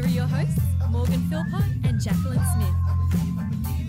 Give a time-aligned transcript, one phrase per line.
[0.00, 3.80] Here are your hosts, Morgan Philpott and Jacqueline Smith.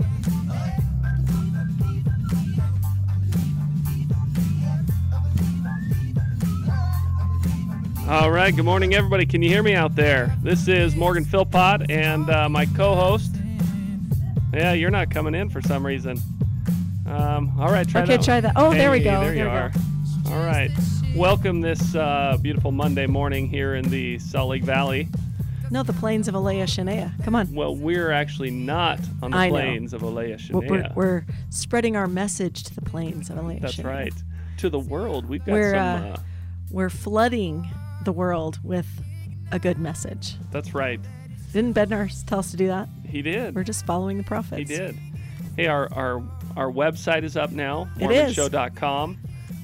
[8.10, 8.54] All right.
[8.54, 9.26] Good morning, everybody.
[9.26, 10.36] Can you hear me out there?
[10.44, 13.34] This is Morgan Philpott and uh, my co-host.
[14.54, 16.20] Yeah, you're not coming in for some reason.
[17.08, 17.88] Um, all right.
[17.88, 18.26] Try Okay, that.
[18.26, 18.54] try that.
[18.58, 19.22] Oh, there we go.
[19.22, 19.70] There, you There we are.
[20.26, 20.32] go.
[20.34, 20.72] All right.
[21.16, 25.08] Welcome this uh, beautiful Monday morning here in the Salt Lake Valley.
[25.72, 27.12] No, the plains of Alea Shania.
[27.24, 27.54] Come on.
[27.54, 29.54] Well, we're actually not on the I know.
[29.56, 33.78] plains of Alea We're, we're, we're spreading our message to the plains of Alea That's
[33.78, 33.86] Shania.
[33.86, 34.14] right.
[34.58, 36.04] To the world, we've got We're, some.
[36.04, 36.18] uh, Uh,
[36.70, 37.68] We're flooding
[38.04, 38.86] the world with
[39.52, 40.36] a good message.
[40.52, 41.00] that's right.
[41.54, 42.88] Didn't Bednar tell us to do that?
[43.08, 43.56] He did.
[43.56, 44.58] We're just following the prophets.
[44.70, 44.98] He did.
[45.58, 46.24] Hey, our our
[46.56, 48.36] our website is up now, It is.
[48.38, 49.18] mormonshow.com.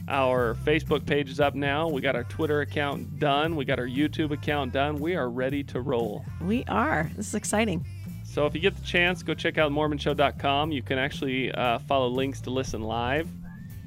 [0.07, 1.89] Our Facebook page is up now.
[1.89, 3.55] We got our Twitter account done.
[3.57, 4.95] We got our YouTube account done.
[4.99, 6.23] We are ready to roll.
[6.41, 7.11] We are.
[7.17, 7.85] This is exciting.
[8.23, 10.71] So if you get the chance, go check out mormonshow.com.
[10.71, 13.27] You can actually uh, follow links to listen live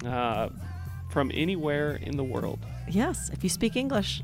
[0.04, 0.50] uh,
[1.10, 2.58] from anywhere in the world.
[2.88, 4.22] Yes, if you speak English,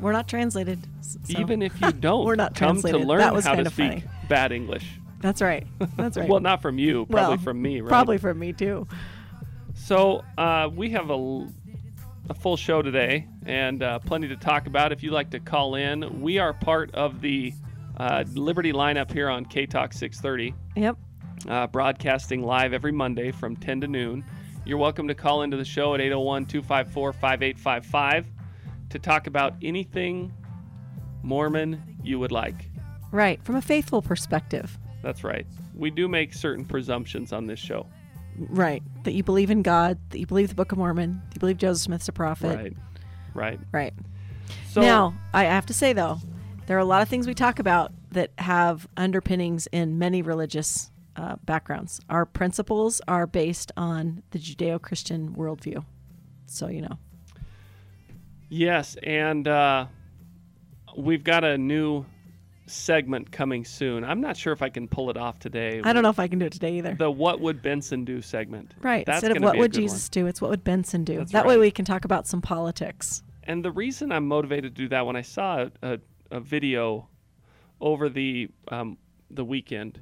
[0.00, 0.78] we're not translated.
[1.02, 3.06] so- Even if you don't, We're not come to translated.
[3.06, 4.04] learn That was how to speak funny.
[4.28, 4.86] bad English.
[5.20, 5.66] That's right.
[5.96, 6.28] That's right.
[6.28, 7.88] Well, not from you, probably Well, from me, right?
[7.88, 8.86] Probably from me too.
[9.84, 11.46] So uh, we have a,
[12.30, 14.92] a full show today and uh, plenty to talk about.
[14.92, 17.52] If you'd like to call in, we are part of the
[17.98, 20.96] uh, Liberty lineup here on K Talk 630, Yep.
[21.50, 24.24] uh, broadcasting live every Monday from 10 to noon.
[24.64, 28.26] You're welcome to call into the show at 801 254 5855
[28.88, 30.32] to talk about anything
[31.22, 32.70] Mormon you would like.
[33.12, 33.38] Right.
[33.44, 34.78] From a faithful perspective.
[35.02, 35.46] That's right.
[35.74, 37.86] We do make certain presumptions on this show.
[38.36, 38.82] Right.
[39.04, 41.58] That you believe in God, that you believe the Book of Mormon, that you believe
[41.58, 42.56] Joseph Smith's a prophet.
[42.56, 42.76] Right.
[43.34, 43.60] Right.
[43.72, 43.94] Right.
[44.70, 46.18] So now, I have to say though,
[46.66, 50.90] there are a lot of things we talk about that have underpinnings in many religious
[51.16, 52.00] uh, backgrounds.
[52.08, 55.84] Our principles are based on the Judeo-Christian worldview.
[56.46, 56.98] So you know.
[58.48, 59.86] Yes, and uh,
[60.96, 62.04] we've got a new
[62.66, 64.04] segment coming soon.
[64.04, 65.80] I'm not sure if I can pull it off today.
[65.84, 66.94] I don't know if I can do it today either.
[66.94, 68.74] The What Would Benson Do segment.
[68.80, 69.04] right.
[69.04, 71.18] That's Instead of what would Jesus do, it's what would Benson do.
[71.18, 73.22] That's that way we can talk about some politics.
[73.44, 75.98] And the reason I'm motivated to do that, when I saw a, a,
[76.30, 77.08] a video
[77.80, 78.96] over the um,
[79.30, 80.00] the weekend,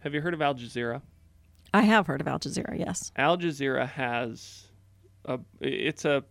[0.00, 1.00] have you heard of Al Jazeera?
[1.72, 3.12] I have heard of Al Jazeera, yes.
[3.16, 4.68] Al Jazeera has
[5.24, 6.22] a it's a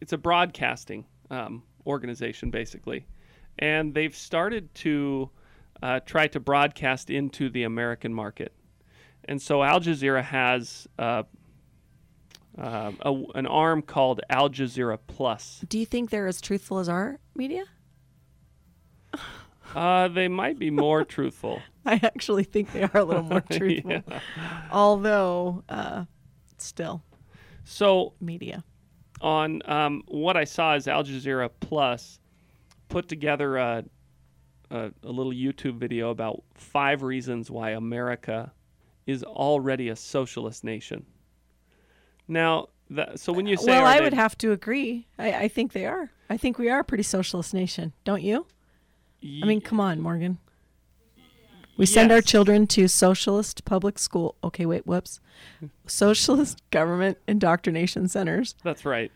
[0.00, 3.06] it's a broadcasting um, organization basically,
[3.58, 5.30] and they've started to
[5.82, 8.52] uh, try to broadcast into the American market,
[9.24, 11.22] and so Al Jazeera has uh,
[12.58, 15.62] uh, a, an arm called Al Jazeera Plus.
[15.68, 17.64] Do you think they're as truthful as our media?
[19.74, 21.60] Uh, they might be more truthful.
[21.84, 23.90] I actually think they are a little more truthful.
[23.90, 24.20] Yeah.
[24.70, 26.04] Although, uh,
[26.58, 27.02] still,
[27.64, 28.64] So media.
[29.20, 32.20] on um, what I saw is Al Jazeera Plus
[32.88, 33.84] put together a,
[34.70, 38.52] a, a little YouTube video about five reasons why America
[39.06, 41.04] is already a socialist nation.
[42.28, 45.06] Now, that, so when you say well, I they- would have to agree.
[45.18, 46.10] I, I think they are.
[46.28, 48.46] I think we are a pretty socialist nation, don't you?
[49.22, 50.38] I mean, come on, Morgan.
[51.76, 54.34] We send our children to socialist public school.
[54.42, 55.20] Okay, wait, whoops.
[55.86, 58.54] Socialist government indoctrination centers.
[58.64, 59.12] that's right.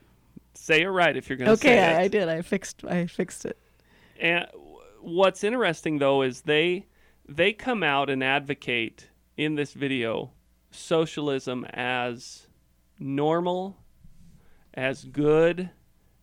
[0.54, 1.96] Say it right if you're going to say Okay, it.
[1.96, 2.28] I, I did.
[2.28, 2.84] I fixed.
[2.84, 3.58] I fixed it.
[4.18, 4.46] And
[5.00, 6.86] what's interesting though is they
[7.28, 10.32] they come out and advocate in this video
[10.70, 12.46] socialism as
[12.98, 13.76] normal,
[14.74, 15.70] as good,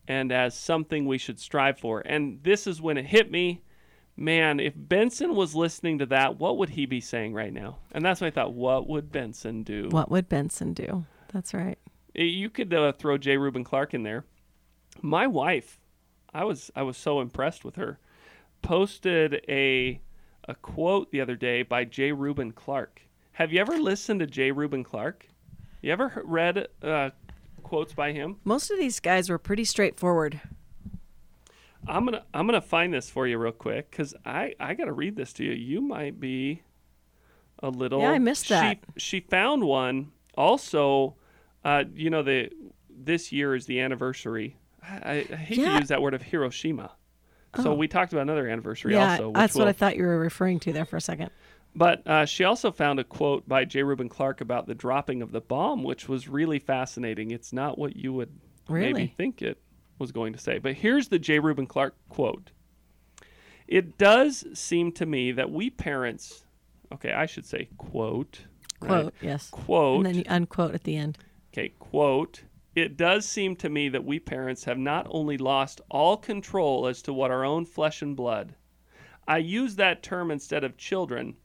[0.07, 2.01] and as something we should strive for.
[2.01, 3.63] And this is when it hit me.
[4.19, 7.77] Man, if Benson was listening to that, what would he be saying right now?
[7.91, 9.89] And that's when I thought, what would Benson do?
[9.91, 11.05] What would Benson do?
[11.31, 11.77] That's right.
[12.17, 13.38] You could uh, throw J.
[13.38, 14.25] Reuben Clark in there.
[15.01, 15.79] My wife,
[16.33, 17.99] I was I was so impressed with her.
[18.61, 20.02] Posted a
[20.47, 22.11] a quote the other day by J.
[22.11, 23.02] Reuben Clark.
[23.34, 24.52] Have you ever listened to J.
[24.52, 25.28] Reuben Clark?
[25.81, 27.11] You ever read uh,
[27.61, 28.37] quotes by him?
[28.43, 30.41] Most of these guys were pretty straightforward.
[31.87, 35.16] I'm gonna I'm gonna find this for you real quick because I I gotta read
[35.16, 35.52] this to you.
[35.52, 36.64] You might be
[37.59, 38.02] a little.
[38.02, 38.79] Yeah, I missed she, that.
[38.97, 40.11] She found one.
[40.35, 41.16] Also,
[41.63, 42.49] uh, you know the
[42.89, 44.57] this year is the anniversary.
[44.83, 45.73] I, I hate Yeah.
[45.73, 46.91] to use that word of Hiroshima.
[47.61, 47.75] So Oh.
[47.75, 49.31] we talked about another anniversary yeah, also.
[49.33, 51.29] That's what will- I thought you were referring to there for a second.
[51.75, 53.83] But uh, she also found a quote by J.
[53.83, 57.31] Reuben Clark about the dropping of the bomb, which was really fascinating.
[57.31, 58.31] It's not what you would
[58.69, 59.59] maybe think it
[59.99, 60.57] was going to say.
[60.57, 61.39] But here's the J.
[61.39, 62.51] Reuben Clark quote
[63.67, 66.43] It does seem to me that we parents,
[66.93, 68.41] okay, I should say quote,
[68.81, 68.87] right?
[68.87, 69.49] Quote, yes.
[69.49, 71.17] quote, And then you unquote at the end.
[71.57, 72.43] Okay, quote.
[72.75, 77.01] It does seem to me that we parents have not only lost all control as
[77.01, 78.53] to what our own flesh and blood.
[79.27, 81.35] I use that term instead of children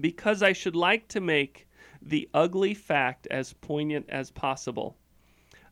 [0.00, 1.66] because I should like to make
[2.00, 4.96] the ugly fact as poignant as possible.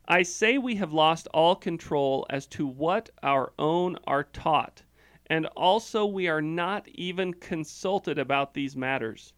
[0.08, 4.82] I say we have lost all control as to what our own are taught,
[5.26, 9.34] and also we are not even consulted about these matters.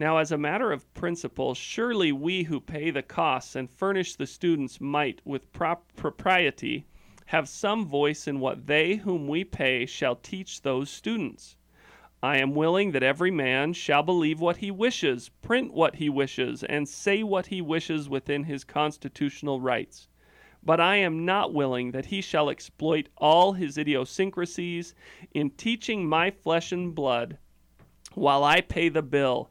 [0.00, 4.26] Now, as a matter of principle, surely we who pay the costs and furnish the
[4.26, 6.86] students might, with prop- propriety,
[7.26, 11.54] have some voice in what they whom we pay shall teach those students.
[12.22, 16.64] I am willing that every man shall believe what he wishes, print what he wishes,
[16.64, 20.08] and say what he wishes within his constitutional rights.
[20.62, 24.94] But I am not willing that he shall exploit all his idiosyncrasies
[25.34, 27.36] in teaching my flesh and blood
[28.14, 29.50] while I pay the bill.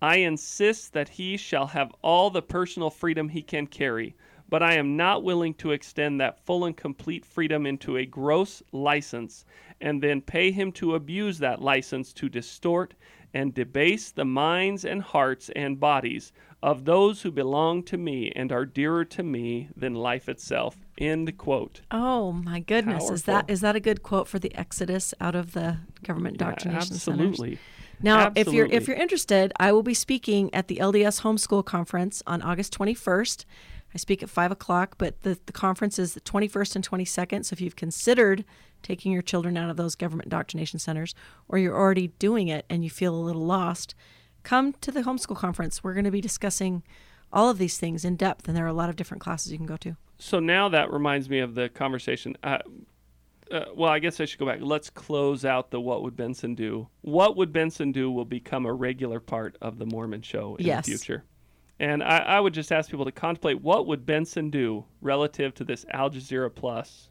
[0.00, 4.14] I insist that he shall have all the personal freedom he can carry,
[4.48, 8.62] but I am not willing to extend that full and complete freedom into a gross
[8.72, 9.44] license
[9.80, 12.94] and then pay him to abuse that license to distort
[13.34, 18.50] and debase the minds and hearts and bodies of those who belong to me and
[18.50, 20.76] are dearer to me than life itself.
[20.96, 21.82] End quote.
[21.90, 23.10] Oh my goodness.
[23.10, 23.52] Is that Powerful.
[23.52, 27.26] is that a good quote for the exodus out of the government Yeah, indoctrination centers?
[27.28, 27.58] absolutely.
[28.02, 32.22] Now, if you're if you're interested, I will be speaking at the LDS Homeschool Conference
[32.26, 33.44] on August 21st.
[33.94, 37.44] I speak at five o'clock, but the, the conference is the 21st and 22nd.
[37.46, 38.44] So if you've considered
[38.82, 41.14] taking your children out of those government indoctrination centers,
[41.48, 43.94] or you're already doing it and you feel a little lost,
[44.42, 45.82] come to the homeschool conference.
[45.82, 46.82] We're going to be discussing
[47.32, 49.58] all of these things in depth, and there are a lot of different classes you
[49.58, 49.96] can go to.
[50.18, 52.36] So now that reminds me of the conversation.
[52.42, 52.58] Uh,
[53.52, 54.58] uh, well, I guess I should go back.
[54.60, 56.88] Let's close out the What Would Benson Do?
[57.02, 60.86] What Would Benson Do will become a regular part of the Mormon show in Yes.
[60.86, 61.24] the future.
[61.80, 65.64] And I, I would just ask people to contemplate what would Benson do relative to
[65.64, 67.08] this Al Jazeera Plus.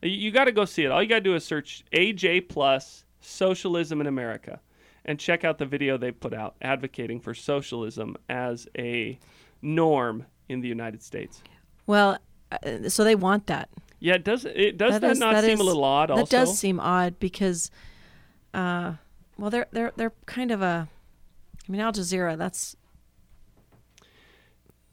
[0.00, 0.90] You, you got to go see it.
[0.90, 4.60] All you got to do is search AJ Plus Socialism in America
[5.04, 9.18] and check out the video they put out advocating for socialism as a
[9.60, 11.42] norm in the United States.
[11.86, 12.18] Well,
[12.50, 13.68] uh, so they want that.
[14.04, 16.10] Yeah, it does it does that, is- not seem is- a little odd?
[16.10, 17.70] Also, That does seem odd because,
[18.52, 18.94] uh,
[19.38, 20.88] well, they're they're they're kind of a.
[21.68, 22.36] I mean, Al Jazeera.
[22.36, 22.76] That's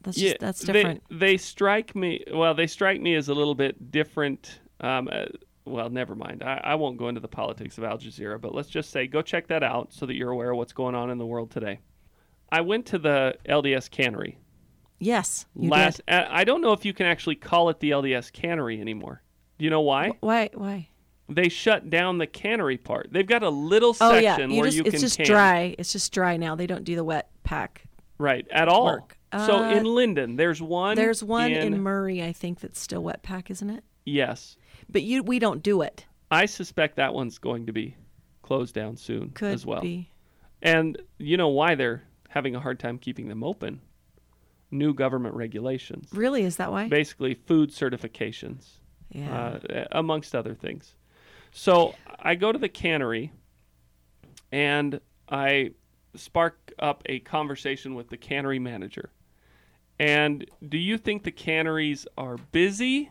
[0.02, 1.02] that's yeah, just that's they- different.
[1.10, 2.24] They, strike me.
[2.32, 4.60] Well, they strike me as a little bit different.
[4.80, 5.24] Um, uh,
[5.64, 6.42] well, never mind.
[6.44, 9.22] I, I won't go into the politics of Al Jazeera, but let's just say go
[9.22, 11.80] check that out so that you're aware of what's going on in the world today.
[12.50, 14.38] I went to the LDS cannery
[15.00, 16.00] yes, you last.
[16.06, 16.14] did.
[16.14, 19.22] uh, I don't know if you can actually call it the LDS cannery anymore.
[19.58, 20.12] Do you know why?
[20.20, 20.50] Why?
[20.54, 20.88] Why?
[21.28, 23.08] They shut down the cannery part.
[23.12, 25.26] They've got a little section Oh yeah, you where just, you it's just can.
[25.26, 25.74] dry.
[25.78, 26.54] It's just dry now.
[26.54, 27.84] They don't do the wet pack.
[28.18, 28.84] Right, at all.
[28.86, 29.16] work.
[29.32, 30.96] so Uh, in Lindon, there's one.
[30.96, 33.84] There's one in, in Murray, I think, that's still wet pack, isn't it?
[34.04, 34.56] Yes.
[34.90, 36.04] But you, we don't do it.
[36.30, 37.96] I suspect that one's going to be
[38.42, 39.80] closed down soon Could as well.
[39.80, 40.10] be.
[40.62, 43.80] And you know why they're having a hard time keeping them open?
[44.70, 46.08] New government regulations.
[46.12, 46.42] Really?
[46.42, 46.88] Is that why?
[46.88, 48.66] Basically, food certifications,
[49.10, 49.58] yeah.
[49.70, 50.94] uh, amongst other things.
[51.52, 53.32] So I go to the cannery
[54.52, 55.72] and I
[56.14, 59.10] spark up a conversation with the cannery manager.
[59.98, 63.10] And do you think the canneries are busy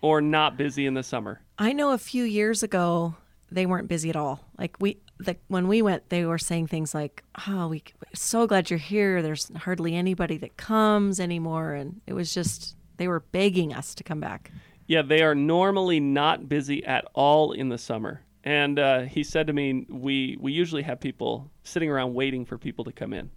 [0.00, 1.40] or not busy in the summer?
[1.58, 3.14] I know a few years ago
[3.50, 4.40] they weren't busy at all.
[4.58, 7.82] Like we, the, when we went, they were saying things like, "Oh, we
[8.14, 9.22] so glad you're here.
[9.22, 14.04] There's hardly anybody that comes anymore," and it was just they were begging us to
[14.04, 14.50] come back.
[14.86, 18.20] Yeah, they are normally not busy at all in the summer.
[18.44, 22.58] And uh, he said to me, we, we usually have people sitting around waiting for
[22.58, 23.30] people to come in.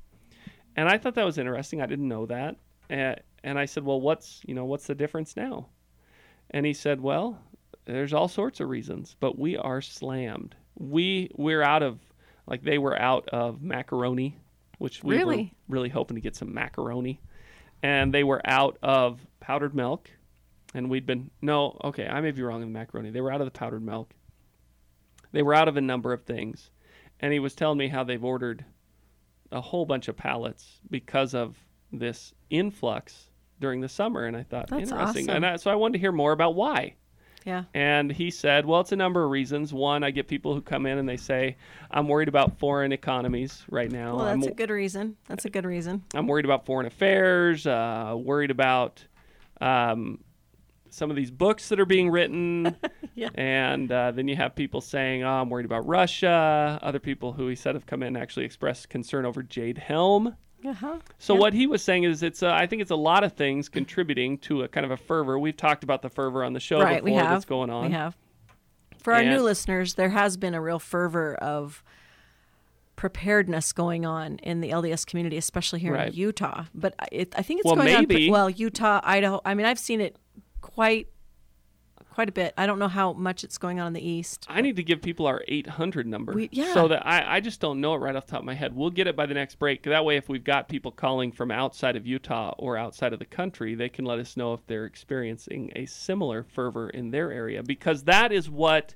[0.75, 1.81] And I thought that was interesting.
[1.81, 2.57] I didn't know that.
[2.91, 5.69] Uh, and I said, well, what's, you know, what's the difference now?
[6.51, 7.39] And he said, well,
[7.85, 10.55] there's all sorts of reasons, but we are slammed.
[10.77, 11.99] We, we're out of,
[12.45, 14.37] like they were out of macaroni,
[14.77, 15.53] which we were Really?
[15.67, 17.19] really hoping to get some macaroni.
[17.83, 20.09] And they were out of powdered milk.
[20.73, 23.09] And we'd been no okay i may be wrong in the macaroni.
[23.09, 24.13] They were out of the powdered milk.
[25.31, 26.69] They were out of a number of things.
[27.19, 28.65] And he was telling me how they've ordered
[29.51, 31.57] a whole bunch of pallets because of
[31.91, 33.29] this influx
[33.59, 34.25] during the summer.
[34.25, 35.29] And i thought That's interesting.
[35.29, 35.35] Awesome.
[35.37, 36.95] and I, so i wanted to hear more about why
[37.47, 37.63] Yeah.
[37.73, 40.85] and he said well it's a number of reasons one i get people who come
[40.85, 41.55] in and they say
[41.89, 45.15] i'm worried about foreign economies right now Well, I'm that's a good reason.
[45.29, 46.03] That's a good reason.
[46.13, 49.03] I'm worried about foreign affairs, uh, worried about
[49.61, 50.19] um,
[50.89, 52.75] some of these books that are being written.
[53.15, 53.29] Yeah.
[53.33, 56.77] And uh, then you have people saying, oh, I'm worried about Russia.
[56.83, 60.35] Other people who he said have come in actually expressed concern over Jade Helm.
[60.65, 60.97] Uh-huh.
[61.19, 61.39] So Yeah.
[61.39, 64.37] what he was saying is, it's uh, I think it's a lot of things contributing
[64.39, 65.37] to a kind of a fervor.
[65.37, 67.29] We've talked about the fervor on the show right, before we have.
[67.29, 67.85] that's going on.
[67.87, 68.17] We have.
[68.99, 71.83] For our new listeners, there has been a real fervor of
[72.95, 76.07] preparedness going on in the LDS community, especially here Right.
[76.09, 76.65] in Utah.
[76.73, 78.01] But I- it, I think it's Well, going on.
[78.01, 79.39] maybe- pre- Well, Utah, Idaho.
[79.45, 80.17] I mean, I've seen it
[80.61, 81.07] quite,
[82.17, 82.51] quite a bit.
[82.57, 84.47] I don't know how much it's going on in the east.
[84.49, 86.33] I need to give people our 800 number.
[86.33, 86.73] We- yeah.
[86.73, 88.75] So that I, I just don't know it right off the top of my head.
[88.75, 89.83] We'll get it by the next break.
[89.83, 93.25] That way, if we've got people calling from outside of Utah or outside of the
[93.25, 97.61] country, they can let us know if they're experiencing a similar fervor in their area.
[97.61, 98.95] Because that is what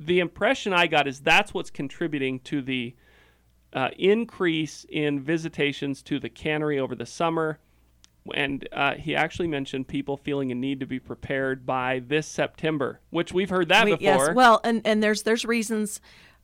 [0.00, 2.96] the impression I got is that's what's contributing to the
[3.74, 7.58] uh, increase in visitations to the cannery over the summer.
[8.34, 13.00] And uh, he actually mentioned people feeling a need to be prepared by this September,
[13.10, 14.26] which we've heard that We- before.
[14.28, 16.00] Yes, well, and and there's there's reasons,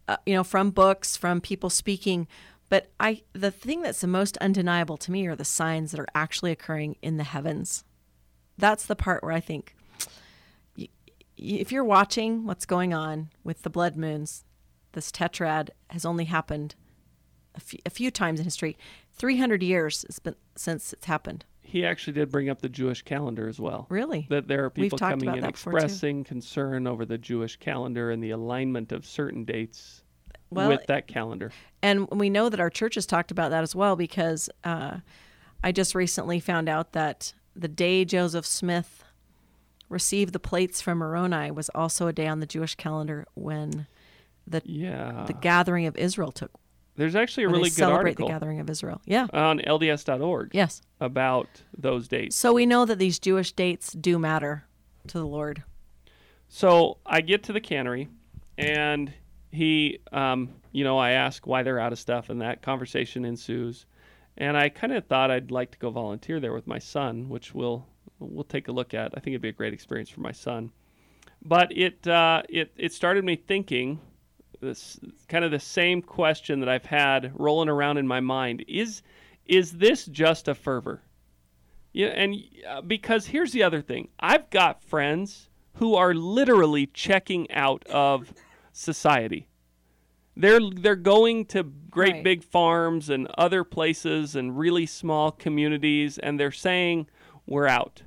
[0.08, 2.26] uh, you know, from books, from people speaking.
[2.68, 6.08] But I, the thing that's the most undeniable to me are the signs that are
[6.14, 7.85] actually occurring in the heavens.
[8.58, 9.75] That's the part where I think,
[10.76, 10.88] y-
[11.37, 14.44] if you're watching what's going on with the blood moons,
[14.92, 16.75] this tetrad has only happened
[17.54, 18.76] a few, a few times in history.
[19.12, 21.44] Three hundred years it's been since it's happened.
[21.69, 23.87] He actually did bring up the Jewish calendar as well.
[23.91, 24.27] Really?
[24.31, 25.77] That there are people coming in that before, too.
[25.77, 30.03] expressing concern over the Jewish calendar and the alignment of certain dates
[30.51, 31.53] Well, with that calendar.
[31.83, 34.99] And we know that our church has talked about that as well because uh,
[35.63, 39.05] I just recently found out that the day Joseph Smith
[39.91, 43.87] received the plates from Moroni was also a day on the Jewish calendar when
[44.47, 45.25] the Yeah.
[45.27, 46.51] the gathering of Israel took.
[46.99, 49.00] There's actually a really good celebrate article the gathering of Israel.
[49.05, 49.28] Yeah.
[49.33, 50.83] on LDS.org Yes.
[51.00, 52.35] about those dates.
[52.35, 54.64] So we know that these Jewish dates do matter
[55.07, 55.62] to the Lord.
[56.49, 58.09] So I get to the cannery,
[58.57, 59.12] and
[59.52, 63.87] he, um, you know, I ask why they're out of stuff, and that conversation ensues.
[64.37, 67.55] And I kind of thought I'd like to go volunteer there with my son, which
[67.55, 67.87] we'll
[68.19, 69.12] we'll take a look at.
[69.17, 70.73] I think it'd be a great experience for my son.
[71.45, 74.00] But it uh, it it started me thinking
[74.61, 74.99] this
[75.29, 79.03] kind of the same question that I've had rolling around in my mind is
[79.47, 81.03] is this just a fervor?
[81.93, 82.37] Yeah, and
[82.69, 84.09] uh, because here's the other thing.
[84.21, 88.33] I've got friends who are literally checking out of
[88.73, 89.49] society.
[90.37, 92.25] They're they're going to great Right.
[92.25, 97.09] big farms and other places and really small communities and they're saying
[97.47, 98.03] we're out.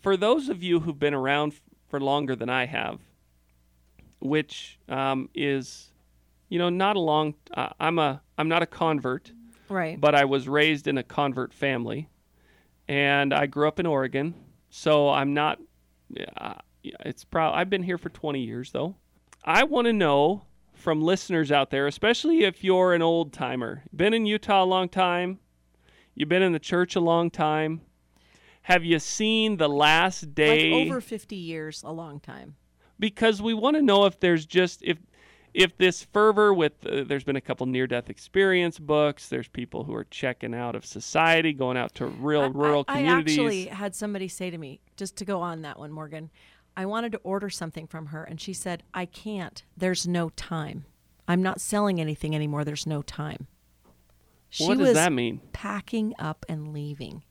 [0.00, 1.54] For those of you who've been around
[1.88, 3.00] for longer than I have,
[4.20, 5.92] which um, is
[6.48, 9.32] you know not a long uh, I'm a I'm not a convert
[9.68, 10.00] Right.
[10.00, 12.08] but I was raised in a convert family,
[12.88, 14.34] and I grew up in Oregon.
[14.70, 15.58] So I'm not.
[16.36, 16.54] Uh,
[16.84, 18.94] it's probably I've been here for 20 years though.
[19.44, 20.42] I want to know
[20.72, 24.88] from listeners out there, especially if you're an old timer, been in Utah a long
[24.88, 25.40] time,
[26.14, 27.80] you've been in the church a long time.
[28.62, 30.70] Have you seen the last day?
[30.72, 32.56] like over 50 years, a long time.
[32.98, 34.98] Because we want to know if there's just if
[35.54, 39.84] if this fervor with uh, there's been a couple near death experience books there's people
[39.84, 43.42] who are checking out of society going out to real I- rural I, communities I
[43.42, 46.30] actually had somebody say to me, just to go on that one, Morgan,
[46.76, 49.64] I wanted to order something from her, and she said, I can't.
[49.76, 50.84] There's no time.
[51.26, 52.64] I'm not selling anything anymore.
[52.64, 53.46] There's no time.
[54.50, 57.24] She what does that mean packing up and leaving.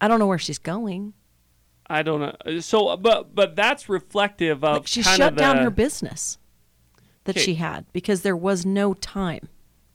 [0.00, 1.14] I don't know where she's going.
[1.88, 5.38] I don't know Uh, so but but that's reflective of Like she kind shut of
[5.38, 6.38] down the- her business
[7.24, 7.44] that Okay.
[7.44, 9.48] she had because there was no time.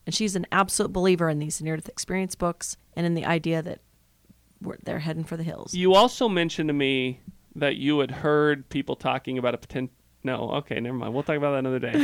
[0.06, 3.62] And she's an absolute believer in these near death experience books and in the idea
[3.62, 3.80] that
[4.62, 5.74] we're, they're heading for the hills.
[5.74, 7.20] you also mentioned to me
[7.56, 11.36] that you had heard people talking about a potential no okay never mind we'll talk
[11.36, 11.98] about that another day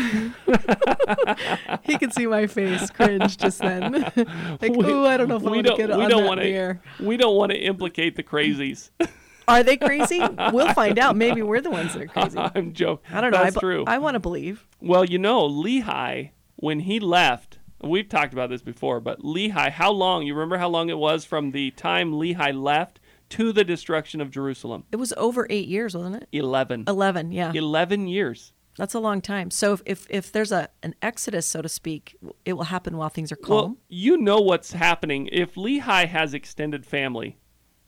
[1.84, 3.92] he could see my face cringe just then.
[4.62, 6.10] like, We- ooh, I don't know if I we want to don't get we on
[6.10, 8.90] don't that wanna, we don't want to implicate the crazies
[9.48, 10.20] Are they crazy?
[10.52, 11.16] we'll find out.
[11.16, 12.38] Maybe we're the ones that are crazy.
[12.56, 13.44] i'm joking I don't know.
[13.44, 14.66] that's I, true I want to believe.
[14.82, 19.92] Well, you know, Lehi, when he left, we've talked about this before, but Lehi, how
[19.92, 20.24] long?
[20.24, 24.30] You remember how long it was from the time Lehi left to the destruction of
[24.32, 24.84] Jerusalem?
[24.92, 26.28] It was over eight years, wasn't it?
[26.32, 26.86] 11.
[26.88, 27.52] 11, yeah.
[27.54, 28.54] 11 years.
[28.78, 29.52] That's a long time.
[29.52, 33.10] So if, if, if there's a an exodus, so to speak, it will happen while
[33.10, 33.78] things are Well, calm.
[33.88, 35.30] you know what's happening.
[35.32, 37.38] If Lehi has extended family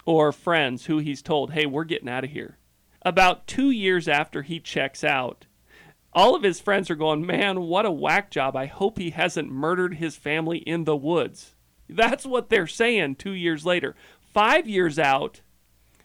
[0.06, 2.58] or friends who he's told, hey, we're getting out of here,
[3.02, 5.46] about two years after he checks out,
[6.14, 8.56] all of his friends are going, man, what a whack job.
[8.56, 11.56] I hope he hasn't murdered his family in the woods.
[11.90, 13.96] That's what they're saying two years later.
[14.34, 15.42] Five years out,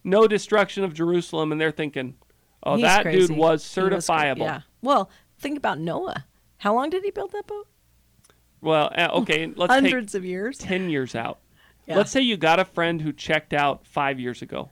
[0.03, 2.17] no destruction of Jerusalem, and they're thinking,
[2.63, 3.29] oh, He's that crazy.
[3.29, 4.39] dude was certifiable.
[4.39, 4.61] yeah.
[4.83, 6.27] Well, think about Noah.
[6.59, 7.67] How long did he build that boat?
[8.61, 10.59] Well, uh, okay, let's take Hundreds of years.
[10.59, 11.39] 10 years out.
[11.91, 11.97] Yeah.
[11.97, 14.71] Let's say you got a friend who checked out five years ago.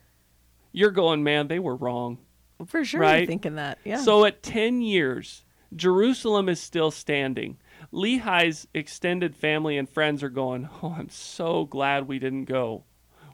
[0.72, 2.18] You're going, man, they were wrong.
[2.66, 3.18] For sure, right?
[3.18, 3.78] you're thinking that.
[3.84, 3.98] Yeah.
[4.00, 5.44] So at 10 years,
[5.75, 7.58] Jerusalem is still standing.
[7.92, 12.84] Lehi's extended family and friends are going, oh, I'm so glad we didn't go.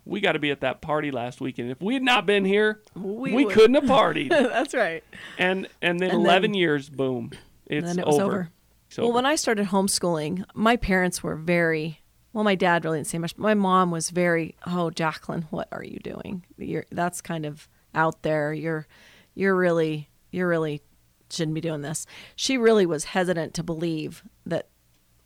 [0.05, 1.71] We got to be at that party last weekend.
[1.71, 4.29] If we had not been here, We we, couldn't have partied.
[4.31, 5.03] That's right.
[5.38, 7.31] and and then And 11 then- years, boom,
[7.67, 8.25] it's and then it was over.
[8.35, 8.50] over.
[8.99, 12.00] Well, when I started homeschooling, my parents were very
[12.35, 12.45] well.
[12.45, 13.35] My dad really didn't say much.
[13.37, 16.45] But my mom was very, "Oh, Jacqueline, what are you doing?
[16.59, 18.53] You're that's kind of out there.
[18.53, 18.87] You're,
[19.35, 20.83] you're really, you're really
[21.31, 24.69] shouldn't be doing this." She really was hesitant to believe that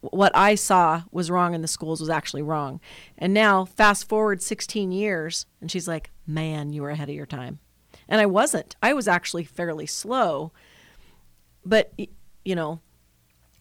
[0.00, 2.81] what I saw was wrong in the schools was actually wrong.
[3.17, 7.27] And now, fast forward 16 years, and she's like, "Man, you were ahead of your
[7.27, 7.59] time."
[8.09, 8.77] And I wasn't.
[8.83, 10.53] I was actually fairly slow.
[11.65, 11.93] But
[12.45, 12.81] you know,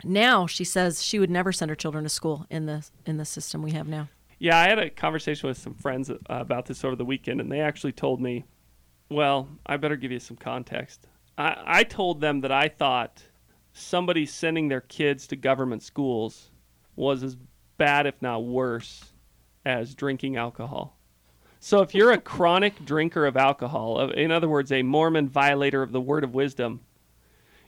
[0.04, 3.25] now she says she would never send her children to school in the in the
[3.25, 4.10] system we have now.
[4.39, 7.51] Yeah, I had a conversation with some friends uh, about this over the weekend, and
[7.51, 8.46] they actually told me,
[9.10, 11.08] well, I better give you some context.
[11.38, 13.24] I, I told them that I thought
[13.74, 16.51] somebody sending their kids to government schools
[16.96, 17.36] was as
[17.77, 19.06] bad, if not worse,
[19.66, 20.98] as drinking alcohol.
[21.60, 25.92] So if you're a chronic drinker of alcohol, in other words, a Mormon violator of
[25.92, 26.82] the word of wisdom,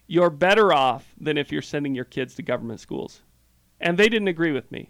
[0.09, 3.21] you're better off than if you're sending your kids to government schools.
[3.79, 4.89] And they didn't agree with me.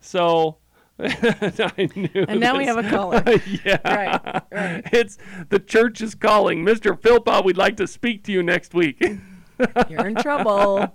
[0.00, 0.58] So
[1.00, 2.26] I knew.
[2.28, 3.24] And now we have a caller.
[3.64, 3.78] yeah.
[3.82, 4.84] Right, right.
[4.92, 5.16] It's
[5.48, 6.62] the church is calling.
[6.62, 7.00] Mr.
[7.00, 9.00] Philpott, we'd like to speak to you next week.
[9.88, 10.86] You're in trouble.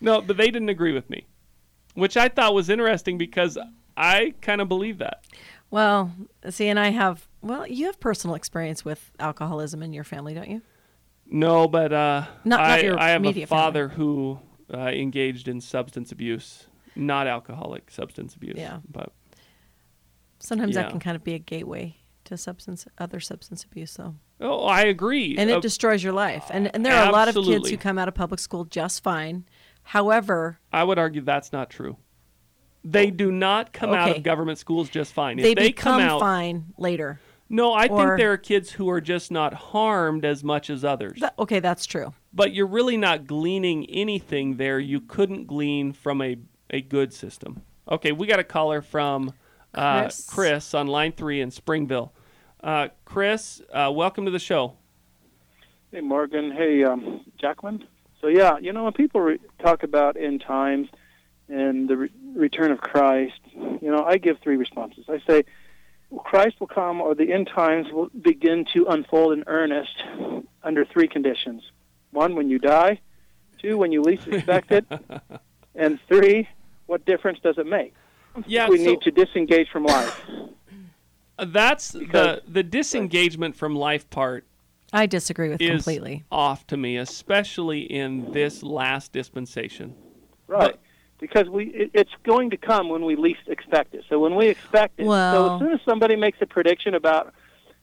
[0.00, 1.26] no, but they didn't agree with me,
[1.94, 3.58] which I thought was interesting because
[3.96, 5.24] I kind of believe that.
[5.72, 6.12] Well,
[6.50, 10.48] see, and I have well, you have personal experience with alcoholism in your family, don't
[10.48, 10.62] you?
[11.30, 13.62] No, but uh, Not- not I, your I have a immediate family.
[13.62, 14.38] father who
[14.72, 18.56] uh, engaged in substance abuse, not alcoholic substance abuse.
[18.56, 18.78] Yeah.
[18.90, 19.12] But
[20.40, 20.82] Sometimes Yeah.
[20.82, 24.14] that can kind of be a gateway to substance other substance abuse though.
[24.40, 25.36] oh, I agree.
[25.36, 26.44] And Uh, it destroys your life.
[26.50, 29.02] And and there are a lot of kids who come out of public school just
[29.02, 29.44] fine.
[29.82, 31.96] However, I would argue that's not true.
[32.84, 35.38] They do not come out of government schools just fine.
[35.38, 37.20] If they, they become come out, fine later.
[37.48, 40.84] No, I or- think there are kids who are just not harmed as much as
[40.84, 41.20] others.
[41.20, 42.12] That- okay, that's true.
[42.32, 46.36] but you're really not gleaning anything there you couldn't glean from a,
[46.70, 47.62] a good system.
[47.90, 49.32] Okay, we got a caller from
[49.74, 50.26] uh, Chris.
[50.28, 52.12] Chris on line three in Springville.
[52.62, 54.74] Uh, Chris, uh, welcome to the show.
[55.92, 56.50] Hey, Morgan.
[56.50, 57.84] Hey, um, Jacqueline.
[58.20, 60.88] So, yeah, you know, when people re- talk about end times
[61.48, 65.06] and the re- return of Christ, you know, I give three responses.
[65.08, 65.44] I say,
[66.24, 69.92] Christ will come, or the end times will begin to unfold in earnest
[70.62, 71.62] under three conditions.
[72.12, 73.00] One, when you die.
[73.60, 74.86] Two, when you least expect it.
[75.74, 76.48] and three,
[76.86, 77.94] what difference does it make?
[78.46, 80.24] Yeah, we so- need to disengage from life.
[81.38, 84.44] That's Because- the the disengagement from life part
[84.92, 86.24] I disagree with is completely.
[86.32, 89.94] off to me, especially in this last dispensation.
[90.46, 90.72] Right.
[90.72, 90.80] But-
[91.18, 94.04] because we it, it's going to come when we least expect it.
[94.08, 97.32] So when we expect it, so as soon as somebody makes a prediction about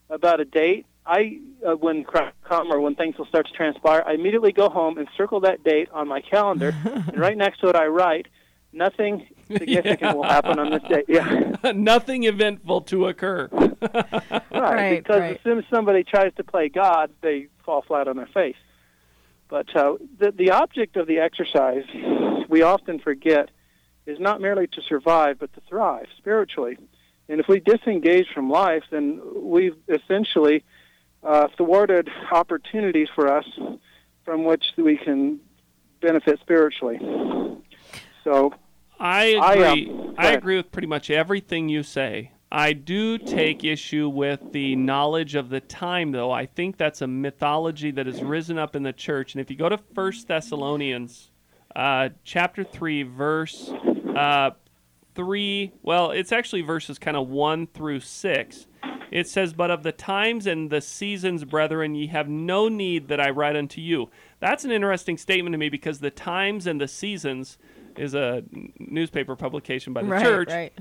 [0.09, 4.13] about a date, I uh, when come or when things will start to transpire, I
[4.13, 7.75] immediately go home and circle that date on my calendar, and right next to it
[7.75, 8.27] I write,
[8.73, 11.05] nothing significant will happen on this date.
[11.07, 13.49] Yeah, Nothing eventful to occur.
[13.51, 14.41] right.
[14.51, 15.35] Right, because right.
[15.35, 18.55] as soon as somebody tries to play God, they fall flat on their face.
[19.47, 21.84] But uh, the the object of the exercise,
[22.49, 23.49] we often forget,
[24.05, 26.77] is not merely to survive, but to thrive spiritually.
[27.27, 30.63] And if we disengage from life, then we've essentially
[31.23, 33.45] uh, thwarted opportunities for us
[34.23, 35.39] from which we can
[36.01, 36.99] benefit spiritually.
[38.23, 38.53] So,
[38.99, 40.13] I I, um, agree.
[40.17, 42.31] I, agree with pretty much everything you say.
[42.55, 46.31] I do take issue with the knowledge of the time, though.
[46.31, 49.33] I think that's a mythology that has risen up in the church.
[49.33, 51.31] And if you go to First Thessalonians,
[51.75, 53.73] uh, chapter three, verse
[54.15, 54.51] uh,
[55.15, 58.67] three, well, it's actually verses kind of one through six.
[59.11, 63.19] It says, "But of the times and the seasons, brethren, ye have no need that
[63.19, 66.87] I write unto you." That's an interesting statement to me because the times and the
[66.87, 67.57] seasons
[67.97, 68.43] is a
[68.79, 70.73] newspaper publication by the right, church, right.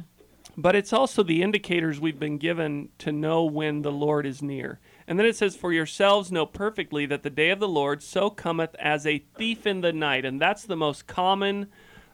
[0.56, 4.78] But it's also the indicators we've been given to know when the Lord is near.
[5.06, 8.30] And then it says, For yourselves know perfectly that the day of the Lord so
[8.30, 10.24] cometh as a thief in the night.
[10.24, 11.68] And that's the most common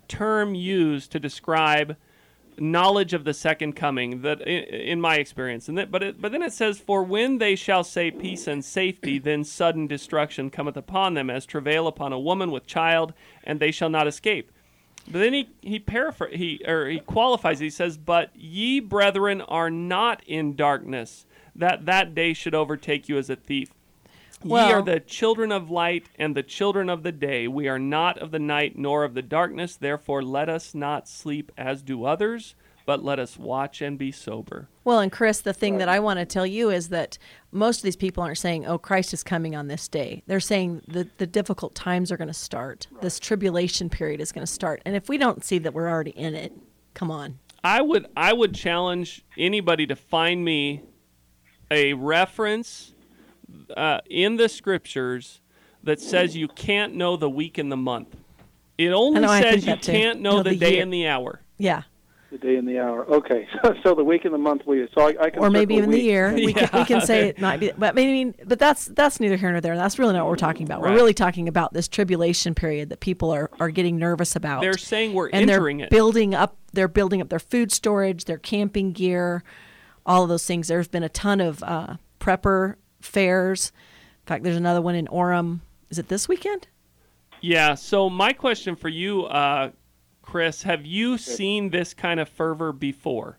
[0.09, 1.97] term used to describe
[2.59, 6.43] knowledge of the second coming that in, my experience and that, but it, but then
[6.43, 11.15] it says for when they shall say peace and safety then sudden destruction cometh upon
[11.15, 14.53] them as travail upon a woman with child and they shall not escape
[15.05, 19.71] but then he he paraphr- he or he qualifies he says but ye brethren are
[19.71, 23.71] not in darkness that that day should overtake you as a thief
[24.43, 27.47] Ye Well- are the children of light and the children of the day.
[27.47, 29.77] We are not of the night nor of the darkness.
[29.77, 32.55] Therefore, let us not sleep as do others,
[32.91, 34.67] but let us watch and be sober.
[34.83, 37.19] Well, and Chris, the thing that I want to tell you is that
[37.53, 40.83] most of these people aren't saying, "Oh, Christ is coming on this day." They're saying
[40.89, 42.89] the the difficult times are going to start.
[43.01, 46.11] This tribulation period is going to start, and if we don't see that we're already
[46.11, 46.53] in it,
[46.93, 47.39] come on.
[47.63, 50.83] I would I would challenge anybody to find me
[51.71, 52.93] a reference
[53.77, 55.41] uh, in the scriptures
[55.85, 58.17] that says you can't know the week and the month.
[58.79, 59.93] It only know, says you too.
[59.93, 60.83] can't know No, the, the day year.
[60.83, 61.43] and the hour.
[61.57, 61.83] Yeah,
[62.31, 63.05] The day and the hour.
[63.07, 63.49] Okay,
[63.83, 65.91] so the week and the month we so I, I can or maybe circle even
[65.91, 66.33] the year.
[66.35, 69.37] We can we can say it might be, but I mean, but that's that's neither
[69.37, 69.77] here nor there.
[69.77, 70.81] That's really not what we're talking about.
[70.81, 74.61] We're really talking about this tribulation period that people are are getting nervous about.
[74.61, 75.91] They're saying we're and entering they're it.
[75.91, 79.43] building up they're building up their food storage their camping gear
[80.07, 83.73] all of those things there's been a ton of uh, prepper fairs
[84.23, 86.69] in fact there's another one in orem is it this weekend
[87.41, 87.75] Yeah.
[87.75, 89.71] So my question for you, uh,
[90.31, 93.37] Chris, have you seen this kind of fervor before?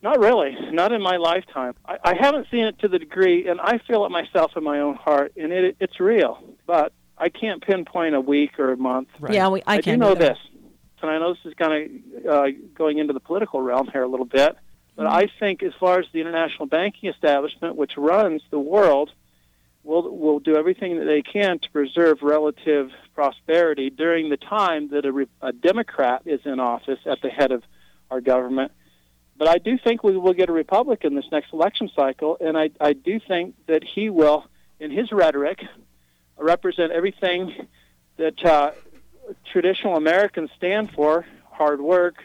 [0.00, 1.74] Not really, not in my lifetime.
[1.84, 4.80] I, I haven't seen it to the degree, and I feel it myself in my
[4.80, 6.42] own heart, and it, it's real.
[6.66, 9.08] But I can't pinpoint a week or a month.
[9.20, 9.34] Right.
[9.34, 10.38] yeah we, i, I, can do know this,
[11.02, 14.08] and I know this is kind of uh, going into the political realm here a
[14.08, 14.56] little bit.
[14.96, 19.10] But I think, as far as the international banking establishment, which runs the world,
[19.82, 25.04] will will do everything that they can to preserve relative prosperity during the time that
[25.04, 27.62] a, a Democrat is in office at the head of
[28.10, 28.72] our government.
[29.36, 32.70] But I do think we will get a Republican this next election cycle, and I,
[32.80, 34.44] I do think that he will,
[34.78, 35.60] in his rhetoric,
[36.38, 37.66] represent everything
[38.16, 38.72] that uh,
[39.52, 42.16] traditional Americans stand for hard work,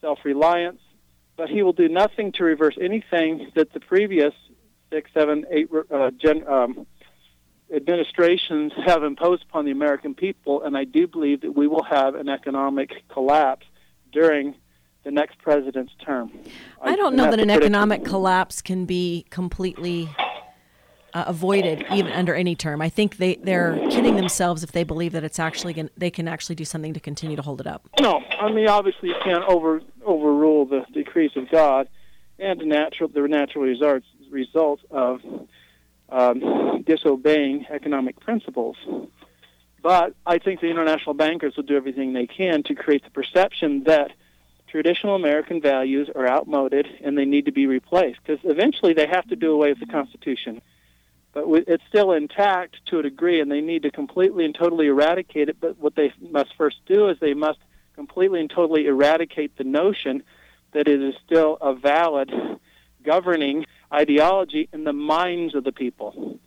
[0.00, 0.80] self reliance,
[1.36, 4.34] but he will do nothing to reverse anything that the previous
[4.90, 6.86] six, seven, eight uh, gen, um,
[7.72, 10.62] administrations have imposed upon the American people.
[10.62, 13.66] And I do believe that we will have an economic collapse
[14.12, 14.54] during
[15.04, 16.30] the next president's term.
[16.80, 20.08] i don't know that an economic collapse can be completely
[21.14, 25.12] uh, avoided even under any term i think they they're kidding themselves if they believe
[25.12, 27.88] that it's actually gonna, they can actually do something to continue to hold it up
[28.00, 31.88] No, I mean obviously you can't over overrule the decrees of God
[32.38, 35.20] and the natural the natural results result of
[36.12, 38.76] um, disobeying economic principles.
[39.82, 43.84] But I think the international bankers will do everything they can to create the perception
[43.84, 44.12] that
[44.68, 49.26] traditional American values are outmoded and they need to be replaced because eventually they have
[49.28, 50.62] to do away with the Constitution.
[51.32, 55.48] But it's still intact to a degree, and they need to completely and totally eradicate
[55.48, 55.56] it.
[55.58, 57.58] But what they must first do is they must
[57.94, 60.22] completely and totally eradicate the notion
[60.72, 62.30] that it is still a valid
[63.02, 66.38] governing ideology in the minds of the people.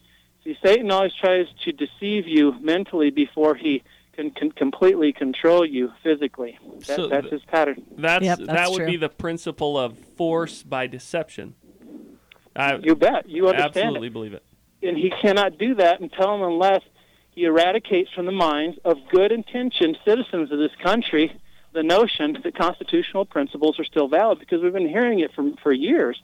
[0.44, 5.92] See, Satan always tries to deceive you mentally before he can, can completely control you
[6.04, 6.58] physically.
[6.80, 7.84] That, So that's th- his pattern.
[7.98, 8.86] That's, Yep, that would true.
[8.86, 11.56] be the principle of force by deception.
[12.56, 13.28] I You bet.
[13.30, 14.14] You understand absolutely it.
[14.14, 14.44] believe it.
[14.82, 16.82] and he cannot do that until and unless
[17.32, 21.32] he eradicates from the minds of good intentioned citizens of this country
[21.74, 25.74] the notion that constitutional principles are still valid because we've been hearing it for, for
[25.74, 26.18] years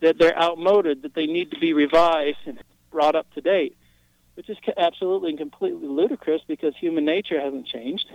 [0.00, 2.58] that they're outmoded, that they need to be revised and
[2.90, 3.76] brought up to date,
[4.34, 8.06] which is absolutely and completely ludicrous because human nature hasn't changed.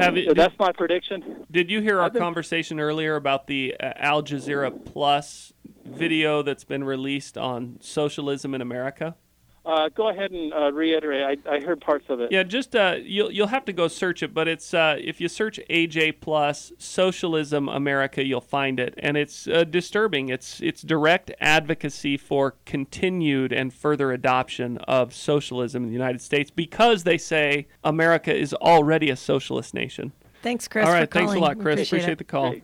[0.00, 1.46] Have it, So that's my prediction.
[1.50, 5.52] Did you hear our been- conversation earlier about the uh, Al Jazeera Plus
[5.84, 9.14] video that's been released on socialism in America?
[9.66, 11.40] Uh, go ahead and uh, reiterate.
[11.46, 12.30] I, I heard parts of it.
[12.30, 15.28] Yeah, just uh, you'll you'll have to go search it, but it's uh, if you
[15.28, 20.28] search AJ Plus Socialism America, you'll find it, and it's uh, disturbing.
[20.28, 26.50] It's it's direct advocacy for continued and further adoption of socialism in the United States
[26.50, 30.12] because they say America is already a socialist nation.
[30.42, 31.86] thanks chris All right, for right, thanks a lot, Chris.
[31.88, 32.18] Appreciate, it.
[32.18, 32.54] the call.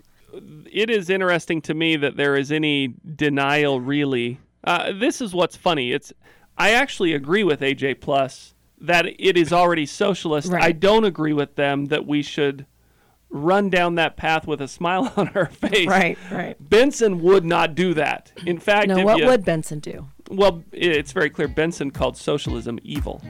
[0.71, 4.39] It is interesting to me that there is any denial, really.
[4.63, 5.93] Uh, this is what's funny.
[5.93, 6.13] It's
[6.57, 10.49] I actually agree with AJ Plus that it is already socialist.
[10.49, 10.63] Right.
[10.63, 12.67] I don't agree with them that we should
[13.29, 15.87] run down that path with a smile on our face.
[15.87, 18.33] right right Benson would not do that.
[18.45, 21.49] In fact, no what you- would benson do well, it's very clear.
[21.49, 23.21] Benson called socialism evil.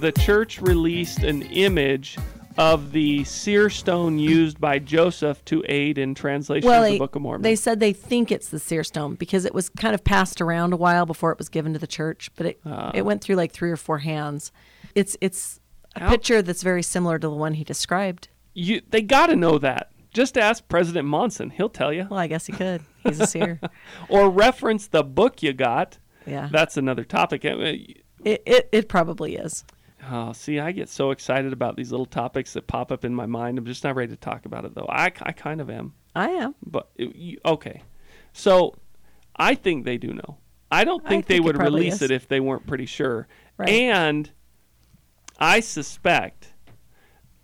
[0.00, 2.18] the church released an image
[2.56, 6.98] of the seer stone used by Joseph to aid in translation well, of the they,
[6.98, 7.42] Book of Mormon.
[7.42, 10.72] they said they think it's the seer stone because it was kind of passed around
[10.72, 12.90] a while before it was given to the church, but it Ah.
[12.94, 14.52] it went through like three or four hands.
[14.94, 15.58] It's it's
[15.96, 18.28] a picture that's very similar to the one he described.
[18.54, 19.90] you, they got to know that.
[20.12, 22.06] Just ask President Monson; he'll tell you.
[22.08, 22.82] Well, I guess he could.
[23.02, 23.60] He's a seer.
[24.08, 25.98] Or reference the book you got.
[26.24, 26.48] Yeah.
[26.52, 27.44] That's another topic.
[27.44, 27.56] Uh,
[28.24, 29.64] It, it it probably is.
[30.10, 33.26] Oh, see, I get so excited about these little topics that pop up in my
[33.26, 33.58] mind.
[33.58, 34.86] I'm just not ready to talk about it, though.
[34.88, 35.94] I, I kind of am.
[36.14, 36.54] I am.
[36.64, 37.82] But it- you- okay,
[38.32, 38.74] so
[39.36, 40.38] I think they do know.
[40.70, 42.02] I don't I think, they think would probably release is.
[42.02, 43.28] it if they weren't pretty sure.
[43.56, 43.68] Right.
[43.68, 44.30] And
[45.38, 46.52] I suspect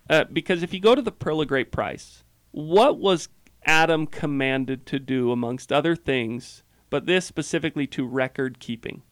[0.08, 3.28] uh, because if you go to the Pearl of Great Price, what was
[3.64, 9.02] Adam commanded to do amongst other things, but this specifically to record keeping?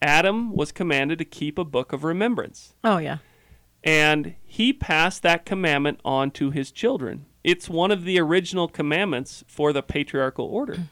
[0.00, 2.74] Adam was commanded to keep a book of remembrance.
[2.84, 3.18] Oh yeah.
[3.84, 7.26] And he passed that commandment on to his children.
[7.44, 10.78] It's one of the original commandments for the patriarchal order.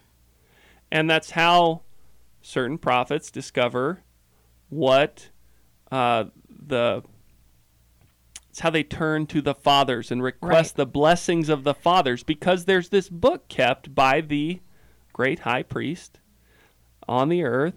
[0.92, 1.82] And that's how
[2.40, 4.04] certain prophets discover
[4.68, 5.30] what
[5.90, 7.02] uh, the.
[8.50, 10.76] It's how they turn to the fathers and request Right.
[10.76, 14.60] the blessings of the fathers because there's this book kept by the
[15.12, 16.20] great high priest
[17.08, 17.74] on the earth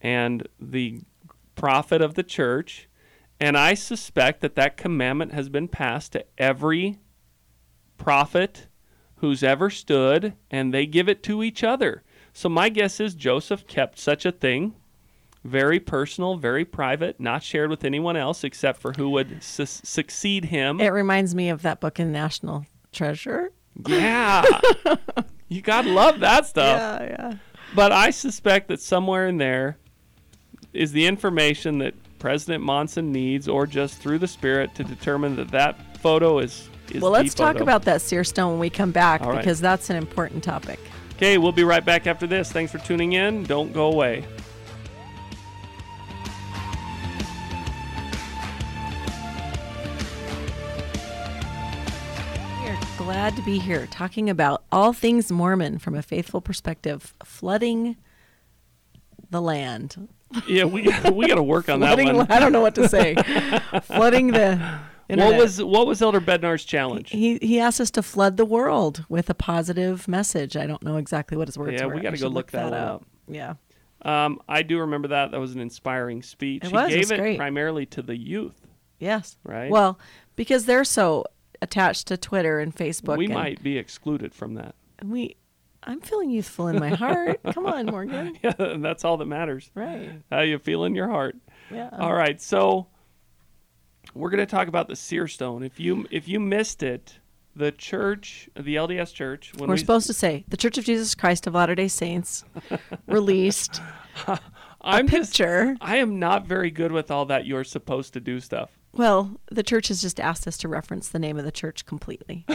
[0.00, 1.00] and the
[1.54, 2.88] prophet of the church.
[3.38, 6.98] And I suspect that that commandment has been passed to every
[7.98, 8.68] prophet
[9.16, 12.02] who's ever stood, and they give it to each other.
[12.32, 14.74] So my guess is Joseph kept such a thing,
[15.42, 20.46] very personal, very private, not shared with anyone else except for who would su- succeed
[20.46, 20.80] him.
[20.80, 23.52] It reminds me of that book in National Treasure.
[23.86, 24.44] yeah.
[25.48, 26.78] you got to love that stuff.
[26.78, 27.34] Yeah, yeah.
[27.74, 29.78] But I suspect that somewhere in there
[30.76, 35.50] is the information that President Monson needs, or just through the Spirit, to determine that
[35.50, 36.68] that photo is.
[36.90, 37.64] is Well, let's talk photo.
[37.64, 39.38] about that seer stone when we come back right.
[39.38, 40.78] because that's an important topic.
[41.14, 42.52] Okay, we'll be right back after this.
[42.52, 43.44] Thanks for tuning in.
[43.44, 44.24] Don't go away.
[52.62, 57.14] We are glad to be here talking about all things Mormon from a faithful perspective,
[57.24, 57.96] flooding
[59.30, 60.08] the land.
[60.48, 62.30] Yeah, we we got to work on that one.
[62.30, 63.14] I don't know what to say.
[63.82, 67.10] flooding the What was what was Elder Bednar's challenge?
[67.10, 70.56] he he asked us to flood the world with a positive message.
[70.56, 71.92] I don't know exactly what his words Yeah, were.
[71.92, 73.04] Yeah, we gotta go should look that one up.
[73.28, 73.54] Yeah.
[74.02, 75.30] Um, I do remember that.
[75.32, 76.64] That was an inspiring speech.
[76.64, 77.38] It he was, it gave was it great.
[77.38, 78.66] primarily to the youth.
[78.98, 79.36] Yes.
[79.44, 79.70] Right.
[79.70, 79.98] Well,
[80.36, 81.24] because they're so
[81.62, 83.16] attached to Twitter and Facebook.
[83.16, 84.74] we and might be excluded from that.
[85.04, 85.36] We.
[85.86, 87.40] I'm feeling youthful in my heart.
[87.52, 88.36] Come on, Morgan.
[88.42, 89.70] Yeah, that's all that matters.
[89.74, 90.20] Right.
[90.30, 91.36] How you feel in your heart.
[91.70, 91.90] Yeah.
[91.92, 92.88] All right, so
[94.14, 95.62] we're going to talk about the seer stone.
[95.62, 97.18] If you if you missed it,
[97.54, 101.46] the church, the LDS church, We're we, supposed to say the Church of Jesus Christ
[101.46, 102.44] of Latter Day Saints
[103.06, 103.80] released
[104.82, 105.76] I'm a just picture.
[105.80, 108.78] I am not very good with all that you're supposed to do stuff.
[108.92, 112.46] Well, the church has just asked us to reference the name of the church completely.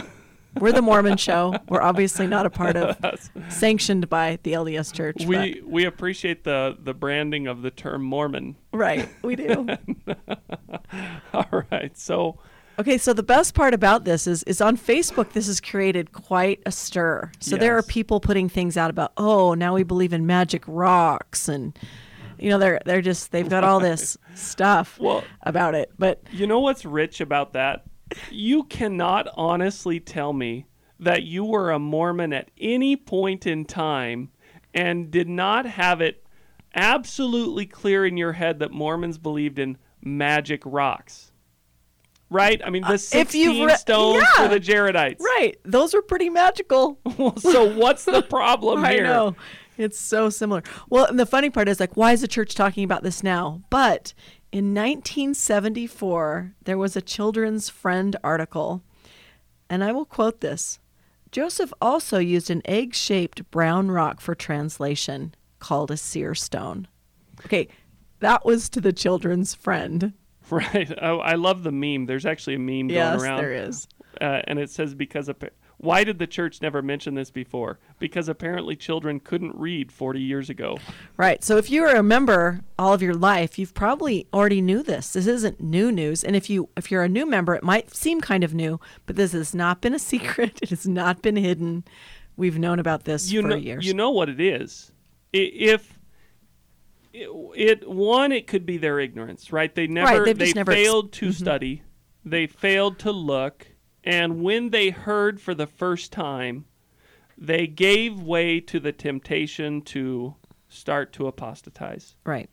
[0.58, 1.54] We're the Mormon show.
[1.68, 2.96] We're obviously not a part of,
[3.48, 5.24] sanctioned by the LDS Church.
[5.24, 8.56] We we appreciate the the branding of the term Mormon.
[8.72, 9.66] right, we do.
[11.34, 11.96] All right.
[11.96, 12.38] So
[12.78, 16.62] Okay, so the best part about this is is on Facebook this has created quite
[16.66, 17.30] a stir.
[17.38, 21.48] So there are people putting things out about, "Oh, now we believe in magic rocks."
[21.48, 21.78] And
[22.38, 25.92] you know, they're they're just they've got all this stuff Well- about it.
[25.98, 27.84] But You know what's rich about that?
[28.30, 30.66] You cannot honestly tell me
[31.00, 34.30] that you were a Mormon at any point in time
[34.74, 36.24] and did not have it
[36.74, 41.30] absolutely clear in your head that Mormons believed in magic rocks.
[42.30, 42.62] Right?
[42.64, 44.42] I mean, the Uh, if you've 16 re- stones yeah.
[44.42, 45.20] for the Jaredites.
[45.20, 46.98] right, those are pretty magical.
[47.38, 49.04] So what's the problem I here?
[49.04, 49.36] know.
[49.76, 50.62] It's so similar.
[50.88, 53.62] Well, and the funny part is like, why is the church talking about this now?
[53.70, 54.14] But
[54.52, 58.82] in 1974, there was a Children's Friend article,
[59.70, 60.78] and I will quote this
[61.30, 66.86] Joseph also used an egg shaped brown rock for translation called a seer stone.
[67.46, 67.68] Okay,
[68.20, 70.12] that was to the Children's Friend.
[70.50, 70.92] Right.
[71.00, 72.04] Oh, I love the meme.
[72.06, 73.38] There's actually a meme yes, going around.
[73.38, 73.88] Yes, there is.
[74.20, 75.30] uh, and it says because
[75.82, 77.80] why did the church never mention this before?
[77.98, 80.78] Because apparently children couldn't read 40 years ago.
[81.16, 81.42] Right.
[81.42, 85.12] So if you were a member all of your life, you've probably already knew this.
[85.12, 86.22] This isn't new news.
[86.22, 89.16] And if you if you're a new member, it might seem kind of new, but
[89.16, 90.60] this has not been a secret.
[90.62, 91.84] It has not been hidden.
[92.36, 93.84] We've known about this You for know, years.
[93.84, 94.92] you know what it is.
[95.32, 95.98] If
[97.12, 99.74] it, it one it could be their ignorance, right?
[99.74, 101.32] They never they've they just never ex- failed to mm-hmm.
[101.32, 101.82] study.
[102.24, 103.66] They failed to look,
[104.04, 106.64] and when they heard for the first time,
[107.38, 110.34] they gave way to the temptation to
[110.68, 112.16] start to apostatize.
[112.24, 112.50] Right.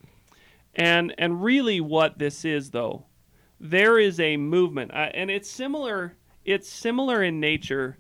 [0.76, 3.06] And and really, what this is, though,
[3.60, 6.16] there is a movement, uh, and it's similar.
[6.46, 7.98] It's similar in nature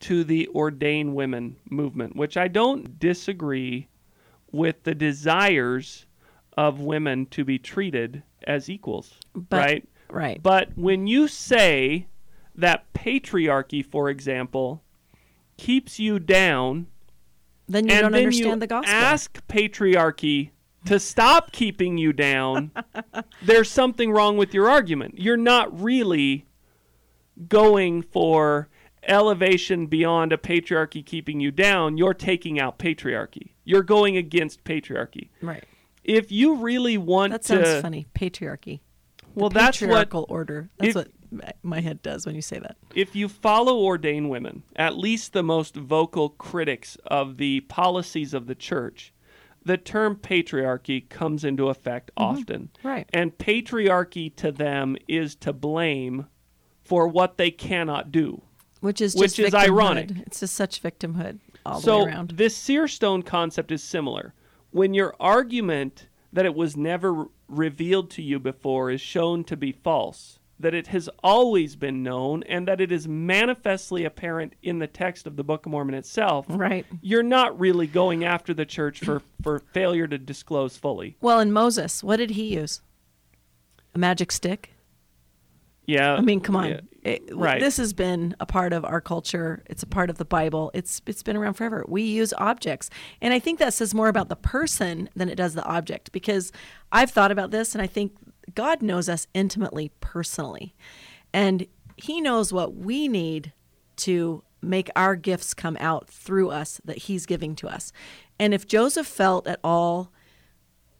[0.00, 3.88] to the ordained women movement, which I don't disagree
[4.50, 6.06] with the desires
[6.56, 9.88] of women to be treated as equals, But- right?
[10.10, 10.42] Right.
[10.42, 12.06] But when you say
[12.58, 14.82] that patriarchy, for example,
[15.56, 16.86] keeps you down,
[17.68, 18.92] then you and don't then understand you the gospel.
[18.92, 20.50] ask patriarchy
[20.86, 22.70] to stop keeping you down,
[23.42, 25.18] there's something wrong with your argument.
[25.18, 26.46] You're not really
[27.48, 28.68] going for
[29.06, 31.96] elevation beyond a patriarchy keeping you down.
[31.98, 33.50] You're taking out patriarchy.
[33.64, 35.28] You're going against patriarchy.
[35.42, 35.64] right.
[36.04, 38.06] If you really want That to, sounds funny.
[38.14, 38.80] Patriarchy.
[39.34, 40.70] well, the that's what order.
[40.78, 41.08] That's if- what
[41.62, 42.76] my- head does when you say that.
[42.94, 48.46] if you follow ordained women, at least the most vocal critics of the policies of
[48.46, 49.12] the church,
[49.64, 52.38] the term patriarchy comes into effect mm-hmm.
[52.38, 52.70] often.
[52.82, 53.08] Right.
[53.12, 56.26] And patriarchy to them is to blame
[56.82, 58.42] for what they cannot do.
[58.80, 59.68] Which is Which is victimhood.
[59.68, 60.10] ironic.
[60.26, 62.30] It's just such victimhood all the so way around.
[62.30, 64.34] this seer stone concept is similar.
[64.70, 69.72] When your argument that it was never revealed to you before is shown to be
[69.72, 74.86] false, that it has always been known, and that it is manifestly apparent in the
[74.88, 76.84] text of the Book of Mormon itself, Right.
[77.00, 81.16] you're not really going after the church for, for failure to disclose fully.
[81.20, 82.82] Well, in Moses, what did he use?
[83.94, 84.74] A magic stick?
[85.86, 86.14] Yeah.
[86.14, 86.68] I mean, come on.
[86.68, 86.80] yeah.
[87.02, 87.60] It- right.
[87.60, 89.62] This has been a part of our culture.
[89.66, 90.70] It's a part of the Bible.
[90.74, 91.84] It's it's been around forever.
[91.88, 92.90] We use objects.
[93.22, 96.52] And I think that says more about the person than it does the object because
[96.92, 98.12] I've thought about this and I think
[98.54, 100.74] God knows us intimately personally.
[101.32, 103.52] And he knows what we need
[103.96, 107.92] to make our gifts come out through us that he's giving to us.
[108.38, 110.10] And if Joseph felt at all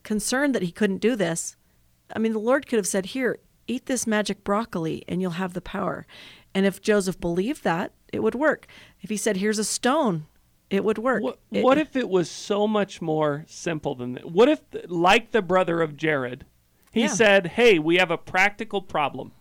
[0.03, 1.57] concerned that he couldn't do this,
[2.15, 5.55] I mean, the Lord could have said, Here, eat this magic broccoli and you'll have
[5.55, 6.07] the power.
[6.55, 8.67] And if Joseph believed that, it would work.
[9.01, 10.27] If he said, Here's a stone,
[10.71, 11.23] it would work.
[11.23, 11.39] What,
[11.79, 14.31] It- if it was so much more simple than that?
[14.31, 16.47] What if, like the brother of Jared,
[16.99, 17.13] he Yeah.
[17.13, 19.33] said, Hey, we have a practical problem.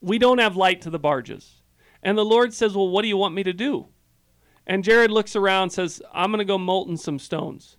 [0.00, 1.62] We don't have light to the barges.
[2.02, 3.86] And the Lord says, Well, what do you want me to do?
[4.66, 7.76] And Jared looks around and says, I'm going to go molten some stones.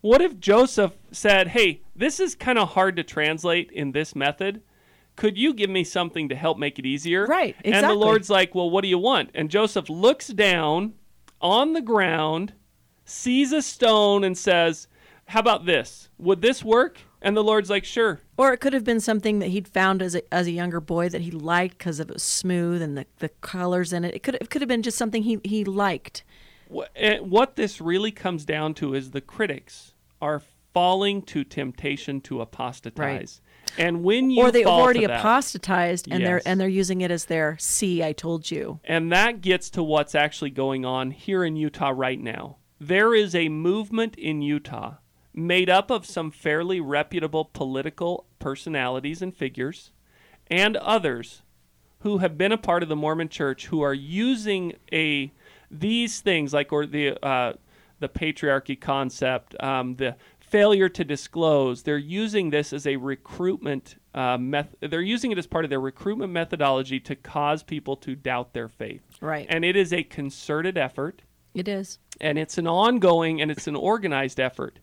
[0.00, 4.62] What if Joseph said, Hey, this is kind of hard to translate in this method.
[5.16, 7.26] Could you give me something to help make it easier?
[7.26, 7.92] Right, And the.
[7.94, 9.30] Lord's like, Well, what do you want?
[9.34, 10.94] And Joseph looks down
[11.40, 12.52] on the ground,
[13.04, 14.86] sees a stone, and says,
[15.26, 16.08] How about this?
[16.18, 16.98] Would this work?
[17.20, 18.20] And the Lord's like, Sure.
[18.36, 21.08] Or it could have been something that he'd found as a, as a younger boy
[21.08, 24.14] that he liked because it was smooth and the, the colors in it.
[24.14, 26.24] It could it could have been just something he, he liked.
[26.72, 32.20] Wh- eh, What this really comes down to is the critics are falling to temptation
[32.20, 33.40] to apostatize.
[33.76, 33.84] Right.
[33.84, 37.10] And when you or they've fall already that, apostatized and they're and they're using it
[37.10, 38.80] as their see I told you.
[38.84, 42.56] And that gets to what's actually going on here in Utah right now.
[42.80, 44.94] There is a movement in Utah
[45.46, 49.90] made up of some fairly reputable political personalities and figures
[50.48, 51.42] and others
[52.00, 55.32] who have been a part of the Mormon church who are using a
[55.70, 57.52] these things like or the uh,
[58.00, 61.82] the patriarchy concept, um, the failure to disclose.
[61.82, 65.80] They're using this as a recruitment uh, meth- They're using it as part of their
[65.80, 69.02] recruitment methodology to cause people to doubt their faith.
[69.20, 69.46] Right.
[69.50, 71.22] And it is a concerted effort
[71.54, 71.98] It is.
[72.20, 74.78] and it's an ongoing and it's an organized effort.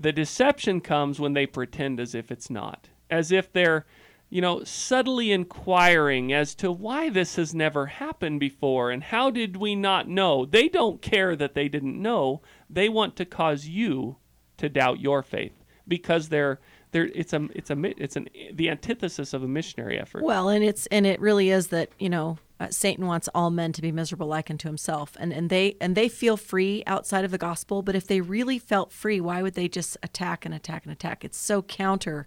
[0.00, 3.84] The deception comes when they pretend as if it's not, as if they're,
[4.30, 9.58] you know, subtly inquiring as to why this has never happened before and how did
[9.58, 10.46] we not know.
[10.46, 12.40] They don't care that they didn't know.
[12.70, 14.16] They want to cause you
[14.56, 16.60] to doubt your faith because they're
[16.92, 20.22] they're it's a it's a it's an the antithesis of a missionary effort.
[20.24, 23.72] Well, and it's and it really is that you know uh, Satan wants all men
[23.72, 27.30] to be miserable like unto himself, and and they and they feel free outside of
[27.30, 27.82] the gospel.
[27.82, 31.24] But if they really felt free, why would they just attack and attack and attack?
[31.24, 32.26] It's so counter.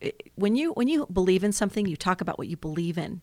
[0.00, 3.20] it- When you when you believe in something, you talk about what you believe in.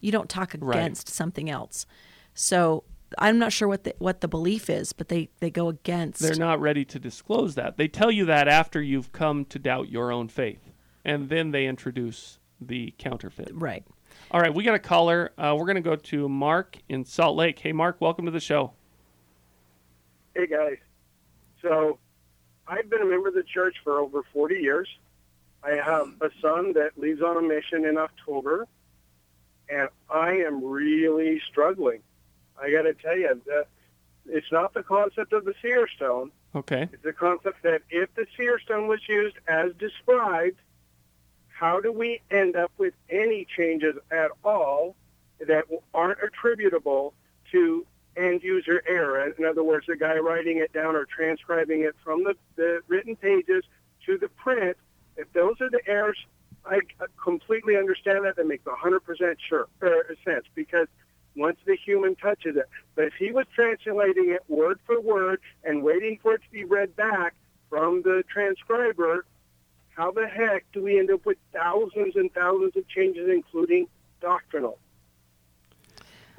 [0.00, 0.76] You don't talk Right.
[0.76, 1.86] against something else.
[2.34, 2.84] So
[3.18, 6.20] I'm not sure what the what the belief is, but they they go against.
[6.20, 7.78] They're not ready to disclose that.
[7.78, 10.70] They tell you that after you've come to doubt your own faith.
[11.04, 13.50] And then they introduce the counterfeit.
[13.54, 13.84] right.
[14.30, 15.32] All right, we got a caller.
[15.38, 17.58] Uh, we're going to go to Mark in Salt Lake.
[17.58, 18.74] Hey, Mark, welcome to the show.
[20.34, 20.76] Hey guys,
[21.62, 21.98] so
[22.68, 24.88] I've been a member of the church for over 40 years.
[25.64, 28.66] I have a son that leaves on a mission in October,
[29.70, 32.02] and I am really struggling.
[32.60, 33.66] I got to tell you that
[34.26, 36.30] it's not the concept of the seer stone.
[36.54, 36.88] Okay.
[36.92, 40.58] It's the concept that if the seer stone was used as described,
[41.58, 44.94] how do we end up with any changes at all
[45.40, 47.14] that aren't attributable
[47.50, 47.84] to
[48.16, 49.32] end user error?
[49.36, 53.16] In other words, the guy writing it down or transcribing it from the, the written
[53.16, 53.64] pages
[54.06, 54.76] to the print.
[55.16, 56.18] If those are the errors,
[56.64, 56.78] I
[57.22, 58.36] completely understand that.
[58.36, 60.86] That makes 100% sure, er, sense because
[61.34, 62.68] once the human touches it.
[62.94, 66.64] But if he was translating it word for word and waiting for it to be
[66.64, 67.34] read back
[67.68, 69.24] from the transcriber,
[69.98, 73.88] how the heck do we end up with thousands and thousands of changes, including
[74.20, 74.78] doctrinal?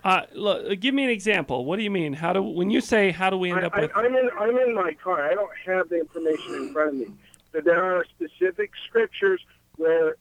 [0.01, 1.66] Uh, look, give me an example.
[1.66, 2.14] What do you mean?
[2.14, 3.91] How do when you say how do we end I, up with?
[3.93, 5.30] I, I'm in I'm in my car.
[5.30, 7.07] I don't have the information in front of me,
[7.51, 9.41] but there are specific scriptures
[9.76, 10.16] where,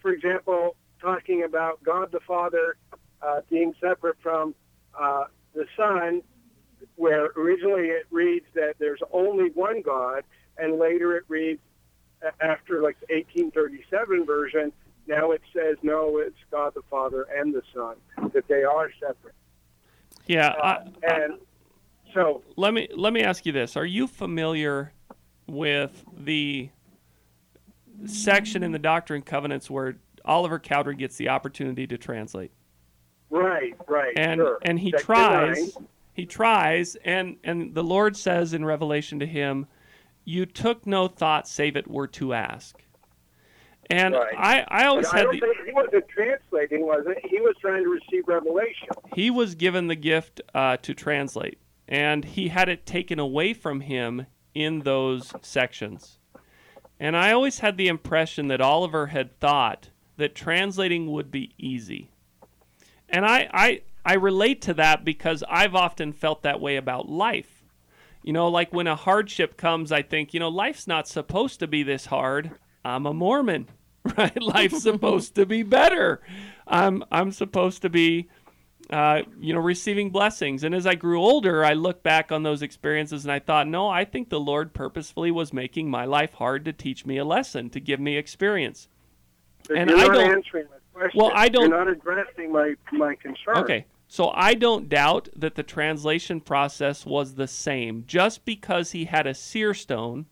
[0.00, 2.76] for example, talking about God the Father
[3.20, 4.54] uh, being separate from
[4.98, 5.24] uh,
[5.54, 6.22] the Son,
[6.96, 10.24] where originally it reads that there's only one God,
[10.56, 11.60] and later it reads
[12.40, 14.72] after like the 1837 version.
[15.06, 17.96] Now it says no, it's God the Father and the Son
[18.32, 19.34] that they are separate.
[20.26, 20.48] yeah.
[20.48, 21.34] Uh, I, I, and
[22.14, 24.92] so let me let me ask you this: Are you familiar
[25.46, 26.68] with the
[28.06, 32.52] section in the Doctrine and Covenants where Oliver Cowdery gets the opportunity to translate?
[33.30, 34.58] right, right, and sure.
[34.62, 35.88] and he Section tries nine.
[36.12, 39.66] he tries and and the lord says in revelation to him
[40.24, 42.82] you took no thought save it were to ask
[43.90, 44.34] and Right.
[44.36, 47.18] i i always I had don't the think he wasn't translating, was it?
[47.28, 48.88] He was trying to receive revelation.
[49.14, 51.58] he was given the gift uh, to translate
[51.88, 56.18] and he had it taken away from him in those sections
[57.00, 62.08] and i always had the impression that oliver had thought that translating would be easy
[63.08, 67.51] and I, I I relate to that because I've often felt that way about life.
[68.22, 71.66] You know, like when a hardship comes, I think, you know, life's not supposed to
[71.66, 72.52] be this hard.
[72.84, 73.68] I'm a Mormon,
[74.16, 74.40] right?
[74.40, 76.22] Life's supposed to be better.
[76.66, 78.28] I'm I'm supposed to be
[78.90, 80.64] uh, you know, receiving blessings.
[80.64, 83.88] And as I grew older, I look back on those experiences and I thought, no,
[83.88, 87.70] I think the Lord purposefully was making my life hard to teach me a lesson,
[87.70, 88.88] to give me experience.
[89.68, 91.18] But And you're I not don't- answering my question.
[91.20, 93.56] Well, I don't- You're not addressing my my concern.
[93.58, 93.86] Okay.
[94.12, 98.04] So I don't doubt that the translation process was the same.
[98.06, 100.26] Just because he had a seer stone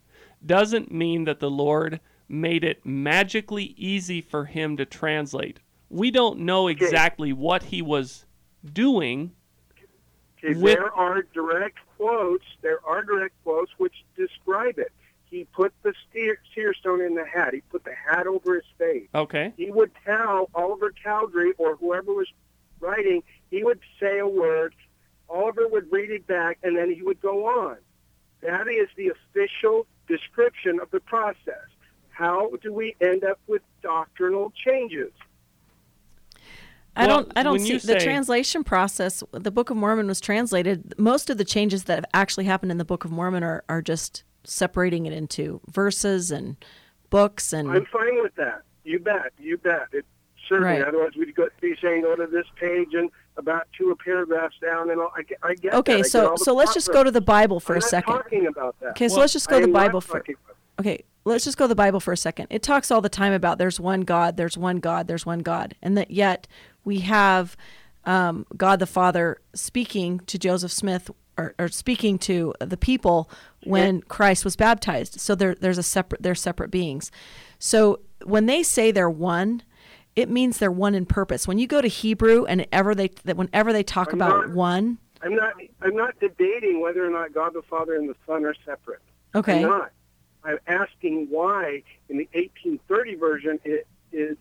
[0.45, 5.61] doesn't mean that the Lord made it magically easy for him to translate.
[5.89, 8.27] We don't know exactly what he was
[8.71, 9.33] doing.
[10.37, 12.45] Okay, With- there are direct quotes.
[12.61, 14.93] There are direct quotes which describe it.
[15.25, 17.55] He put the steer, seer stone in the hat.
[17.55, 19.09] He put the hat over his face.
[19.15, 19.55] Okay.
[19.57, 22.29] He would tell Oliver Cowdery or whoever was
[22.79, 23.23] writing.
[23.51, 24.75] He would say a word.
[25.29, 27.77] Oliver would read it back, and then he would go on.
[28.43, 31.69] That is the official description of the process.
[32.11, 35.13] How do we end up with doctrinal changes?
[36.97, 37.33] I Well, don't.
[37.37, 39.23] I don't see you the translation process.
[39.33, 40.95] The Book of Mormon was translated.
[40.99, 43.81] Most of the changes that have actually happened in the Book of Mormon are are
[43.81, 46.57] just separating it into verses and
[47.11, 48.63] books and I'm fine with that.
[48.85, 49.33] You bet.
[49.39, 49.89] You bet.
[49.93, 50.07] It
[50.49, 50.81] certainly.
[50.81, 50.89] Right.
[50.89, 55.01] Otherwise, we'd go, be saying go to this page and about two paragraphs down, and
[55.01, 55.63] I, get- I get.
[55.71, 55.75] that.
[55.75, 55.97] I okay.
[55.99, 57.91] get So all the so let's just go to the Bible for I'm a not
[57.91, 58.15] second.
[58.15, 58.91] Talking about that.
[58.91, 60.25] Okay, so let's just go I to the Bible for.
[60.79, 62.47] Okay, let's just go to the Bible for a second.
[62.51, 65.75] It talks all the time about there's one God, there's one God, there's one God,
[65.83, 66.47] and that yet
[66.85, 67.57] we have
[68.05, 73.31] um, God the Father speaking to Joseph Smith or, or speaking to the people
[73.65, 75.21] when Christ was baptized.
[75.21, 77.11] So there, there's a separate, they're separate beings.
[77.59, 79.63] So when they say they're one,
[80.17, 81.47] it means they're one in purpose.
[81.47, 84.55] When you go to Hebrew and ever they, that whenever they talk I'm about not-
[84.55, 85.53] one, I'm not.
[85.83, 89.01] I'm not debating whether or not God the Father and the Son are separate.
[89.35, 89.93] okay, I'm not.
[90.45, 94.39] I'm asking why in the 1830 version it is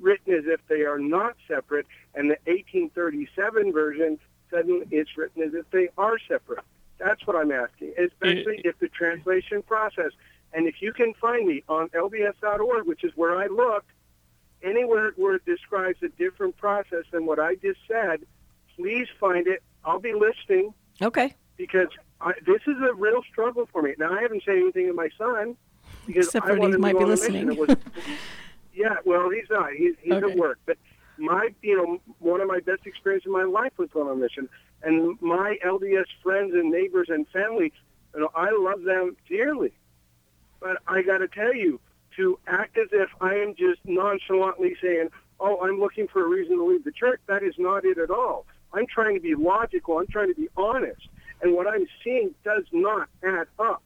[0.00, 4.18] written as if they are not separate, and the 1837 version
[4.50, 6.64] suddenly it's written as if they are separate.
[6.98, 8.70] That's what I'm asking, especially eh, eh.
[8.70, 10.12] if the translation process.
[10.54, 13.90] And if you can find me on lds.org, which is where I looked,
[14.62, 18.20] anywhere where it describes a different process than what I just said,
[18.76, 19.62] please find it.
[19.84, 21.34] I'll be listening okay.
[21.56, 21.88] because
[22.20, 23.94] I, this is a real struggle for me.
[23.98, 25.56] Now I haven't said anything to my son
[26.06, 27.46] because Except I for he wanted to might go be on a mission.
[27.48, 27.56] listening.
[27.58, 27.76] Was,
[28.74, 29.72] yeah, well, he's not.
[29.72, 30.30] He's he's Okay.
[30.30, 30.78] at work, but
[31.18, 34.20] my you know one of my best experiences in my life was going on a
[34.20, 34.48] mission,
[34.82, 37.72] and my LDS friends and neighbors and family
[38.14, 39.72] You know, I love them dearly.
[40.60, 41.80] But I got to tell you,
[42.16, 45.08] to act as if I am just nonchalantly saying,
[45.40, 48.10] oh, I'm looking for a reason to leave the church, that is not it at
[48.10, 48.46] all.
[48.72, 49.98] I'm trying to be logical.
[49.98, 51.08] I'm trying to be honest.
[51.42, 53.82] And what I'm seeing does not add up.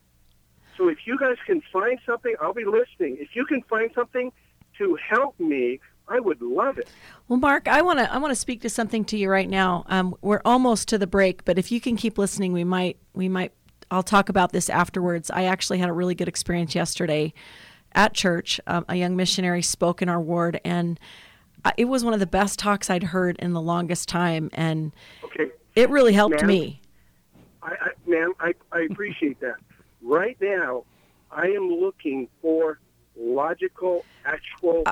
[0.77, 3.16] So if you guys can find something, I'll be listening.
[3.18, 4.31] If you can find something
[4.79, 6.89] to help me, I would love it.
[7.29, 9.85] Well, Mark, I want to I want to speak to something to you right now.
[9.89, 13.29] Um, we're almost to the break, but if you can keep listening, we might we
[13.29, 13.53] might.
[13.91, 15.31] I'll talk about this afterwards.
[15.31, 17.33] I actually had a really good experience yesterday
[17.97, 18.61] at church.
[18.66, 21.01] Um, a young missionary spoke in our ward, and
[21.64, 24.92] uh, it was one of the best talks I'd heard in the longest time, and
[25.24, 25.51] Okay.
[25.74, 26.47] it really helped Ma'am?
[26.47, 26.82] me.
[27.62, 29.57] I, I, ma'am, I, I appreciate that.
[30.03, 30.84] Right now,
[31.32, 32.78] I am looking for
[33.16, 34.84] logical, actual.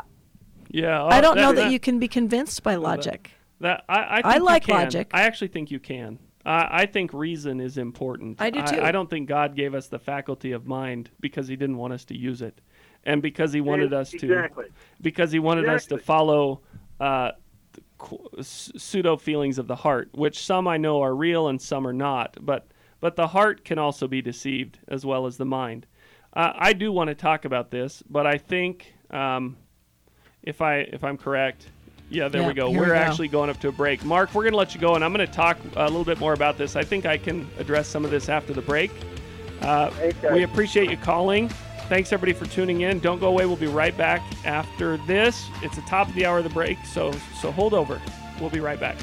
[0.70, 3.30] Yeah, I uh, don't know that you can be convinced by logic.
[3.60, 5.10] That I, I, I think you like logic.
[5.12, 6.18] I actually think you can.
[6.44, 8.40] I I think reason is important.
[8.40, 8.80] I do too.
[8.82, 12.04] I, don't think God gave us the faculty of mind because He didn't want us
[12.06, 12.60] to use it,
[13.04, 14.66] and because He wanted us to exactly.
[15.00, 16.60] because He wanted us to follow
[17.00, 17.32] uh,
[17.72, 21.60] the qu- s- pseudo feelings of the heart, which some I know are real and
[21.60, 22.36] some are not.
[22.40, 22.66] But
[23.00, 25.86] but the heart can also be deceived as well as the mind.
[26.32, 29.56] Uh, I do want to talk about this, but I think um,
[30.42, 31.68] if I if I'm correct,
[32.10, 32.70] yeah, there Yeah, we go.
[32.70, 32.94] We're we go.
[32.94, 34.04] actually going up to a break.
[34.04, 36.18] Mark, we're going to let you go, and I'm going to talk a little bit
[36.18, 36.76] more about this.
[36.76, 38.90] I think I can address some of this after the break.
[39.62, 40.32] Uh, Okay.
[40.34, 41.50] we appreciate you calling.
[41.88, 42.98] Thanks everybody for tuning in.
[42.98, 43.44] Don't go away.
[43.44, 45.48] We'll be right back after this.
[45.62, 48.00] It's the top of the hour of the break, so so hold over.
[48.40, 48.96] We'll be right back.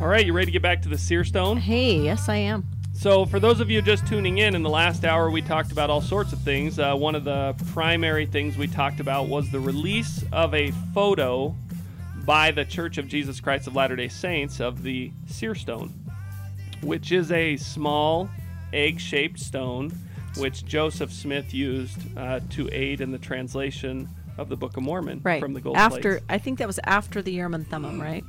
[0.00, 1.56] All right, you ready to get back to the Seer Stone?
[1.56, 2.64] Hey, yes, I am.
[2.92, 5.90] So, for those of you just tuning in, in the last hour we talked about
[5.90, 6.78] all sorts of things.
[6.78, 11.54] Uh, one of the primary things we talked about was the release of a photo
[12.24, 15.92] by the Church of Jesus Christ of Latter day Saints of the seer stone,
[16.82, 18.28] which is a small
[18.72, 19.90] egg shaped stone
[20.36, 24.06] which Joseph Smith used uh, to aid in the translation
[24.36, 25.40] of the Book of Mormon Right.
[25.40, 26.24] from the gold after plates.
[26.28, 28.22] I think that was after the Urim and Thummim, right?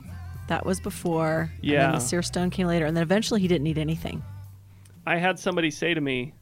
[0.48, 1.52] That was before.
[1.58, 1.82] And Yeah.
[1.88, 4.24] then the seer stone came later, and then eventually he didn't need anything.
[5.06, 6.34] I had somebody say to me,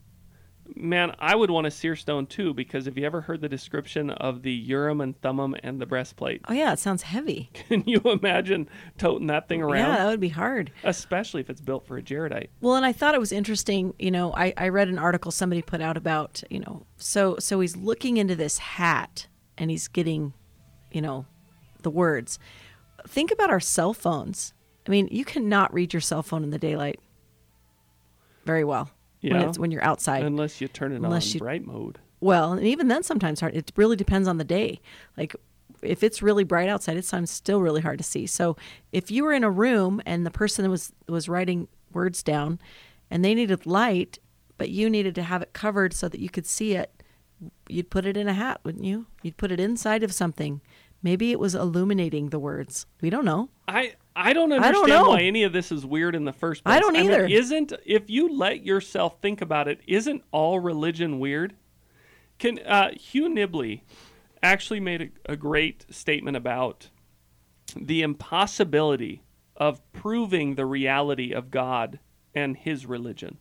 [0.73, 4.09] Man, I would want a seer stone too because have you ever heard the description
[4.09, 6.41] of the Urim and Thummim and the breastplate?
[6.47, 7.49] Oh yeah, it sounds heavy.
[7.53, 9.91] Can you imagine toting that thing around?
[9.91, 10.71] Yeah, that would be hard.
[10.83, 12.49] Especially if it's built for a Jaredite.
[12.61, 13.93] Well, and I thought it was interesting.
[13.99, 17.59] You know, I, I read an article somebody put out about you know, so so
[17.59, 20.33] he's looking into this hat and he's getting,
[20.91, 21.25] you know,
[21.83, 22.39] the words.
[23.07, 24.53] Think about our cell phones.
[24.87, 26.99] I mean, you cannot read your cell phone in the daylight
[28.45, 28.91] very well
[29.33, 30.23] when it's when you're outside.
[30.23, 31.99] Unless you turn it Unless on you- bright mode.
[32.21, 33.55] Well, and even then, sometimes hard.
[33.55, 34.79] It really depends on the day.
[35.17, 35.35] Like,
[35.81, 38.25] if it's really bright outside, it's sometimes still really hard to see.
[38.25, 38.55] So,
[38.91, 42.59] if you were in a room and the person was was writing words down,
[43.11, 44.17] and they needed light,
[44.57, 47.03] but you needed to have it covered so that you could see it,
[47.67, 49.05] you'd put it in a hat, wouldn't you?
[49.21, 50.61] You'd put it inside of something.
[51.05, 52.87] Maybe it was illuminating the words.
[52.99, 53.49] We don't know.
[53.67, 55.09] I I don't I understand don't know.
[55.11, 56.75] why any of this is weird in the first place.
[56.75, 57.27] I don't mean, either.
[57.27, 61.53] isn't if you let yourself think about it, isn't all religion weird?
[62.39, 63.81] Can uh, Hugh Nibley
[64.41, 66.89] actually made a, a great statement about
[67.79, 69.21] the impossibility
[69.55, 71.99] of proving the reality of God
[72.33, 73.37] and His religion,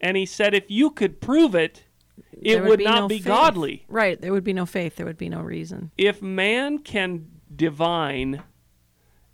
[0.00, 1.84] and he said if you could prove it,
[2.32, 3.26] it There would, be not no be faith.
[3.26, 3.84] godly.
[3.88, 4.20] Right.
[4.20, 4.96] There would be no faith.
[4.96, 5.90] There would be no reason.
[5.96, 8.42] if man can divine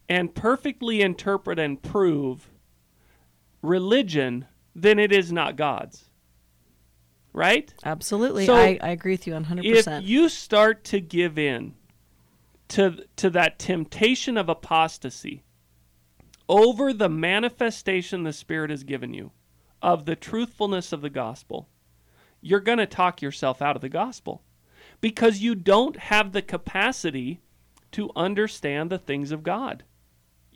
[0.08, 2.48] and perfectly interpret and prove
[3.62, 6.04] religion, then it is not God's.
[7.32, 7.72] Right?
[7.84, 8.46] Absolutely.
[8.46, 9.64] So, I, I agree with you 100%.
[9.64, 11.74] If you start to give in
[12.68, 15.42] to to that temptation of apostasy
[16.48, 19.32] over the manifestation the Spirit has given you
[19.82, 21.68] of the truthfulness of the gospel,
[22.46, 24.42] you're going to talk yourself out of the gospel
[25.00, 27.40] because you don't have the capacity
[27.90, 29.82] to understand the things of God.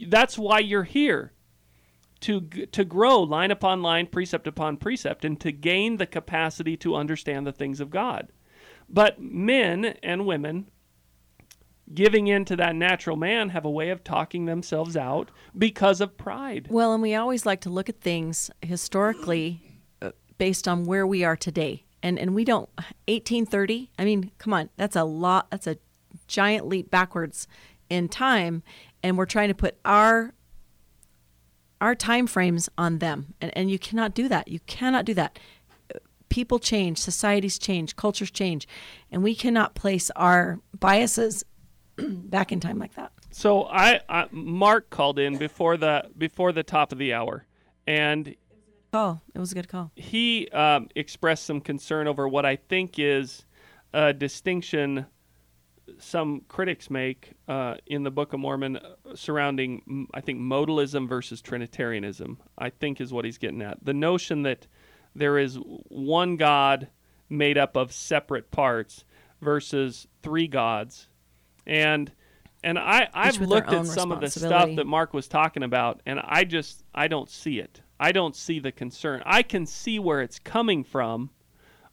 [0.06, 1.32] That's why you're here
[2.20, 6.94] to to grow line upon line, precept upon precept, and to gain the capacity to
[6.94, 8.30] understand the things of God.
[8.88, 10.70] But men and women
[11.92, 16.16] giving in to that natural man have a way of talking themselves out because of
[16.16, 16.68] pride.
[16.70, 19.69] Well, and we always like to look at things historically
[20.40, 21.84] based on where we are today.
[22.02, 22.68] And and we don't
[23.06, 23.90] 1830.
[23.98, 25.50] I mean, come on, that's a lot.
[25.50, 25.76] That's a
[26.26, 27.46] giant leap backwards
[27.90, 28.62] in time,
[29.02, 30.32] and we're trying to put our
[31.82, 34.48] our time frames on them, and and you cannot do that.
[34.48, 35.38] You cannot do that.
[36.30, 38.66] People change, societies change, cultures change,
[39.12, 41.44] and we cannot place our biases
[41.98, 43.12] back in time like that.
[43.30, 47.44] So I, I Mark called in before the before the top of the hour,
[47.86, 48.34] and
[48.92, 49.22] Call.
[49.34, 49.92] It was a good call.
[49.94, 53.44] he um, expressed some concern over what I think is
[53.92, 55.06] a distinction
[55.98, 61.40] some critics make uh, in the Book of Mormon uh, surrounding, I think, modalism versus
[61.40, 62.38] Trinitarianism.
[62.58, 63.84] I think is what he's getting at.
[63.84, 64.66] The notion that
[65.14, 66.88] there is one God
[67.28, 69.04] made up of separate parts
[69.40, 71.08] versus three gods,
[71.66, 72.12] and
[72.62, 76.20] and I I've looked at some of the stuff that Mark was talking about, and
[76.22, 77.80] I just I don't see it.
[78.02, 79.22] I don't see the concern.
[79.26, 81.28] I can see where it's coming from,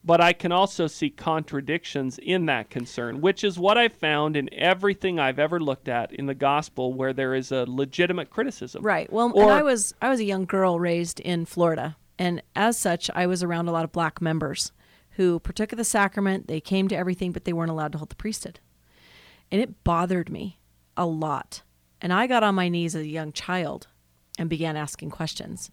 [0.06, 4.50] but I can also see contradictions in that concern, which is what I've found in
[4.54, 8.84] everything I've ever looked at in the gospel where there is a legitimate criticism.
[8.84, 9.12] Right.
[9.12, 13.12] Well, Or- I was I was a young girl raised in Florida, and as such,
[13.14, 14.72] I was around a lot of black members
[15.12, 16.48] who partook of the sacrament.
[16.48, 18.62] They came to everything, but they weren't allowed to hold the priesthood,
[19.52, 20.58] and it bothered me
[20.96, 21.64] a lot.
[22.00, 23.88] And I got on my knees as a young child
[24.38, 25.72] and began asking questions.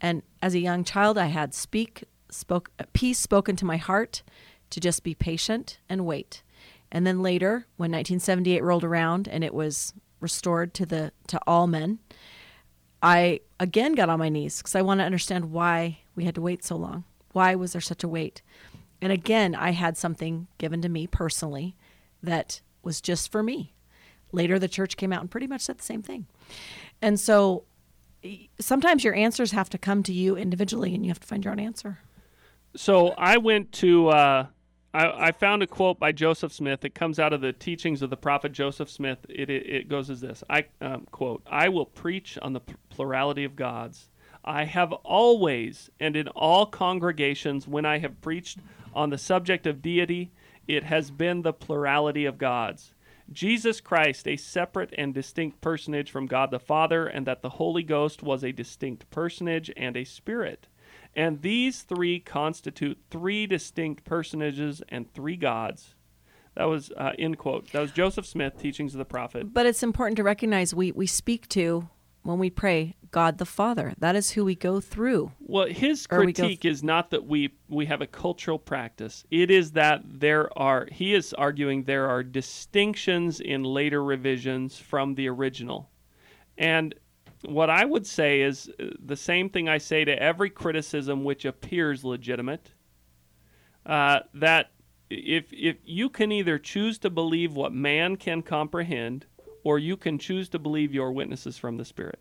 [0.00, 4.22] And as a young child, I had speak spoke uh, peace spoken to my heart
[4.70, 6.42] to just be patient and wait.
[6.90, 11.66] And then later, when 1978 rolled around and it was restored to the to all
[11.66, 11.98] men,
[13.02, 16.40] I again got on my knees because I want to understand why we had to
[16.40, 17.04] wait so long.
[17.32, 18.42] Why was there such a wait?
[19.02, 21.76] And again, I had something given to me personally
[22.22, 23.74] that was just for me.
[24.32, 26.26] Later, the church came out and pretty much said the same thing.
[27.02, 27.64] And so
[28.60, 31.52] sometimes your answers have to come to you individually and you have to find your
[31.52, 31.98] own answer.
[32.74, 34.46] So I went to, uh,
[34.92, 36.84] I, I found a quote by Joseph Smith.
[36.84, 39.18] It comes out of the teachings of the prophet Joseph Smith.
[39.28, 42.60] It, it, it goes as this I um, quote, I will preach on the
[42.90, 44.08] plurality of gods.
[44.44, 48.58] I have always and in all congregations, when I have preached
[48.94, 50.30] on the subject of deity,
[50.68, 52.92] it has been the plurality of gods.
[53.32, 57.82] Jesus Christ, a separate and distinct personage from God the Father, and that the Holy
[57.82, 60.68] Ghost was a distinct personage and a spirit.
[61.14, 65.94] And these three constitute three distinct personages and three gods.
[66.56, 67.70] That was uh, end quote.
[67.72, 69.52] That was Joseph Smith, Teachings of the Prophet.
[69.52, 71.88] But it's important to recognize we, we speak to,
[72.26, 73.94] when we pray, God the Father.
[73.98, 75.32] That is who we go through.
[75.40, 79.24] Well, his Or we critique is not that we we have a cultural practice.
[79.30, 80.88] It is that there are.
[80.92, 85.90] He is arguing there are distinctions in later revisions from the original,
[86.58, 86.94] and
[87.44, 91.44] what I would say is uh, the same thing I say to every criticism which
[91.44, 92.72] appears legitimate.
[93.84, 94.72] Uh, that
[95.10, 99.26] if if you can either choose to believe what man can comprehend,
[99.66, 102.20] or you can choose to believe your witnesses from the Spirit,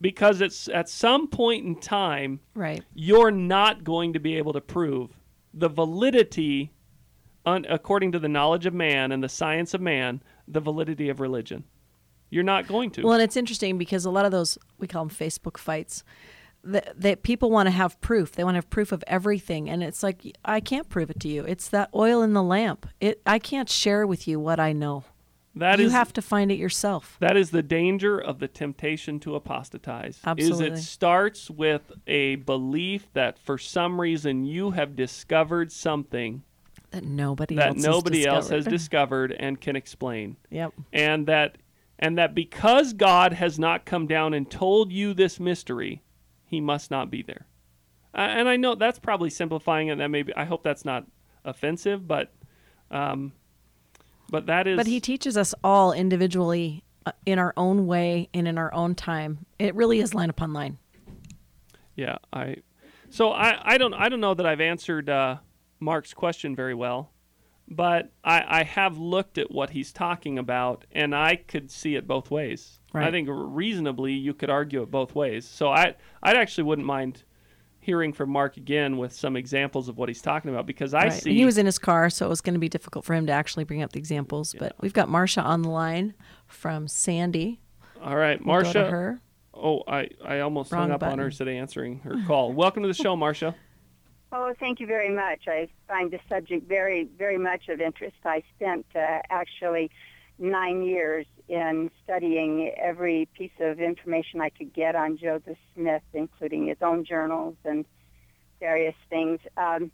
[0.00, 2.82] because it's at some point in time Right.
[2.92, 5.10] you're not going to be able to prove
[5.54, 6.72] the validity,
[7.46, 11.20] un, according to the knowledge of man and the science of man, the validity of
[11.20, 11.62] religion.
[12.30, 13.02] You're not going to.
[13.04, 16.02] Well, and it's interesting because a lot of those we call them Facebook fights.
[16.62, 18.32] That, that people want to have proof.
[18.32, 21.28] They want to have proof of everything, and it's like I can't prove it to
[21.28, 21.42] you.
[21.44, 22.86] It's that oil in the lamp.
[23.00, 25.04] It I can't share with you what I know.
[25.54, 27.16] That you is have to find it yourself.
[27.20, 30.16] that is the danger of the temptation to apostatize.
[30.16, 30.66] Is Absolutely.
[30.68, 36.42] it starts with a belief that for some reason you have discovered something
[36.92, 39.28] That nobody that else has nobody else has discovered.
[39.28, 40.36] discovered and can explain.
[40.50, 40.72] Yep.
[40.92, 41.58] and that
[41.98, 46.02] and that because God has not come down and told you this mystery,
[46.46, 47.46] he must not be there.
[48.14, 49.98] Uh, and I know that's probably simplifying it.
[49.98, 51.06] That maybe I hope that's not
[51.44, 52.32] offensive, but
[52.90, 53.32] um,
[54.30, 54.76] but that is.
[54.76, 58.94] But he teaches us all individually uh, in our own way and in our own
[58.94, 59.44] time.
[59.58, 60.78] It really is line upon line.
[61.96, 62.56] Yeah, I.
[63.10, 65.38] So I, I don't I don't know that I've answered uh,
[65.80, 67.10] Mark's question very well,
[67.68, 72.06] but I, I have looked at what he's talking about, and I could see it
[72.06, 72.78] both ways.
[72.94, 75.46] I think reasonably you could argue it both ways.
[75.46, 77.24] So I I actually wouldn't mind
[77.80, 81.12] hearing from Mark again with some examples of what he's talking about because I Right.
[81.12, 83.14] see And he was in his car, so it was going to be difficult for
[83.14, 84.54] him to actually bring up the examples.
[84.58, 86.14] But we've got Marcia on the line
[86.46, 87.60] from Sandy.
[88.02, 88.90] all right, We'll Marcia.
[88.90, 89.20] her.
[89.54, 91.26] Oh, I I almost hung Wrong up on her button.
[91.26, 92.52] instead of answering her call.
[92.52, 93.54] Welcome to the show, Marcia.
[94.32, 95.48] Oh, thank you very much.
[95.48, 98.14] I find the subject very, very much of interest.
[98.24, 99.90] I spent uh, actually
[100.40, 106.68] nine years in studying every piece of information I could get on Joseph Smith, including
[106.68, 107.84] his own journals and
[108.58, 109.40] various things.
[109.56, 109.90] Um,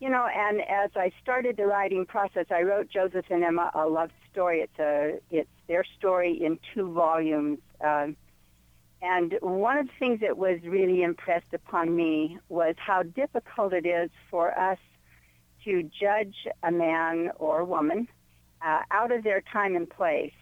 [0.00, 3.86] you know, and as I started the writing process, I wrote Joseph and Emma a
[3.86, 4.60] love story.
[4.60, 7.58] It's a, it's their story in two volumes.
[7.82, 8.16] Um,
[9.00, 13.86] and one of the things that was really impressed upon me was how difficult it
[13.86, 14.78] is for us
[15.64, 18.08] to judge a man or woman
[18.64, 20.32] uh, out of their time and place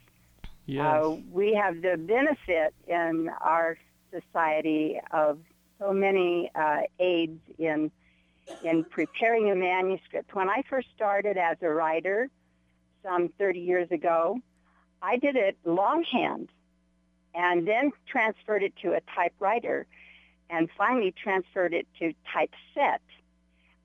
[0.67, 0.85] Yes.
[0.85, 3.79] Uh, we have the benefit in our
[4.11, 5.39] society of
[5.79, 7.91] so many uh, aids in
[8.62, 10.35] in preparing a manuscript.
[10.35, 12.29] When I first started as a writer,
[13.03, 14.39] some 30 years ago,
[15.03, 16.49] I did it longhand,
[17.35, 19.87] and then transferred it to a typewriter,
[20.49, 23.01] and finally transferred it to typeset.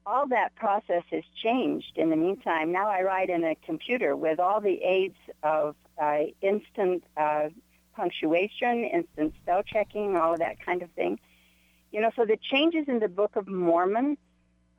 [0.05, 2.71] All that process has changed in the meantime.
[2.71, 7.49] Now I write in a computer with all the aids of uh, instant uh,
[7.95, 11.19] punctuation, instant spell checking, all of that kind of thing.
[11.91, 14.17] You know, so the changes in the Book of Mormon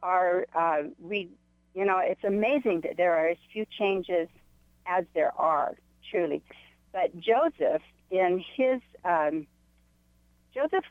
[0.03, 1.29] are, uh, we,
[1.75, 4.29] you know, it's amazing that there are as few changes
[4.87, 5.77] as there are,
[6.11, 6.43] truly.
[6.93, 9.47] But Joseph, in his, um,
[10.55, 10.85] Joseph,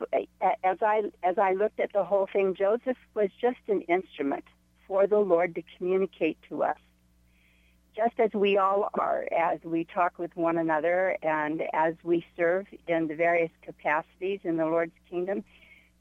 [0.64, 4.44] as I as I looked at the whole thing, Joseph was just an instrument
[4.88, 6.78] for the Lord to communicate to us
[7.94, 12.66] just as we all are, as we talk with one another and as we serve
[12.88, 15.44] in the various capacities in the Lord's kingdom,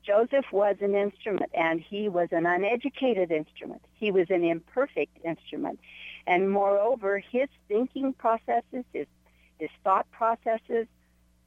[0.04, 3.82] Joseph was an instrument and he was an uneducated instrument.
[3.94, 5.80] He was an imperfect instrument.
[6.26, 9.08] And moreover, his thinking processes, his,
[9.60, 10.88] his thought processes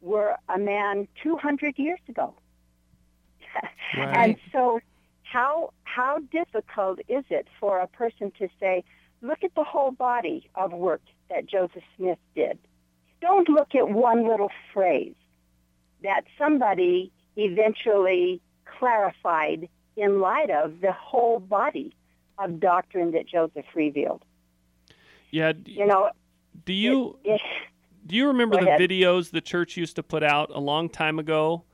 [0.05, 2.35] were a man 200 years ago.
[3.97, 4.17] Right.
[4.17, 4.81] and so
[5.23, 8.85] how, how difficult is it for a person to say,
[9.23, 12.59] look at the whole body of work that Joseph Smith did.
[13.21, 15.15] Don't look at one little phrase
[16.03, 18.41] that somebody eventually
[18.79, 21.95] clarified in light of the whole body
[22.39, 24.23] of doctrine that Joseph revealed.
[25.31, 25.53] Yeah.
[25.53, 26.11] d- You know,
[26.67, 27.41] Do you it,
[28.07, 31.65] do you remember the videos the church used to put out a long time ago?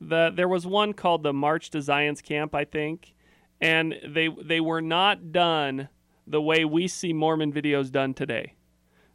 [0.00, 3.14] The there was one called the March to Zion's Camp, I think,
[3.60, 5.88] and they they were not done
[6.26, 8.54] the way we see Mormon videos done today.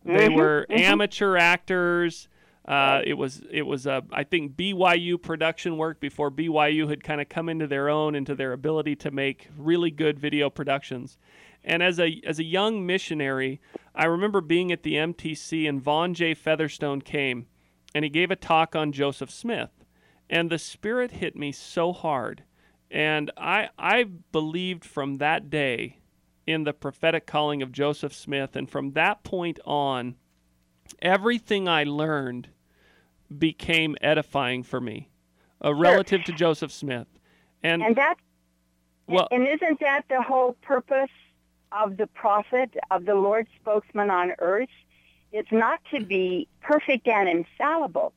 [0.03, 0.80] They Mhm, were mhm.
[0.80, 2.28] amateur actors.
[2.67, 7.21] Uh, it was it was uh, I think BYU production work before BYU had kind
[7.21, 11.17] of come into their own into their ability to make really good video productions.
[11.66, 13.59] And as a as a young missionary,
[13.95, 16.36] I remember being at the MTC and Vaughn J.
[16.36, 17.47] Featherstone came
[17.93, 19.72] and he gave a talk on Joseph Smith.
[20.30, 22.43] And the spirit hit me so hard.
[22.91, 26.01] And I I believed from that day
[26.45, 30.16] in the prophetic calling of Joseph Smith and from that point on
[31.01, 32.49] everything I learned
[33.36, 35.09] became edifying for me
[35.63, 37.07] uh, relative to Joseph Smith.
[37.63, 38.18] And, and that
[39.07, 41.09] well and isn't that the whole purpose
[41.76, 44.69] of the prophet, of the Lord's spokesman on earth?
[45.32, 48.13] It's not to be perfect and infallible.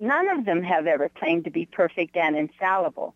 [0.00, 3.14] None of them have ever claimed to be perfect and infallible.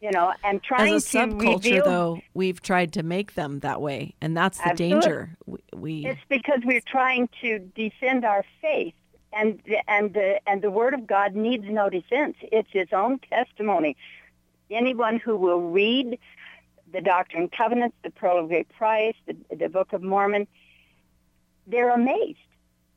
[0.00, 3.58] You know, and trying As a to subculture, reveal though, we've tried to make them
[3.60, 5.00] that way, and that's the Absolutely.
[5.00, 5.36] danger.
[5.44, 8.94] We, we It's because we're trying to defend our faith,
[9.34, 12.36] and the, and the and the Word of God needs no defense.
[12.50, 13.94] It's its own testimony.
[14.70, 16.18] Anyone who will read
[16.92, 20.46] the Doctrine and Covenants, the Pearl of Great Price, the, the Book of Mormon,
[21.66, 22.38] they're amazed.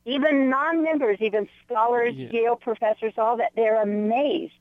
[0.04, 2.28] Even non-members, even scholars, Yeah.
[2.30, 4.52] Yale professors, all that, they're amazed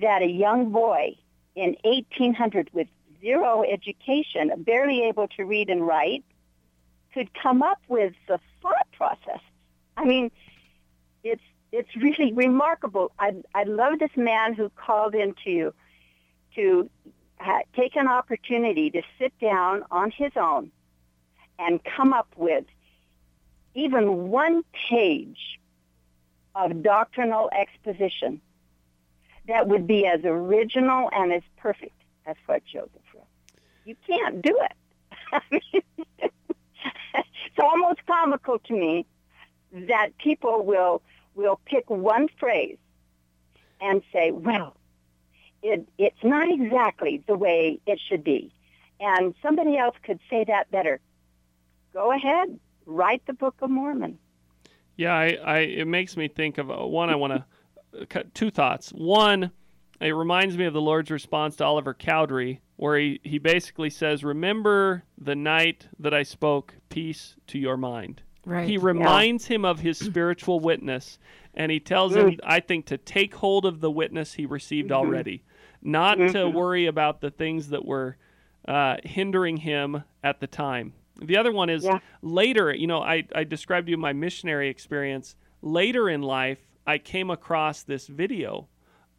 [0.00, 1.16] that a young boy
[1.54, 2.88] in 1800 with
[3.20, 6.24] zero education, barely able to read and write,
[7.14, 9.40] could come up with the thought process.
[9.96, 10.30] I mean,
[11.22, 13.12] it's it's really remarkable.
[13.18, 15.74] I I love this man who called into you
[16.56, 16.90] to
[17.42, 20.70] ha- take an opportunity to sit down on his own
[21.58, 22.64] and come up with
[23.74, 25.58] even one page
[26.54, 28.40] of doctrinal exposition
[29.48, 31.94] that would be as original and as perfect
[32.26, 33.24] as what Joseph wrote.
[33.84, 34.72] You can't do it.
[35.32, 35.82] I mean,
[36.18, 39.06] it's almost comical to me
[39.72, 41.02] that people will
[41.34, 42.76] will pick one phrase
[43.80, 44.76] and say, "Well,
[45.62, 48.52] it, it's not exactly the way it should be,"
[49.00, 51.00] and somebody else could say that better.
[51.92, 54.18] Go ahead, write the Book of Mormon.
[54.96, 57.10] Yeah, I, I it makes me think of uh, one.
[57.10, 57.42] I want
[58.10, 58.90] to two thoughts.
[58.90, 59.50] One,
[60.00, 64.24] it reminds me of the Lord's response to Oliver Cowdery, where he, he basically says,
[64.24, 68.68] "Remember the night that I spoke peace to your mind." right.
[68.68, 71.18] He reminds him of his spiritual witness,
[71.54, 75.42] and he tells him, I think, to take hold of the witness he received already,
[75.82, 78.16] not to worry about the things that were
[78.66, 80.92] uh, hindering him at the time.
[81.20, 81.98] The other one is Yeah.
[82.22, 85.36] later, you know, I, I described to you my missionary experience.
[85.60, 88.68] Later in life, I came across this video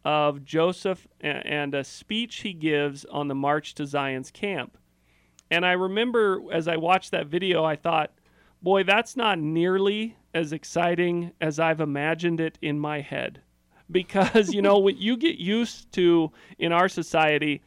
[0.04, 4.76] of Joseph and a speech he gives on the March to Zion's camp.
[5.50, 8.12] And I remember as I watched that video, I thought,
[8.62, 13.40] boy, that's not nearly as exciting as I've imagined it in my head.
[13.90, 17.62] Because, you know, when you get used to, in our society,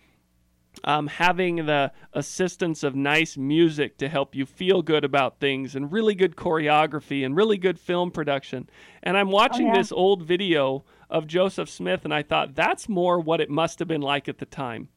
[0.84, 5.92] um, having the assistance of nice music to help you feel good about things and
[5.92, 8.70] really good choreography and really good film production.
[9.04, 9.78] And I'm watching yeah.
[9.78, 13.88] this old video of Joseph Smith and I thought that's more what it must have
[13.88, 14.90] been like at the time.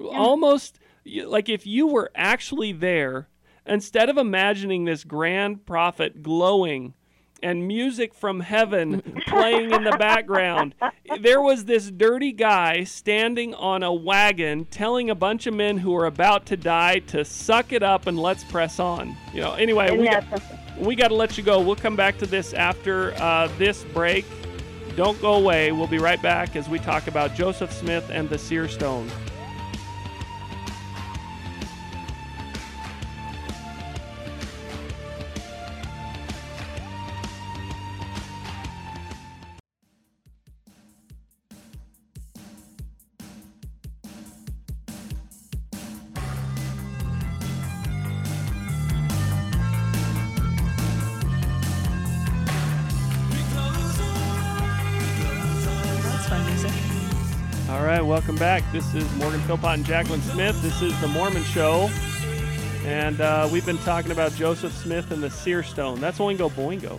[0.00, 0.78] Almost
[1.24, 3.28] like if you were actually there,
[3.66, 6.94] instead of imagining this grand prophet glowing
[7.42, 10.74] and music from heaven playing in the background.
[11.20, 15.94] There was this dirty guy standing on a wagon telling a bunch of men who
[15.96, 19.16] are about to die to suck it up and let's press on.
[19.32, 20.24] You know, anyway, we got,
[20.78, 21.60] we got to let you go.
[21.60, 24.24] We'll come back to this after uh, this break.
[24.96, 25.70] Don't go away.
[25.70, 29.08] We'll be right back as we talk about Joseph Smith and the seer stone.
[58.08, 58.62] Welcome back.
[58.72, 60.60] This is Morgan Philpott and Jacqueline Smith.
[60.62, 61.90] This is The Mormon Show.
[62.86, 66.00] And uh, we've been talking about Joseph Smith and the Seer Stone.
[66.00, 66.98] That's Oingo Boingo.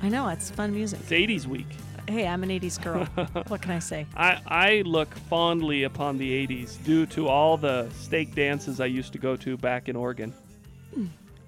[0.00, 1.00] I know it's fun music.
[1.00, 1.66] It's 80s week.
[2.06, 3.04] Hey, I'm an '80s girl.
[3.48, 4.06] what can I say?
[4.16, 9.12] I, I look fondly upon the 80s due to all the stake dances I used
[9.14, 10.32] to go to back in Oregon.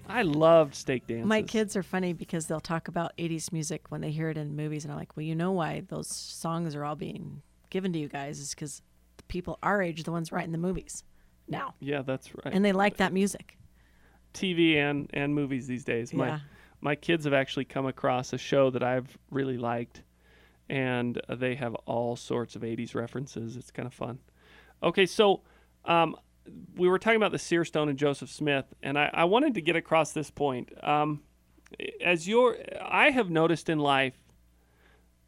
[0.08, 1.26] I loved stake dances.
[1.26, 4.56] My kids are funny because they'll talk about 80s music when they hear it in
[4.56, 8.00] movies, and I'm like, well, you know why those songs are all being given to
[8.00, 8.82] you guys is because
[9.28, 11.04] people our age the ones writing the movies
[11.48, 12.52] now, Yeah, that's right.
[12.54, 13.56] and they like that music.
[14.34, 16.12] TV and, and movies these days.
[16.12, 16.38] My Yeah.
[16.80, 20.02] my kids have actually come across a show that I've really liked,
[20.68, 23.56] and they have all sorts of '80s references.
[23.56, 24.18] It's kind of fun.
[24.82, 25.42] Okay, so
[25.86, 26.16] um,
[26.76, 29.60] we were talking about the Seer Stone and Joseph Smith, and I, I wanted to
[29.62, 30.70] get across this point.
[30.82, 31.22] Um,
[32.04, 34.14] as your, I have noticed in life.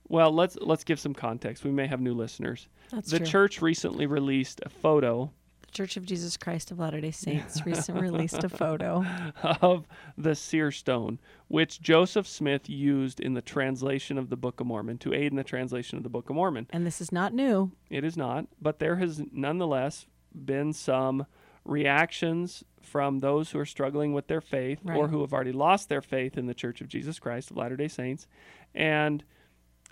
[0.08, 1.64] Well, let's let's give some context.
[1.64, 2.68] We may have new listeners.
[2.90, 3.26] That's the true.
[3.26, 5.30] church recently released a photo
[5.66, 9.04] The Church of Jesus Christ of Latter Day Saints recently released a photo.
[9.42, 9.86] of
[10.16, 11.18] the seer stone,
[11.48, 15.36] which Joseph Smith used in the translation of the Book of Mormon to aid in
[15.36, 16.66] the translation of the Book of Mormon.
[16.70, 17.72] And this is not new.
[17.90, 21.26] It is not, but there has nonetheless been some
[21.64, 26.00] reactions from those who are struggling with their faith or who have already lost their
[26.00, 28.26] faith in the Church of Jesus Christ of Latter day Saints.
[28.74, 29.22] And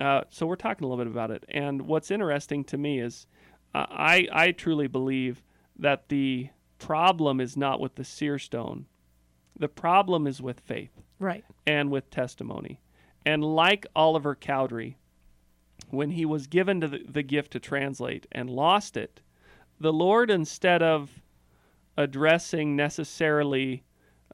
[0.00, 1.44] uh, so we're talking a little bit about it.
[1.48, 3.26] And what's interesting to me is
[3.74, 5.42] uh, I, I truly believe
[5.78, 8.86] that the problem is not with the seer stone,
[9.58, 11.44] the problem is with faith Right.
[11.66, 12.80] and with testimony.
[13.24, 14.98] And like Oliver Cowdery,
[15.90, 19.20] when he was given to the, the gift to translate and lost it,
[19.80, 21.10] the Lord, instead of
[21.96, 23.84] addressing necessarily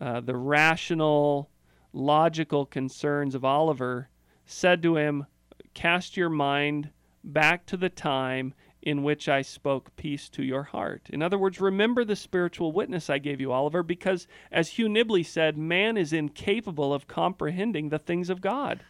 [0.00, 1.50] uh, the rational,
[1.92, 4.08] logical concerns of Oliver,
[4.44, 5.26] said to him,
[5.74, 6.90] Cast your mind
[7.24, 11.08] back to the time in which I spoke peace to your heart.
[11.10, 15.24] In other words, remember the spiritual witness I gave you, Oliver, because as Hugh Nibley
[15.24, 18.80] said, man is incapable of comprehending the things of God.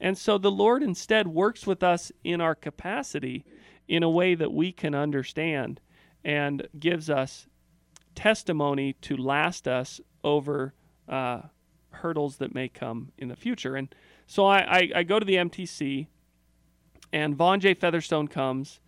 [0.00, 3.44] And so the Lord instead works with us in our capacity
[3.86, 5.80] in a way that we can understand
[6.24, 7.46] and gives us
[8.14, 10.72] testimony to last us over
[11.08, 11.42] uh,
[11.90, 13.76] hurdles that may come in the future.
[13.76, 13.94] And
[14.30, 16.06] so I, I, I go to the MTC,
[17.12, 17.74] and Vaughn J.
[17.74, 18.78] Featherstone comes,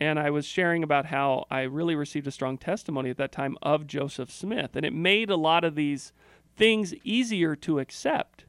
[0.00, 3.56] and I was sharing about how I really received a strong testimony at that time
[3.62, 4.74] of Joseph Smith.
[4.74, 6.12] And it made a lot of these
[6.56, 8.46] things easier to accept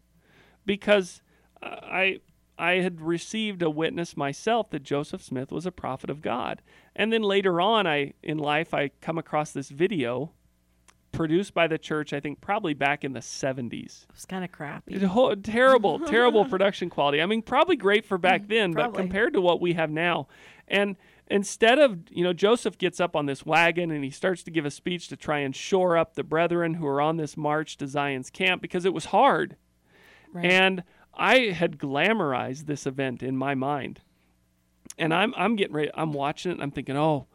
[0.66, 1.22] because
[1.62, 2.20] uh, I
[2.58, 6.64] I had received a witness myself that Joseph Smith was a prophet of God.
[6.96, 10.32] And then later on I in life I come across this video
[11.12, 14.04] produced by the church I think probably back in the 70s.
[14.04, 14.94] It was kind of crappy.
[14.94, 17.22] It's a whole, terrible, terrible production quality.
[17.22, 20.28] I mean, probably great for back mm, then, but compared to what we have now.
[20.68, 20.96] And
[21.28, 24.66] instead of, you know, Joseph gets up on this wagon and he starts to give
[24.66, 27.88] a speech to try and shore up the brethren who are on this march to
[27.88, 29.56] Zion's camp because it was hard.
[30.32, 30.46] Right.
[30.46, 30.84] And
[31.14, 34.02] I had glamorized this event in my mind.
[34.98, 37.28] And I'm I'm getting ready, I'm watching it, and I'm thinking, oh,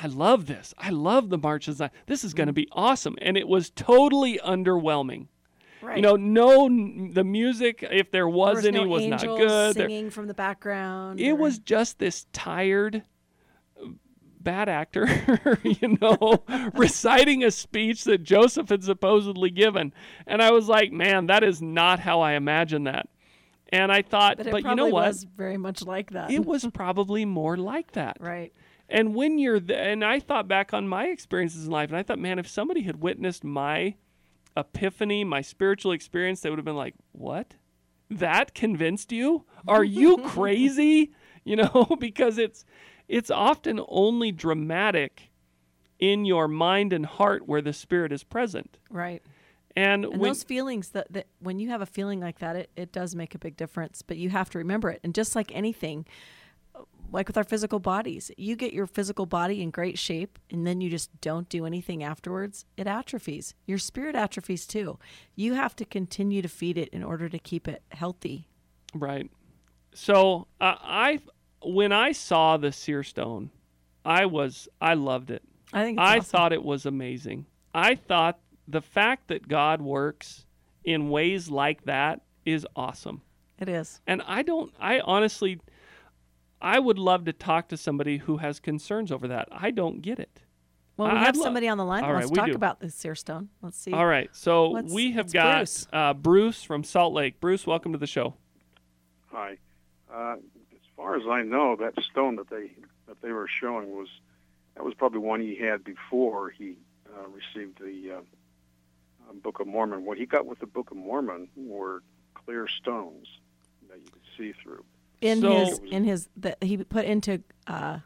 [0.00, 0.74] I love this.
[0.78, 1.90] I love the March Zion.
[2.06, 3.16] This is going to be awesome.
[3.20, 5.26] And it was totally underwhelming.
[5.82, 5.96] right.
[5.96, 6.68] You know, no,
[7.12, 9.74] the music, if there There was, was any, no was not good.
[9.76, 11.18] There- singing from the background.
[11.20, 13.02] it or- was just this tired
[14.40, 16.44] bad actor, you know,
[16.74, 19.92] reciting a speech that Joseph had supposedly given.
[20.26, 23.08] And I was like, man, that is not how I imagined that.
[23.70, 25.04] And I thought, But but, you know what?
[25.04, 26.30] It was very much like that.
[26.30, 28.16] It was probably more like that.
[28.20, 28.52] right.
[28.88, 32.02] And when you're, th- and I thought back on my experiences in life, and I
[32.02, 33.96] thought, man, if somebody had witnessed my
[34.56, 37.54] epiphany, my spiritual experience, they would have been like, what?
[38.10, 39.44] That convinced you?
[39.66, 41.12] Are you crazy?
[41.44, 42.64] You know, because it's,
[43.08, 45.30] it's often only dramatic
[45.98, 48.78] in your mind and heart where the Spirit is present.
[48.90, 49.22] Right.
[49.76, 52.70] And, And when, those feelings that, that when you have a feeling like that, it,
[52.74, 54.02] it does make a big difference.
[54.02, 55.00] But you have to remember it.
[55.04, 56.06] And just like anything,
[57.10, 60.80] like with our physical bodies, you get your physical body in great shape and then
[60.80, 63.54] you just don't do anything afterwards, it atrophies.
[63.66, 64.98] Your spirit atrophies too.
[65.34, 68.48] You have to continue to feed it in order to keep it healthy.
[68.94, 69.30] Right.
[69.94, 71.20] So uh, I,
[71.62, 73.50] when I saw the seer stone,
[74.04, 75.42] I was I loved it.
[75.72, 76.24] I think I awesome.
[76.24, 77.46] thought it was amazing.
[77.74, 80.46] I thought the fact that God works
[80.84, 83.20] in ways like that is awesome.
[83.60, 84.00] it is.
[84.06, 84.72] And I don't.
[84.80, 85.60] I honestly,
[86.60, 89.48] I would love to talk to somebody who has concerns over that.
[89.50, 90.40] I don't get it.
[90.96, 92.02] Well, we I- have lo- somebody on the line.
[92.02, 92.54] All Let's right, talk do.
[92.54, 93.48] about the seer stone.
[93.62, 93.92] Let's see.
[93.92, 94.28] All right.
[94.34, 95.86] So Let's- we have got Bruce.
[95.92, 97.38] Uh, Bruce from Salt Lake.
[97.40, 98.34] Bruce, welcome to the show.
[99.26, 99.58] Hi.
[100.12, 100.36] Uh,
[100.72, 102.72] as far as I know, that stone that they
[103.06, 104.08] that they were showing was
[104.74, 106.76] that was probably one he had before he
[107.16, 108.20] uh, received the uh,
[109.42, 110.04] Book of Mormon.
[110.04, 112.02] What he got with the Book of Mormon were
[112.34, 113.28] clear stones
[113.88, 114.84] that you could see through.
[115.20, 117.98] In So- his in his that he put into uh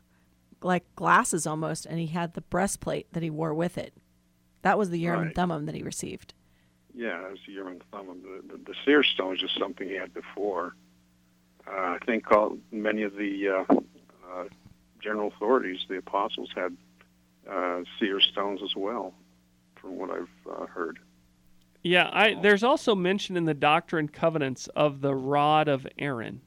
[0.62, 3.94] like glasses almost and he had the breastplate that he wore with it
[4.62, 5.34] that was the urim Right.
[5.34, 6.34] thummim that he received
[6.94, 8.20] Yeah, that was the Urim and Thummim.
[8.22, 10.76] The, the, the seer stone was just something he had before.
[11.66, 13.64] Uh, I think all, many of the uh,
[14.30, 14.44] uh,
[15.00, 16.76] general authorities, the apostles, had
[17.50, 19.14] uh, seer stones as well,
[19.76, 20.98] from what I've uh, heard.
[21.82, 26.42] Yeah, I there's also mention in the Doctrine and Covenants of the rod of Aaron.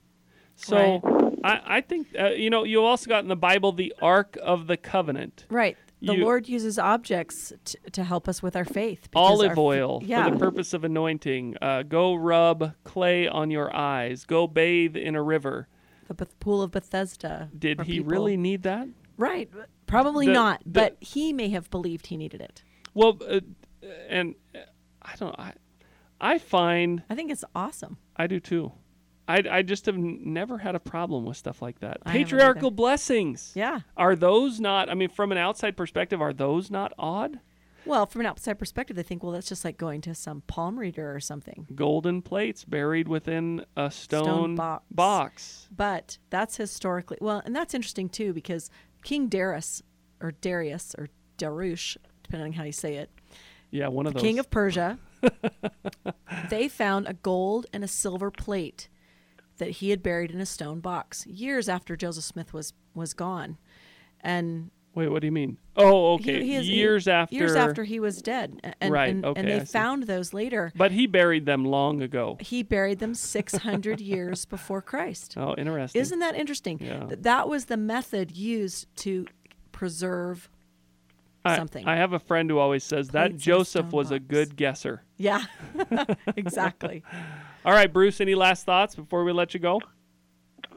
[0.55, 4.37] So I, I think uh, you know you also got in the Bible the Ark
[4.41, 8.65] of the Covenant, right the You- lord uses objects t- to help us with our
[8.65, 11.55] faith olive our- oil yeah for the purpose of anointing.
[11.61, 14.25] Uh, go rub clay on your eyes.
[14.25, 15.67] Go bathe in a river.
[16.07, 18.11] the Beth- pool of bethesda Did he people.
[18.11, 18.87] really need that?
[19.17, 19.49] right
[19.87, 23.39] probably The- not the- but he may have believed he needed it Well, uh,
[24.09, 24.59] and uh,
[25.01, 25.35] I don't.
[25.39, 25.53] I
[26.19, 28.71] I find i think it's awesome I do too.
[29.27, 31.97] I, I just have n- never had a problem with stuff like that.
[32.05, 33.51] I Patriarchal blessings.
[33.55, 34.89] yeah Are those not?
[34.89, 37.39] I mean, from an outside perspective, are those not odd?
[37.87, 40.79] well from an outside perspective they think well that's just like going to some palm
[40.79, 44.83] reader or something Golden plates buried within a stone, Stone box.
[44.89, 45.67] box.
[45.75, 48.71] But that's historically well, and that's interesting too because
[49.03, 49.83] King Darius
[50.19, 53.11] or Darius or Darush, depending on how you say it,
[53.69, 54.21] Yeah, one of those.
[54.23, 54.97] king of Persia,
[56.49, 58.87] they found a gold and a silver plate
[59.57, 63.57] that he had buried in a stone box years after Joseph Smith was was gone,
[64.21, 65.57] and Wait, what do you mean?
[65.75, 66.41] Oh, okay.
[66.41, 67.35] he is- he- years after.
[67.35, 69.71] years after he was dead, and, Right, and, okay, and I they see.
[69.73, 70.71] found those later.
[70.73, 72.37] But he buried them long ago.
[72.39, 75.33] He buried them six hundred years before Christ.
[75.37, 75.99] Oh, interesting.
[76.01, 76.79] Isn't that interesting?
[76.79, 77.05] Yeah.
[77.07, 79.25] That that was the method used to
[79.73, 80.49] preserve
[81.45, 81.85] something.
[81.85, 85.03] I have a friend who always says that Plates a Joseph was a good guesser.
[85.17, 85.43] Yeah,
[86.37, 87.03] exactly.
[87.65, 88.21] All right, Bruce.
[88.21, 89.81] Any last thoughts before we let you go?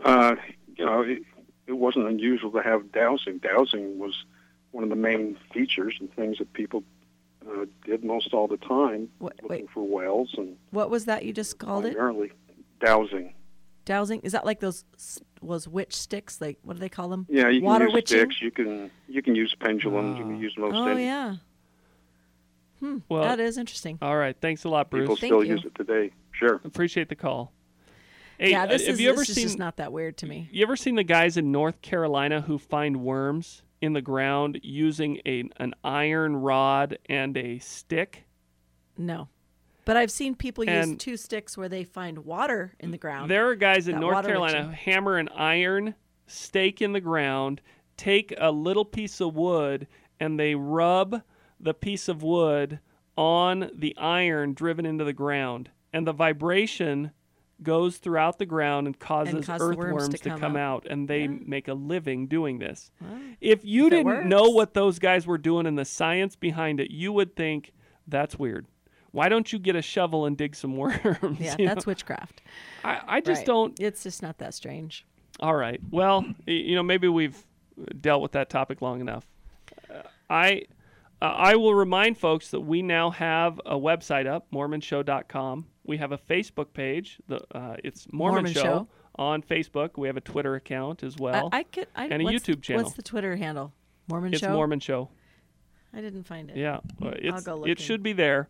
[0.04, 0.36] Uh,
[0.76, 1.22] you know, it,
[1.66, 3.38] it wasn't unusual to have dowsing.
[3.38, 4.24] Dowsing was
[4.70, 6.82] one of the main features and things that people
[7.46, 11.24] uh, did most all the time, What, looking wait, for whales and what was that
[11.24, 11.92] you just called it?
[11.94, 12.32] primarily
[12.80, 13.34] dowsing.
[13.84, 14.20] Dowsing?
[14.20, 14.84] Is that like those
[15.40, 16.40] was witch sticks?
[16.40, 17.26] Like what do they call them?
[17.30, 18.18] Yeah, you can Water use witching?
[18.18, 18.42] sticks.
[18.42, 20.18] You can you can use pendulums.
[20.18, 20.30] You Wow.
[20.30, 21.04] can use most Oh any.
[21.06, 21.36] yeah.
[22.80, 22.98] Hmm.
[23.08, 23.98] Well- that is interesting.
[24.00, 24.36] All right.
[24.40, 25.02] Thanks a lot, Bruce.
[25.02, 25.54] People Thank still you.
[25.54, 26.12] use it today.
[26.32, 26.60] Sure.
[26.64, 27.52] Appreciate the call.
[28.38, 30.26] Hey, yeah, uh, this have is you ever this is just not that weird to
[30.26, 30.48] me.
[30.52, 35.20] You ever seen the guys in North Carolina who find worms in the ground using
[35.26, 38.24] a an iron rod and a stick?
[38.96, 39.28] No,
[39.84, 43.28] but I've seen people use two sticks where they find water in the ground.
[43.28, 45.96] There are guys in North Carolina who hammer an iron
[46.28, 47.60] stake in the ground,
[47.96, 49.88] take a little piece of wood,
[50.20, 51.22] and they rub
[51.60, 52.80] the piece of wood
[53.16, 57.10] on the iron driven into the ground, and the vibration
[57.60, 60.86] goes throughout the ground and causes cause earthworms to to come come out.
[60.88, 61.34] and they Yeah.
[61.44, 62.92] make a living doing this.
[63.40, 66.92] If you If didn't know what those guys were doing and the science behind it,
[66.92, 67.72] you would think
[68.06, 68.66] that's weird.
[69.10, 71.40] Why don't you get a shovel and dig some worms?
[71.40, 71.74] yeah, You know?
[71.74, 72.42] that's witchcraft.
[72.84, 73.46] I, I just Right.
[73.46, 73.80] don't.
[73.80, 75.04] It's just not that strange.
[75.40, 75.80] All right.
[75.90, 77.44] Well, you know, maybe we've
[78.00, 79.26] dealt with that topic long enough.
[79.92, 80.62] Uh, I
[81.20, 85.66] uh, I will remind folks that we now have a website up, MormonShow.com.
[85.84, 87.18] We have a Facebook page.
[87.26, 88.88] The uh, it's Mormon, Mormon Show, Show.
[89.16, 89.90] on Facebook.
[89.96, 91.48] We have a Twitter account as well.
[91.52, 91.88] I, I could.
[91.96, 92.84] I, and a YouTube channel.
[92.84, 93.72] What's the Twitter handle?
[94.08, 94.52] Mormon it's Show.
[94.52, 95.08] Mormon Show.
[95.92, 96.56] I didn't find it.
[96.56, 98.48] Yeah, it's, go it should be there.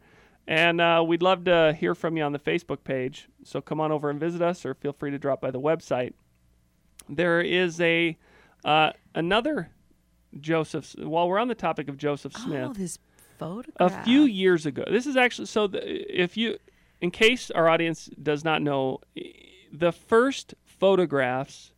[0.48, 3.28] And uh, we'd love to hear from you on the Facebook page.
[3.44, 6.14] So come on over and visit us, or feel free to drop by the website.
[7.08, 8.16] There is a
[8.64, 9.70] uh, another
[10.41, 10.95] Joseph.
[10.99, 12.99] While we're on the topic of Joseph Smith, Oh, this
[13.39, 14.01] photograph.
[14.01, 14.85] a few years ago.
[14.91, 15.66] This is actually so.
[15.66, 15.81] The,
[16.22, 16.59] if you,
[17.01, 19.01] in case our audience does not know,
[19.72, 21.72] the first photographs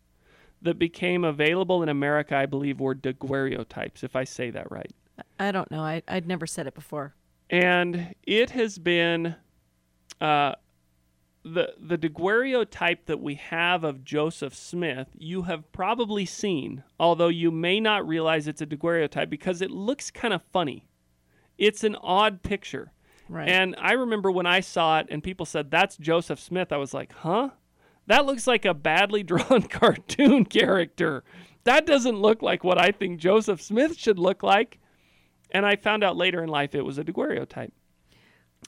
[0.62, 4.02] that became available in America, I believe, were daguerreotypes.
[4.04, 4.90] If I say that right.
[5.38, 5.82] I don't know.
[5.82, 7.14] I I'd never said it before.
[7.50, 9.34] and it has been
[10.20, 10.54] uh,
[11.42, 15.08] the the daguerreotype that we have of Joseph Smith.
[15.16, 20.10] You have probably seen, although you may not realize it's a daguerreotype because it looks
[20.10, 20.86] kind of funny.
[21.58, 22.92] It's an odd picture.
[23.28, 23.48] Right.
[23.48, 26.92] And I remember when I saw it and people said that's Joseph Smith, I was
[26.92, 27.50] like, huh?
[28.06, 31.22] That looks like a badly drawn cartoon character.
[31.64, 34.78] That doesn't look like what I think Joseph Smith should look like.
[35.52, 37.72] And I found out later in life it was a daguerreotype.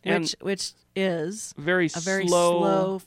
[0.05, 3.03] And which which is very a very slow, slow,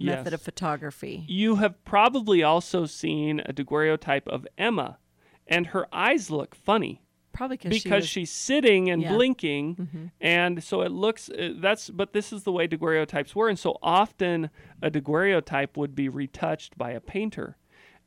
[0.00, 0.18] Yes.
[0.18, 1.24] method of photography.
[1.26, 4.98] You have probably also seen a daguerreotype of Emma,
[5.46, 7.02] and her eyes look funny
[7.32, 9.14] Probably because she was, she's sitting and Yeah.
[9.14, 11.90] blinking, and so it looks uh, that's.
[11.90, 14.50] But this is the way daguerreotypes were, and so often
[14.82, 17.56] a daguerreotype would be retouched by a painter.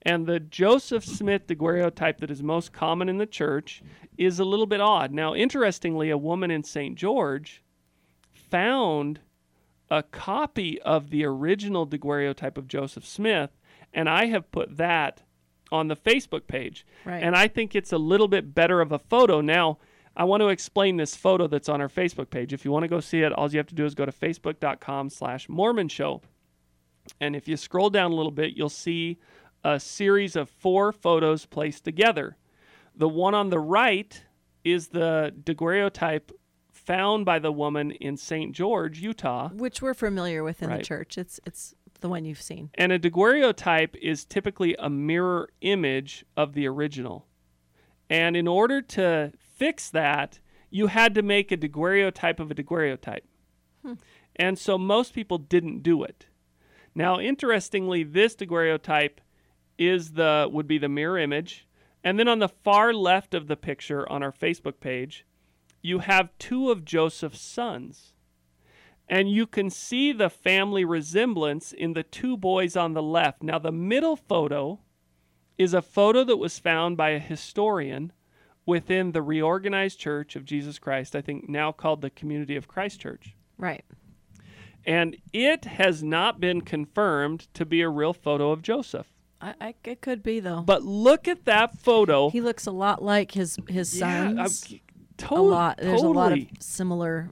[0.04, 3.84] And the Joseph Smith daguerreotype that is most common in the church
[4.18, 5.12] is a little bit odd.
[5.12, 6.98] Now, interestingly, a woman in St.
[6.98, 7.64] George
[8.52, 9.22] found
[9.90, 13.50] a copy of the original daguerreotype of Joseph Smith,
[13.94, 15.24] and I have put that
[15.72, 16.86] on the Facebook page.
[17.06, 17.24] Right.
[17.24, 19.42] And I think it's a little bit better of a photo.
[19.42, 19.80] Now,
[20.16, 22.54] I want to explain this photo that's on our Facebook page.
[22.54, 24.12] If you want to go see it, all you have to do is go to
[24.12, 26.22] facebook.com slash Mormon Show.
[27.20, 29.18] And if you scroll down a little bit, you'll see
[29.64, 32.38] a series of four photos placed together.
[32.96, 34.22] The one on the right
[34.64, 36.32] is the daguerreotype
[36.92, 38.54] found by the woman in St.
[38.54, 39.50] George, Utah.
[39.50, 40.80] which we're familiar with in Right.
[40.80, 41.18] the church.
[41.18, 42.70] It's it's the one you've seen.
[42.76, 47.28] And a daguerreotype is typically a mirror image of the original.
[48.10, 50.40] And in order to fix that,
[50.70, 53.26] you had to make a daguerreotype of a daguerreotype.
[53.84, 53.94] Hmm.
[54.36, 56.26] And so most people didn't do it.
[56.96, 59.22] Now, interestingly, this daguerreotype
[59.78, 61.68] is the would be the mirror image.
[62.04, 65.26] And then on the far left of the picture on our Facebook page,
[65.82, 68.14] you have two of Joseph's sons.
[69.08, 73.44] And you can see the family resemblance in the two boys on the left.
[73.44, 74.80] Now, the middle photo
[75.58, 78.14] is a photo that was found by a historian
[78.66, 83.02] within the reorganized Church of Jesus Christ, I think now called the Community of Christ
[83.02, 83.36] Church.
[83.58, 83.84] Right.
[84.86, 89.08] And it has not been confirmed to be a real photo of Joseph.
[89.42, 90.62] I, I it could be though.
[90.62, 92.30] But look at that photo.
[92.30, 94.48] he looks a lot like his his Yeah,
[95.30, 95.78] a lot.
[95.78, 97.30] There's a lot of similar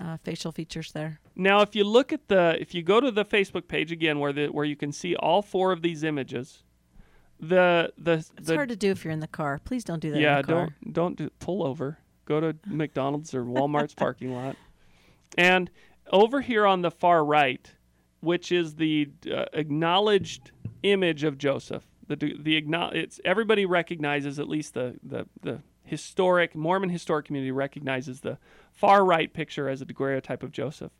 [0.00, 1.20] uh, facial features there.
[1.36, 4.32] Now, if you look at the, if you go to the Facebook page again, where
[4.32, 6.62] the where you can see all four of these images,
[7.38, 9.60] the the It's the hard to do if you're in the car.
[9.64, 10.20] Please don't do that.
[10.20, 10.68] yeah, in the car.
[10.82, 11.98] don't don't do, pull over.
[12.24, 14.56] Go to McDonald's or Walmart's parking lot,
[15.36, 15.70] and
[16.12, 17.70] over here on the far right,
[18.20, 21.84] which is the uh, acknowledged image of Joseph.
[22.06, 22.62] The the
[22.94, 28.38] it's everybody recognizes at least the the the historic Mormon historic community recognizes the
[28.72, 30.92] far right picture as a daguerreotype of Joseph.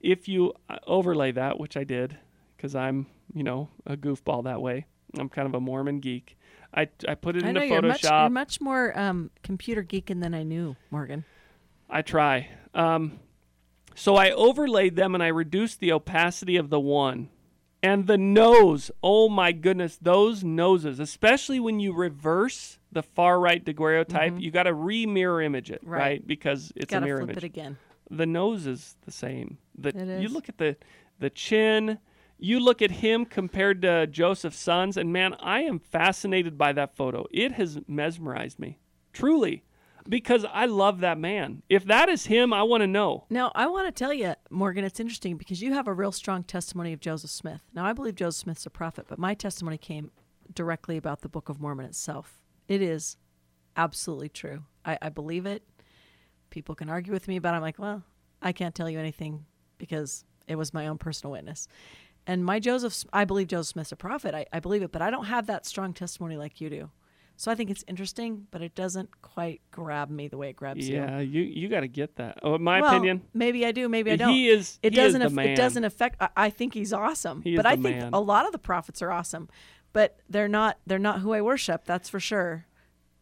[0.00, 2.18] If you uh, overlay that, which I did,
[2.56, 4.86] because I'm you know a goofball that way.
[5.18, 6.38] I'm kind of a Mormon geek.
[6.74, 8.22] I, I put it I into know you're much, Photoshop.
[8.22, 11.24] you're much more um, computer geeking than I knew, Morgan.
[11.90, 12.48] I try.
[12.74, 13.20] Um,
[13.94, 17.28] so I overlaid them and I reduced the opacity of the one.
[17.82, 23.64] And the nose, oh my goodness, those noses, especially when you reverse the far right
[23.64, 25.98] daguerreotype, you got to re mirror image it, right.
[25.98, 26.00] Mm-hmm.
[26.00, 26.26] Right.
[26.26, 27.44] Because it's Gotta a mirror flip image.
[27.44, 27.78] it again.
[28.10, 29.58] The nose is the same.
[29.76, 30.76] The, It You look at the,
[31.18, 31.98] the chin,
[32.38, 36.94] you look at him compared to Joseph's sons, and man, I am fascinated by that
[36.94, 37.26] photo.
[37.30, 38.78] It has mesmerized me,
[39.12, 39.64] truly,
[40.08, 41.62] because I love that man.
[41.68, 43.24] If that is him, I want to know.
[43.30, 46.42] Now, I want to tell you, Morgan, it's interesting because you have a real strong
[46.42, 47.62] testimony of Joseph Smith.
[47.72, 50.10] Now, I believe Joseph Smith's a prophet, but my testimony came
[50.52, 52.41] directly about the Book of Mormon itself.
[52.68, 53.16] It is
[53.76, 54.64] absolutely true.
[54.84, 55.62] I, I believe it.
[56.50, 57.56] People can argue with me about it.
[57.56, 58.02] I'm like, well,
[58.40, 59.46] I can't tell you anything
[59.78, 61.68] because it was my own personal witness.
[62.26, 64.34] And my Joseph, I believe Joseph Smith's a prophet.
[64.34, 66.90] I, I believe it, but I don't have that strong testimony like you do.
[67.36, 70.88] So I think it's interesting, but it doesn't quite grab me the way it grabs
[70.88, 70.96] you.
[70.96, 72.38] Yeah, you you got to get that.
[72.42, 74.32] Oh, my well, opinion, maybe I do, maybe I don't.
[74.32, 74.78] he is.
[74.82, 75.20] it he is doesn't.
[75.20, 75.48] the aff- man.
[75.48, 76.16] it doesn't affect.
[76.20, 78.10] I, I think he's awesome, He is but I think man.
[78.12, 79.48] a lot of the prophets are awesome,
[79.92, 80.78] but they're not.
[80.86, 81.84] They're not who I worship.
[81.84, 82.66] That's for sure.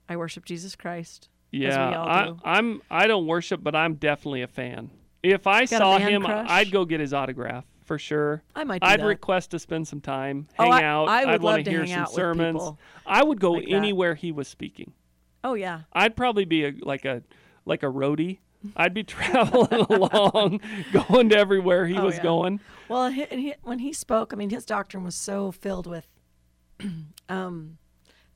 [0.08, 1.28] I worship Jesus Christ.
[1.52, 2.08] Yeah, we all
[2.44, 2.58] I.
[2.58, 2.82] I'm.
[2.90, 4.90] I don't worship, but I'm definitely a fan.
[5.22, 6.46] If I Got saw him, crush?
[6.48, 8.42] I'd go get his autograph for sure.
[8.54, 9.06] I might do I'd that.
[9.06, 11.08] request to spend some time, Oh, hang I- out.
[11.08, 12.54] I would want love to hear hang some sermons.
[12.54, 13.72] people I would go like that.
[13.74, 14.92] anywhere he was speaking.
[15.44, 15.82] Oh yeah.
[15.92, 17.22] I'd probably be a like a
[17.66, 18.38] like a roadie.
[18.76, 20.60] I'd be traveling along,
[21.08, 22.22] going to everywhere he Oh, was yeah.
[22.22, 22.60] going.
[22.88, 26.06] Well, he, he, when he spoke, I mean, his doctrine was so filled with
[27.28, 27.78] um,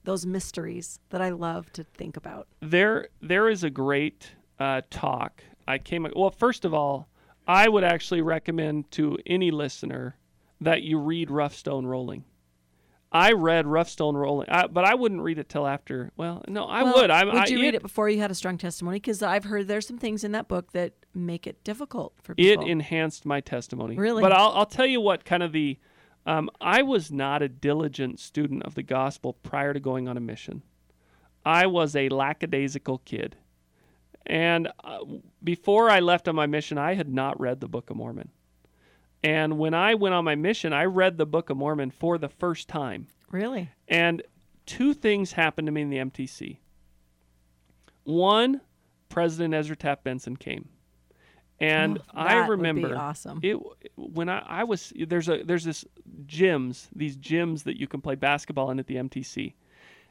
[0.05, 2.47] those mysteries that I love to think about.
[2.61, 5.43] there there is a great uh, talk.
[5.67, 6.31] I came well.
[6.31, 7.09] First of all,
[7.47, 10.17] I would actually recommend to any listener
[10.61, 12.25] that you read Rough Stone Rolling.
[13.13, 16.11] I read Rough Stone Rolling, I, but I wouldn't read it till after.
[16.17, 17.11] Well, no, I Well, would.
[17.11, 18.97] I, would I, you read it before you had a strong testimony?
[18.97, 22.65] Because I've heard there's some things in that book that make it difficult for people.
[22.65, 23.95] It enhanced my testimony.
[23.95, 24.21] Really?
[24.21, 25.79] But I'll, I'll tell you what kind of the.
[26.27, 30.21] Um, I was not a diligent student of the gospel prior to going on a
[30.21, 30.63] mission.
[31.45, 33.37] I was a lackadaisical kid.
[34.27, 35.01] And uh,
[35.43, 38.31] before I left on my mission, I had not read the Book of Mormon.
[39.23, 42.29] And when I went on my mission, I read the Book of Mormon for the
[42.29, 43.07] first time.
[43.31, 43.71] really?
[43.89, 44.23] And
[44.67, 46.59] two things happened to me in the MTC.
[48.05, 48.61] One,
[49.09, 50.69] President Ezra Taft Benson came.
[51.61, 53.41] And Oh, I that would be remember awesome.
[53.43, 53.57] it
[53.97, 55.85] when I, I was there's a there's this
[56.27, 59.55] gyms these gyms that you can play basketball in at the MTC,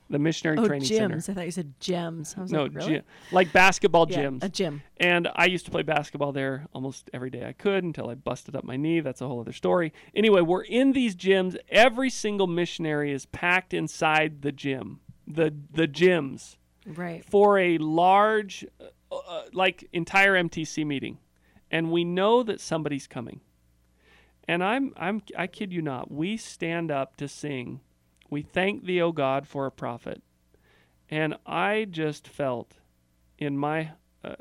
[0.09, 0.95] the Missionary Oh, Training gyms.
[0.97, 1.17] Center.
[1.17, 2.35] I thought you said gems.
[2.37, 2.93] I was No, like, really?
[2.93, 3.03] gym,
[3.33, 4.43] like basketball Yeah, gyms.
[4.43, 4.83] a gym.
[4.97, 8.55] And I used to play basketball there almost every day I could until I busted
[8.55, 9.01] up my knee.
[9.01, 9.91] That's a whole other story.
[10.15, 11.57] Anyway, we're in these gyms.
[11.69, 16.55] Every single missionary is packed inside the gym, the the gyms
[16.85, 17.23] Right.
[17.25, 21.17] for a large, uh, uh, like entire MTC meeting,
[21.73, 23.41] and we know that somebody's coming.
[24.47, 26.11] And I'm I'm I kid you not.
[26.11, 27.81] We stand up to sing.
[28.29, 30.21] We thank thee, O God, for a prophet.
[31.09, 32.75] And I just felt
[33.39, 33.91] in my
[34.23, 34.35] uh,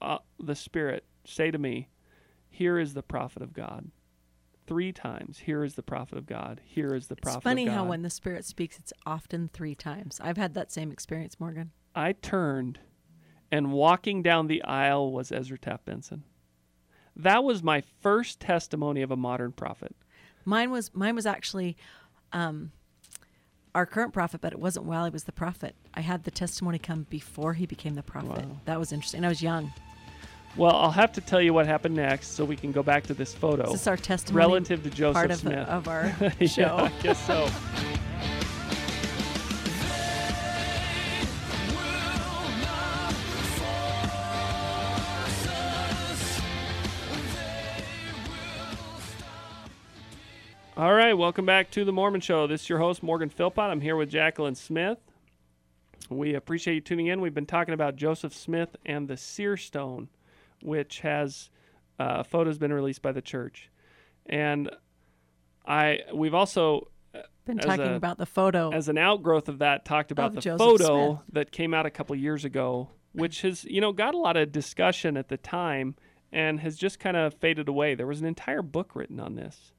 [0.00, 1.88] uh, the Spirit say to me,
[2.48, 3.90] "Here is the prophet of God."
[4.66, 7.42] Three times, "Here is the prophet of God." Here is the It's prophet.
[7.42, 7.74] funny of God.
[7.74, 10.20] how when the Spirit speaks, it's often three times.
[10.22, 11.72] I've had that same experience, Morgan.
[11.94, 12.78] I turned,
[13.50, 16.22] and walking down the aisle was Ezra Taft Benson.
[17.16, 19.96] That was my first testimony of a modern prophet.
[20.44, 21.76] Mine was mine was actually
[22.32, 22.72] um,
[23.74, 25.74] our current prophet, but it wasn't while he was the prophet.
[25.94, 28.44] I had the testimony come before he became the prophet.
[28.46, 28.60] Wow.
[28.66, 29.24] That was interesting.
[29.24, 29.72] I was young.
[30.56, 33.14] Well, I'll have to tell you what happened next, so we can go back to
[33.14, 33.64] this photo.
[33.64, 35.68] Is this is our testimony relative to Joseph part of, Smith.
[35.68, 36.76] of our Yeah, show?
[36.78, 37.48] I guess so.
[50.76, 52.46] All right, welcome back to the Mormon Show.
[52.46, 53.70] This is your host, Morgan Philpott.
[53.70, 54.98] I'm here with Jacqueline Smith.
[56.10, 57.20] We appreciate you tuning in.
[57.22, 60.08] We've been talking about Joseph Smith and the Seer Stone,
[60.62, 61.48] which has
[61.98, 63.70] uh, photos been released by the church,
[64.26, 64.70] and
[65.66, 66.88] I we've also
[67.46, 68.70] Been talking a- about the photo.
[68.70, 71.20] as an outgrowth of that talked about the Joseph photo Smith.
[71.32, 74.52] that came out a couple years ago which has you know got a lot of
[74.52, 75.94] discussion at the time
[76.30, 79.72] and has just kind of faded away there was an entire book written on this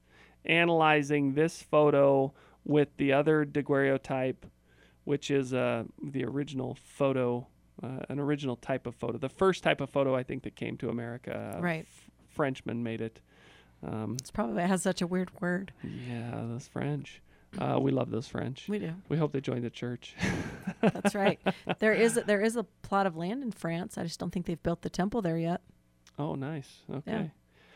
[0.45, 2.34] analyzing this photo
[2.65, 4.45] with the other daguerreotype
[5.03, 7.47] which is uh, the original photo
[7.84, 10.77] uh, an original type of photo the first type of photo i think that came
[10.77, 11.85] to america Right.
[11.89, 13.19] F- frenchman made it
[13.84, 15.72] um, it's probably it has such a weird word.
[15.84, 17.22] yeah those french
[17.59, 18.93] uh, we love those french We do.
[19.07, 20.15] we hope they join the church.
[20.81, 21.39] That's right.
[21.80, 23.97] there is a, there is a plot of land in France.
[23.97, 25.61] I just don't think they've built the temple there yet.
[26.19, 26.68] oh, nice.
[26.93, 27.11] Okay.
[27.11, 27.23] Yeah.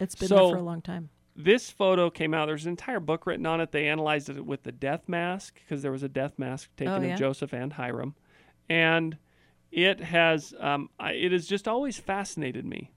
[0.01, 1.09] It's been So- there for a long time.
[1.43, 2.45] This photo came out.
[2.47, 3.71] There's an entire book written on it.
[3.71, 7.01] They analyzed it with the death mask because there was a death mask taken Oh,
[7.01, 7.13] yeah?
[7.13, 8.13] of Joseph and Hyrum,
[8.69, 9.17] and
[9.71, 12.91] it has um, I, it has just always fascinated me.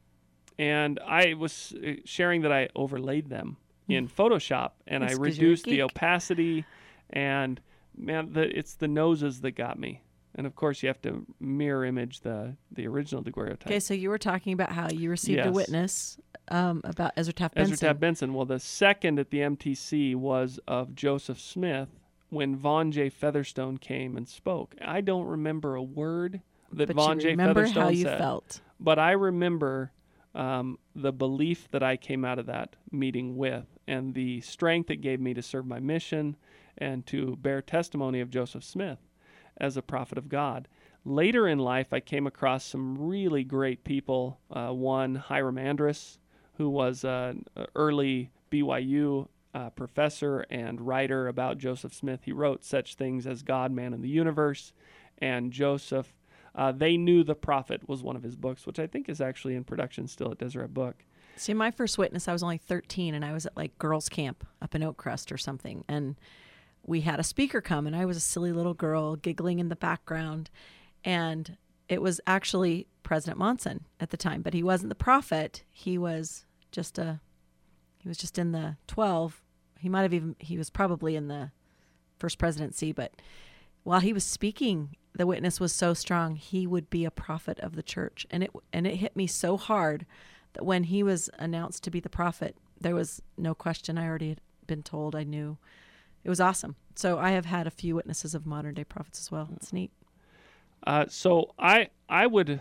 [0.58, 3.56] And I was uh, sharing that I overlaid them
[3.88, 6.64] in Photoshop and I That's 'cause you're a reduced the opacity,
[7.10, 7.60] and
[7.96, 10.02] man, the, it's the noses that got me.
[10.36, 13.66] And of course, you have to mirror image the the original daguerreotype.
[13.68, 16.18] Okay, so you were talking about how you received a witness
[16.48, 17.86] um, about Ezra Taft Ezra Benson.
[17.88, 18.34] Taft Benson.
[18.34, 21.88] Well, the second at the MTC was of Joseph Smith
[22.30, 23.08] when Vaughn J.
[23.08, 24.74] Featherstone came and spoke.
[24.84, 26.40] I don't remember a word
[26.72, 27.28] that but Vaughn J.
[27.30, 28.60] remember Featherstone how you said, felt.
[28.80, 29.92] but I remember
[30.34, 34.96] um, the belief that I came out of that meeting with, and the strength it
[34.96, 36.36] gave me to serve my mission
[36.76, 38.98] and to bear testimony of Joseph Smith.
[39.56, 40.66] as a prophet of God.
[41.04, 44.40] Later in life, I came across some really great people.
[44.50, 46.18] Uh, one, Hyrum Andrus,
[46.54, 47.44] who was an
[47.74, 52.20] early BYU uh, professor and writer about Joseph Smith.
[52.24, 54.72] He wrote such things as God, Man, and the Universe,
[55.18, 56.12] and Joseph.
[56.54, 59.54] Uh, they Knew the Prophet was one of his books, which I think is actually
[59.54, 61.04] in production still at Deseret Book.
[61.36, 64.46] See, my first witness, I was only 13 and I was at like girls' camp
[64.62, 65.84] up in Oakcrest or something.
[65.88, 66.16] And
[66.86, 69.76] we had a speaker come, and I was a silly little girl giggling in the
[69.76, 70.50] background.
[71.04, 71.56] And
[71.88, 75.64] it was actually President Monson at the time, but he wasn't the prophet.
[75.70, 77.20] He was just a,
[77.98, 79.42] he was just in the 12.
[79.78, 81.50] He might have even, he was probably in the
[82.18, 83.12] first presidency, but
[83.82, 87.76] while he was speaking, the witness was so strong, he would be a prophet of
[87.76, 88.26] the church.
[88.30, 90.06] And it, and it hit me so hard
[90.54, 93.98] that when he was announced to be the prophet, there was no question.
[93.98, 95.14] I already had been told.
[95.14, 95.58] I knew.
[96.24, 96.76] It was awesome.
[96.96, 99.50] So I have had a few witnesses of modern day prophets as well.
[99.56, 99.92] It's neat.
[100.86, 102.60] Uh, so I I would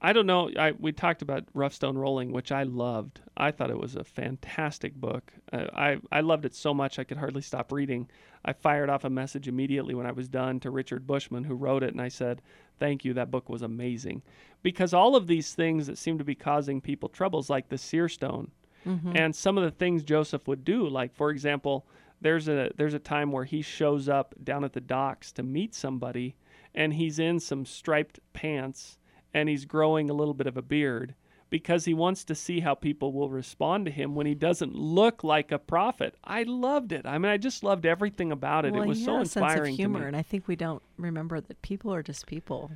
[0.00, 0.50] I don't know.
[0.56, 3.20] I we talked about Rough Stone Rolling, which I loved.
[3.36, 5.32] I thought it was a fantastic book.
[5.52, 8.08] Uh, I I loved it so much I could hardly stop reading.
[8.44, 11.82] I fired off a message immediately when I was done to Richard Bushman, who wrote
[11.82, 12.42] it, and I said,
[12.78, 13.12] "Thank you.
[13.14, 14.22] That book was amazing."
[14.62, 18.08] Because all of these things that seem to be causing people troubles, like the seer
[18.08, 18.52] stone,
[18.86, 19.16] mm-hmm.
[19.16, 21.86] and some of the things Joseph would do, like for example,
[22.20, 25.74] there's a there's a time where he shows up down at the docks to meet
[25.74, 26.36] somebody,
[26.74, 28.98] and he's in some striped pants
[29.34, 31.14] and he's growing a little bit of a beard
[31.50, 35.24] because he wants to see how people will respond to him when he doesn't look
[35.24, 36.14] like a prophet.
[36.22, 37.06] I loved it.
[37.06, 38.72] I mean, I just loved everything about it.
[38.72, 40.06] Well, it was so inspiring sense of humor.
[40.06, 42.70] And I think we don't remember that people are just people.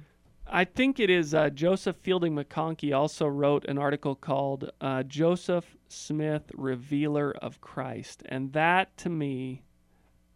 [0.46, 5.76] I think it is uh, Joseph Fielding McConkie also wrote an article called uh, Joseph
[5.88, 8.22] Smith, Revealer of Christ.
[8.26, 9.62] And that to me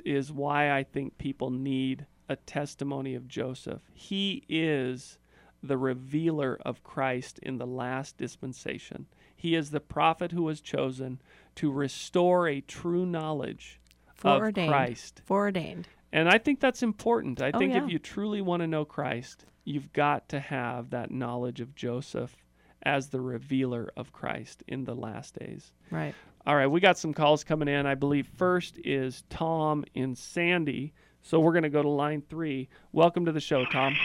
[0.05, 3.83] is why I think people need a testimony of Joseph.
[3.95, 5.19] He is
[5.63, 9.07] the revealer of Christ in the last dispensation.
[9.35, 11.21] He is the prophet who was chosen
[11.57, 13.81] to restore a true knowledge
[14.15, 14.69] Foreordained.
[14.69, 15.23] of Christ.
[15.25, 15.89] Foreordained.
[16.13, 17.43] And I think that's important.
[17.43, 17.85] I Oh, think yeah.
[17.85, 22.37] if you truly want to know Christ, you've got to have that knowledge of Joseph
[22.83, 25.73] as the revealer of Christ in the last days.
[25.91, 26.15] Right.
[26.47, 27.87] All right, we got some calls coming in.
[27.87, 30.93] I believe first is Tom in Sandy.
[31.27, 32.69] So we're going to go to line three.
[32.93, 33.97] Welcome to the show, Tom.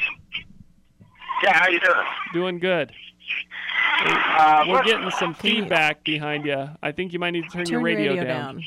[1.44, 2.08] Yeah, how you doing?
[2.34, 2.92] Doing good.
[4.08, 6.70] Uh, We're getting some feedback behind you.
[6.82, 8.64] I think you might need to turn, Turn your radio, down.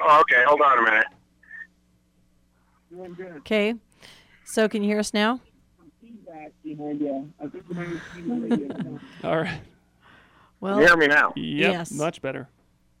[0.00, 1.06] Oh, okay, hold on a minute.
[3.38, 3.74] Okay.
[4.44, 5.40] So can you hear us now?
[9.24, 9.60] All right.
[10.60, 11.32] Well, Can you hear me now?
[11.34, 11.90] Yep, Yes.
[11.90, 12.48] much better.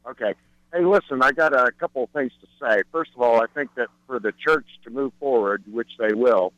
[0.08, 0.34] Okay.
[0.72, 2.82] Hey, listen, I got a couple of things to say.
[2.92, 6.52] First of all, I think that for the church to move forward, which they will,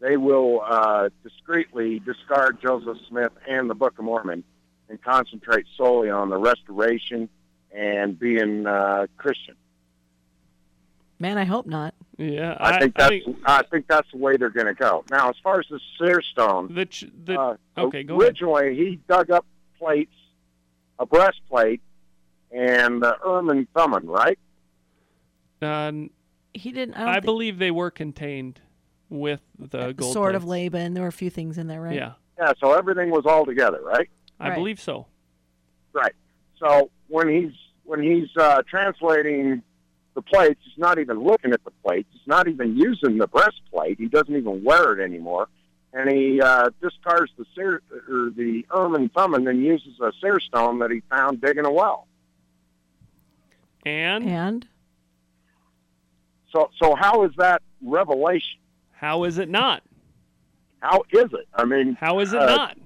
[0.00, 4.44] they will uh, discreetly discard Joseph Smith and the Book of Mormon
[4.88, 7.28] and concentrate solely on the restoration
[7.72, 9.56] and being uh, Christian.
[11.18, 11.94] man, I hope not.
[12.18, 15.04] Yeah, I, think that's think I think that's the way they're going to go.
[15.10, 18.32] Now, as far as the seer stone, the ch- the uh, okay, go ahead.
[18.32, 19.46] originally he dug up
[19.78, 20.12] plates,
[20.98, 21.80] a breastplate,
[22.50, 24.38] and uh, Urim and right?
[25.62, 25.92] uh,
[26.54, 26.94] He didn't.
[26.94, 28.60] I, I think- believe they were contained
[29.08, 30.12] with the gold.
[30.12, 30.50] Sword of plates.
[30.74, 30.94] Laban.
[30.94, 31.94] There were a few things in there, right?
[31.94, 34.08] Yeah, Yeah, so everything was all together, right?
[34.38, 34.54] I Right.
[34.56, 35.06] believe so.
[35.92, 36.14] Right.
[36.58, 37.52] So when he's
[37.84, 39.62] when he's uh, translating
[40.14, 42.08] the plates, he's not even looking at the plates.
[42.12, 43.98] He's not even using the breastplate.
[43.98, 45.48] He doesn't even wear it anymore,
[45.92, 50.38] and he uh, discards the seer, or the Urim and Thummim and uses a seer
[50.40, 52.06] stone that he found digging a well.
[53.86, 54.68] And And
[56.52, 58.58] So so how is that revelation?
[58.92, 59.82] how is it not?
[60.80, 61.48] How is it?
[61.54, 62.76] I mean, How is it Uh, not?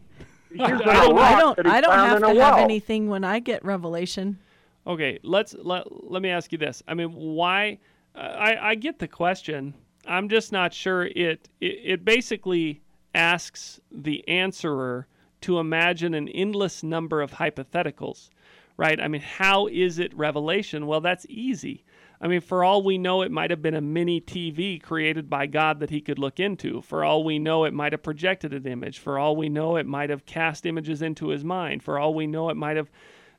[0.50, 1.66] he's using I a don't- I don't.
[1.66, 2.56] I don't have to a have well.
[2.58, 4.38] anything when I get revelation.
[4.86, 6.82] Okay, let's let, let me ask you this.
[6.86, 7.78] I mean, why?
[8.14, 9.74] I I get the question.
[10.06, 11.06] I'm just not sure.
[11.06, 12.82] It it, it basically
[13.14, 15.06] asks the answerer
[15.42, 18.28] to imagine an endless number of hypotheticals,
[18.76, 19.00] right?
[19.00, 20.86] I mean, how is it revelation?
[20.86, 21.84] Well, that's easy.
[22.20, 25.46] I mean, for all we know, it might have been a mini TV created by
[25.46, 26.80] God that he could look into.
[26.80, 28.98] For all we know, it might have projected an image.
[28.98, 31.82] For all we know, it might have cast images into his mind.
[31.82, 32.90] For all we know, it might have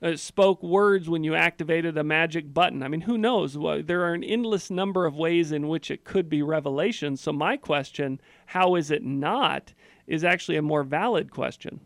[0.04, 2.84] uh, spoke words when you activated a magic button.
[2.84, 3.58] I mean, who knows?
[3.58, 7.18] Well, there are an endless number of ways in which it could be revelation.
[7.18, 9.74] So, my question, how is it not,
[10.08, 11.80] is actually a more valid question.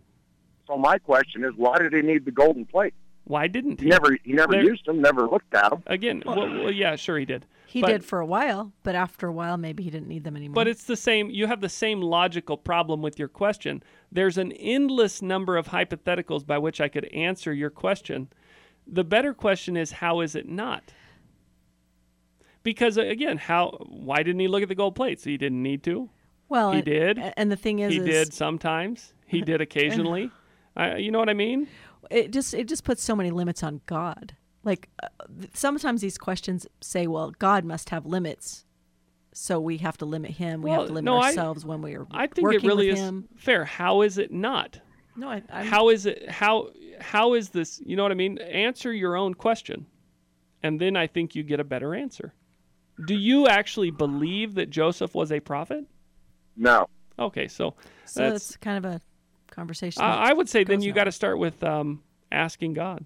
[0.68, 2.94] So my question is, why did he need the golden plate?
[3.30, 3.86] Why didn't he?
[3.86, 5.84] He never he never There- used them, never looked at them.
[5.86, 7.46] Again, well, well, yeah, sure he did.
[7.68, 10.36] He But- did for a while, but after a while, maybe he didn't need them
[10.36, 10.56] anymore.
[10.56, 11.30] But it's the same.
[11.30, 13.84] You have the same logical problem with your question.
[14.12, 18.30] There's an endless number of hypotheticals by which I could answer your question.
[18.88, 20.96] The better question is, how is it not?
[22.64, 23.78] Because uh, again, how?
[23.88, 25.24] Why didn't he look at the gold plates?
[25.24, 26.10] He didn't need to.
[26.50, 27.20] well, he and, did.
[27.38, 29.14] And the thing is, He is did sometimes.
[29.28, 30.32] He did occasionally.
[30.76, 31.68] I, you know what I mean?
[32.10, 34.36] It just it just puts so many limits on God.
[34.64, 35.08] Like uh,
[35.40, 38.66] th- sometimes these questions say, "Well, God must have limits,
[39.34, 40.62] so we have to limit Him.
[40.62, 42.68] We Well, have to limit no, I- ourselves when we are I think working it
[42.68, 43.66] really is Him." fair.
[43.66, 44.80] How is it not?
[45.16, 46.70] No, I, how is it how
[47.02, 49.86] how is this you know what i mean answer your own question
[50.64, 52.34] and then i think you get a better answer
[53.06, 55.84] do you actually believe that joseph was a prophet
[56.56, 56.88] No.
[57.18, 57.74] okay so,
[58.06, 59.02] so that's it's kind of a
[59.60, 60.02] conversation.
[60.02, 61.02] that I, I would say then you nowhere.
[61.02, 63.06] got to start with um, asking god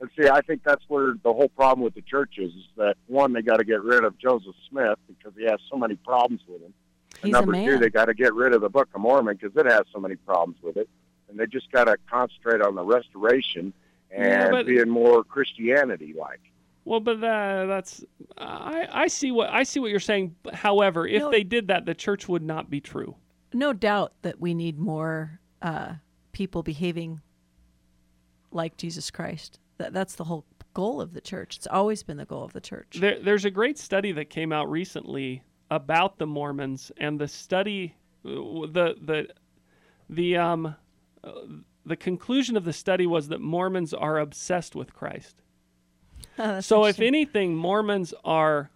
[0.00, 2.96] And see, I think that's where the whole problem with the church is, is that
[3.06, 6.42] one, they got to get rid of Joseph Smith because he has so many problems
[6.48, 6.72] with him.
[7.22, 9.36] And He's a number two, they got to get rid of the Book of Mormon
[9.40, 10.88] because it has so many problems with it.
[11.28, 13.72] And they just got to concentrate on the restoration
[14.10, 16.40] and Yeah, but- being more Christianity like.
[16.84, 18.04] well but that, that's
[18.38, 21.30] I, I see what i see what you're saying however if No.
[21.32, 23.16] they did that the church would not be true
[23.52, 25.94] no doubt that we need more uh,
[26.30, 27.20] people behaving
[28.52, 29.58] like Jesus Christ.
[29.78, 30.44] That that's the whole
[30.74, 31.56] goal of the church.
[31.56, 32.98] It's always been the goal of the church.
[33.00, 37.96] There, there's a great study that came out recently about the Mormons, and the study,
[38.24, 39.28] uh, the the
[40.08, 40.76] the um,
[41.24, 41.32] uh,
[41.84, 45.42] the conclusion of the study was that Mormons are obsessed with Christ.
[46.36, 48.70] That's so, if anything, Mormons are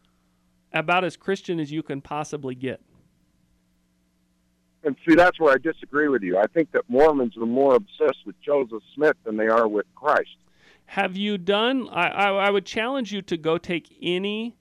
[0.73, 2.81] about as Christian as you can possibly get.
[4.83, 6.39] And see, that's where I disagree with you.
[6.39, 10.37] I think that Mormons are more obsessed with Joseph Smith than they are with Christ.
[10.87, 11.89] Have you done?
[11.91, 14.57] I, I, I would challenge you to go take any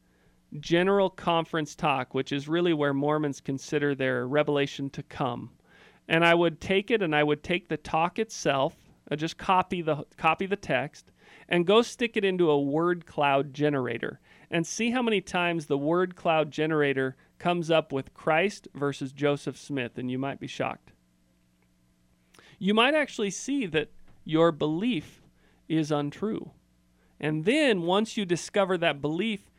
[0.60, 5.52] general conference talk, which is really where Mormons consider their revelation to come.
[6.08, 8.76] And I would take it and I would take the talk itself,
[9.10, 11.12] uh, just copy the copy the text,
[11.48, 14.20] and go stick it into a word cloud generator
[14.52, 19.58] and see how many times the word cloud generator comes up with Christ versus Joseph
[19.58, 20.92] Smith, and you might be shocked.
[22.60, 23.90] You might actually see that
[24.26, 25.22] your belief
[25.68, 26.52] is untrue.
[27.20, 29.50] And then once you discover that belief,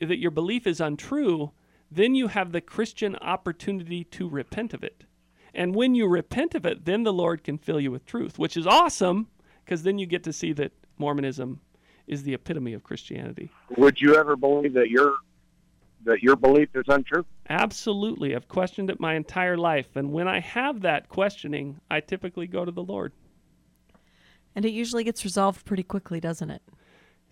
[0.00, 1.52] that your belief is untrue,
[1.90, 5.04] then you have the Christian opportunity to repent of it.
[5.54, 8.56] And when you repent of it, then the Lord can fill you with truth, which
[8.56, 9.28] is awesome
[9.64, 11.60] because then you get to see that Mormonism
[12.06, 13.50] is the epitome of Christianity.
[13.76, 15.16] Would you ever believe that your
[16.06, 17.24] that your belief is untrue?
[17.48, 18.34] Absolutely.
[18.34, 19.94] I've questioned it my entire life.
[19.96, 23.12] And when I have that questioning, I typically go to the Lord.
[24.54, 26.62] and it usually gets resolved pretty quickly, doesn't it?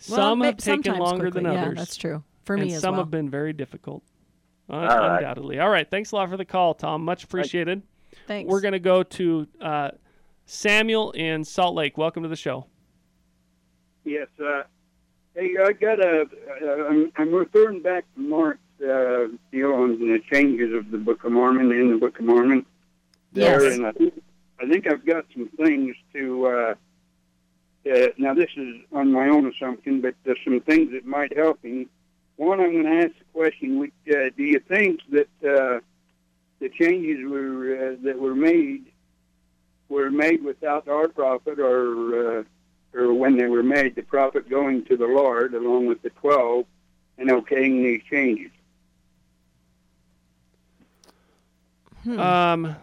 [0.09, 1.43] Well, Some may- have taken longer quickly.
[1.45, 1.79] than yeah, others.
[1.79, 2.23] that's true.
[2.45, 3.03] For and me as some well.
[3.05, 4.03] have been very difficult.
[4.69, 5.17] Un- right.
[5.17, 5.59] Undoubtedly.
[5.61, 5.89] All right.
[5.91, 7.05] Thanks a lot for the call, Tom.
[7.05, 7.83] Much appreciated.
[8.27, 8.51] Thanks.
[8.51, 9.91] We're going to go to uh,
[10.47, 11.97] Samuel in Salt Lake.
[11.97, 12.67] Welcome to the show.
[14.05, 14.29] Yes.
[14.39, 14.63] Uh,
[15.35, 16.23] hey, I got a.
[16.63, 21.25] Uh, I'm, I'm referring back to Mark's uh, deal on the changes of the Book
[21.25, 22.67] of Mormon in the Book of Mormon.
[23.33, 23.61] Yes.
[23.61, 24.23] There, and I think,
[24.61, 26.47] I think I've got some things to.
[26.47, 26.75] Uh,
[27.87, 31.63] uh, now, this is on my own assumption, but there's some things that might help
[31.63, 31.89] him.
[32.37, 35.81] One, I'm going to ask the question: which, uh, Do you think that uh,
[36.61, 38.87] the changes were uh, that were made
[39.89, 42.45] were made without our prophet, or uh,
[42.95, 46.67] or when they were made, the prophet going to the Lord along with the twelve
[47.19, 48.51] and okaying these changes?
[52.05, 52.21] Hmm.
[52.21, 52.77] Um,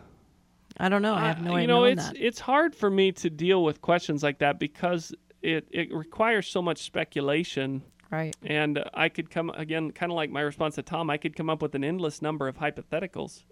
[0.77, 1.14] I don't know.
[1.14, 2.18] I have no uh, you know, it's that.
[2.18, 6.61] it's hard for me to deal with questions like that because it, it requires so
[6.61, 7.84] much speculation.
[8.10, 8.35] Right.
[8.43, 11.10] And I could come again, kind of like my response to Tom.
[11.10, 13.43] I could come up with an endless number of hypotheticals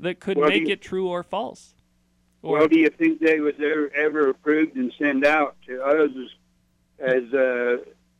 [0.00, 1.74] that could Well, make you- it true or false.
[2.42, 6.10] Or, Well, do you think they was ever, ever approved and sent out to us
[7.00, 7.76] as, as uh,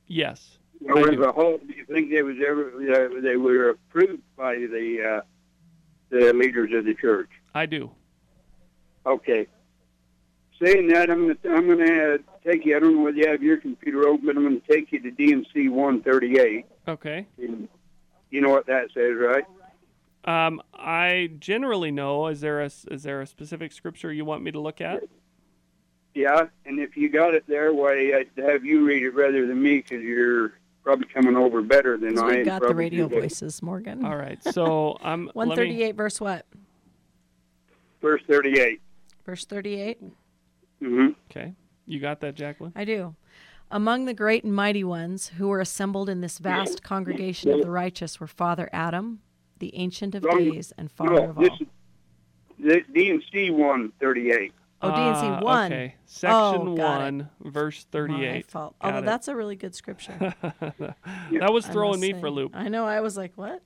[0.07, 1.59] yes, or as a whole?
[1.59, 5.21] Do you think they was ever uh, they were approved by the uh,
[6.11, 7.31] the leaders of the church?
[7.55, 7.91] I do.
[9.07, 9.47] Okay.
[10.63, 12.77] Saying that, I'm gonna I'm gonna take you.
[12.77, 15.11] I don't know whether you have your computer open, but I'm gonna take you to
[15.11, 16.67] D&C 138.
[16.87, 17.27] Okay.
[17.39, 17.69] And
[18.31, 19.45] you know what that says, right?
[20.25, 22.29] Um, I generally know.
[22.29, 25.03] Is there a is there a specific scripture you want me to look at?
[26.15, 29.61] Yeah, and if you got it there, why I'd have you read it rather than
[29.61, 30.53] me because you're
[30.85, 32.27] probably coming over better than I.
[32.37, 33.21] we've got the radio do.
[33.21, 34.05] voices, Morgan.
[34.05, 34.43] All right.
[34.45, 36.47] So I'm 138 verse what?
[38.01, 38.81] Verse 38.
[39.25, 40.03] Verse 38.
[40.83, 41.07] Mm-hmm.
[41.31, 41.55] Okay.
[41.87, 42.73] You got that, Jacqueline?
[42.77, 43.15] I do.
[43.71, 47.71] Among the great and mighty ones who were assembled in this vast congregation of the
[47.71, 49.21] righteous were Father Adam,
[49.59, 50.39] the Ancient of Wrong.
[50.39, 51.57] Days and Father No, of this all.
[51.63, 51.67] is
[52.59, 54.53] the D&C one thirty eight.
[54.83, 55.73] Oh, D&C Ah, 1.
[55.73, 55.95] Okay.
[56.05, 57.05] Section Oh, got it.
[57.05, 58.51] 1, verse My 38.
[58.51, 58.79] fault.
[58.81, 59.07] Got Although it.
[59.07, 60.35] that's a really good scripture.
[60.61, 62.21] that was throwing me say.
[62.21, 62.53] for a loop.
[62.55, 62.85] I know.
[62.87, 63.63] I was like, what?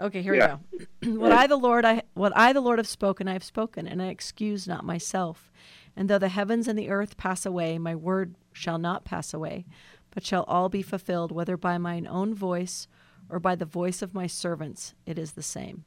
[0.00, 0.56] Okay, here Yeah.
[0.72, 0.78] we
[1.08, 1.12] go.
[1.20, 4.00] what I the Lord I what I the Lord have spoken, I have spoken, and
[4.02, 5.52] I excuse not myself.
[5.96, 9.66] And though the heavens and the earth pass away, my word shall not pass away,
[10.12, 12.88] but shall all be fulfilled, whether by mine own voice
[13.28, 15.84] or by the voice of my servants, it is the same.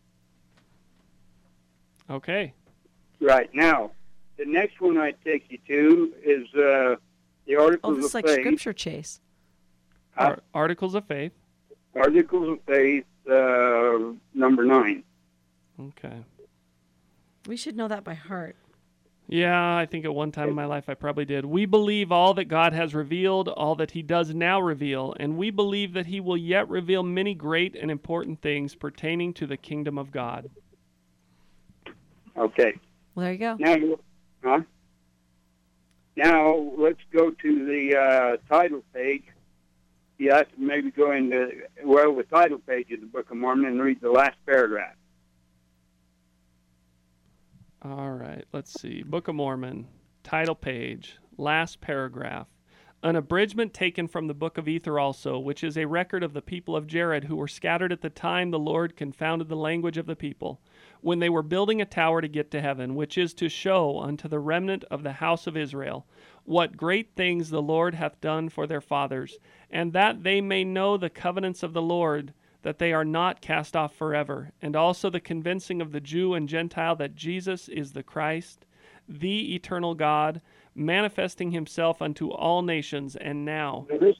[2.09, 2.53] Okay.
[3.19, 3.91] Right now,
[4.37, 6.95] the next one I take you to is uh,
[7.45, 8.39] the Oh, Articles this is of like Faith.
[8.39, 9.21] scripture chase.
[10.17, 11.31] Ar- Articles of Faith.
[11.95, 15.03] Articles of Faith, uh, number nine.
[15.79, 16.23] Okay.
[17.47, 18.55] We should know that by heart.
[19.29, 21.43] Yeah, I think at one time in my life I probably did.
[21.45, 25.49] We believe all that God has revealed, all that He does now reveal, and we
[25.51, 29.97] believe that He will yet reveal many great and important things pertaining to the kingdom
[29.97, 30.49] of God.
[32.37, 32.73] Okay.
[33.15, 33.55] Well, there you go.
[33.59, 33.97] Now,
[34.47, 34.61] huh?
[36.15, 39.23] Now let's go to the uh, title page.
[40.17, 41.51] You have to maybe go into
[41.83, 44.95] well the title page of the Book of Mormon and read the last paragraph.
[47.83, 49.03] All right, let's see.
[49.03, 49.87] Book of Mormon,
[50.23, 52.47] title page, last paragraph.
[53.03, 56.41] An abridgment taken from the book of Ether also, which is a record of the
[56.41, 60.07] people of Jared who were scattered at the time the Lord confounded the language of
[60.07, 60.59] the people,
[61.01, 64.27] when they were building a tower to get to heaven, which is to show unto
[64.27, 66.05] the remnant of the house of Israel
[66.43, 69.37] what great things the Lord hath done for their fathers,
[69.69, 73.75] and that they may know the covenants of the Lord, that they are not cast
[73.75, 78.03] off forever, and also the convincing of the Jew and Gentile that Jesus is the
[78.03, 78.65] Christ,
[79.09, 80.41] the eternal God,
[80.73, 83.85] manifesting himself unto all nations, and now.
[83.89, 84.15] Now, this,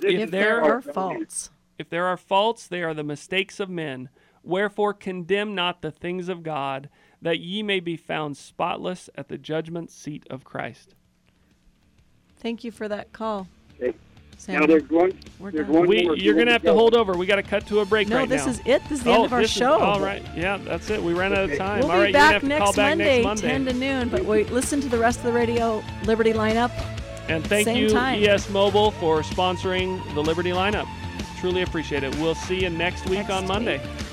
[0.00, 3.68] this If If there are faults, If there are faults, they are the mistakes of
[3.68, 4.08] men.
[4.46, 6.88] Wherefore condemn not the things of God,
[7.20, 10.94] that ye may be found spotless at the judgment seat of Christ.
[12.38, 13.48] thank you for that call.
[13.80, 13.96] Okay.
[14.38, 14.60] Sam.
[14.60, 15.18] Now there's one.
[15.38, 15.76] We're there's done.
[15.76, 16.14] one We, more.
[16.16, 17.14] you're going to have to hold over.
[17.14, 18.16] We got to cut to a break now.
[18.16, 18.52] no, right this now.
[18.52, 18.82] is it.
[18.88, 19.72] This is the oh, end of our this is- show.
[19.80, 20.22] all right.
[20.36, 21.02] Yeah, that's it.
[21.02, 21.80] We ran out of time.
[21.80, 23.48] We'll all be right, back, you're have next, to call back Monday, next Monday.
[23.48, 24.08] 10 to noon.
[24.10, 26.70] But wait, listen to the rest of the Radio Liberty lineup.
[27.28, 28.22] And thank Same you, time.
[28.22, 30.86] ES Mobile, for sponsoring the Liberty lineup.
[31.40, 32.14] Truly appreciate it.
[32.16, 33.78] We'll see you next week Next on Monday.
[33.78, 34.05] week.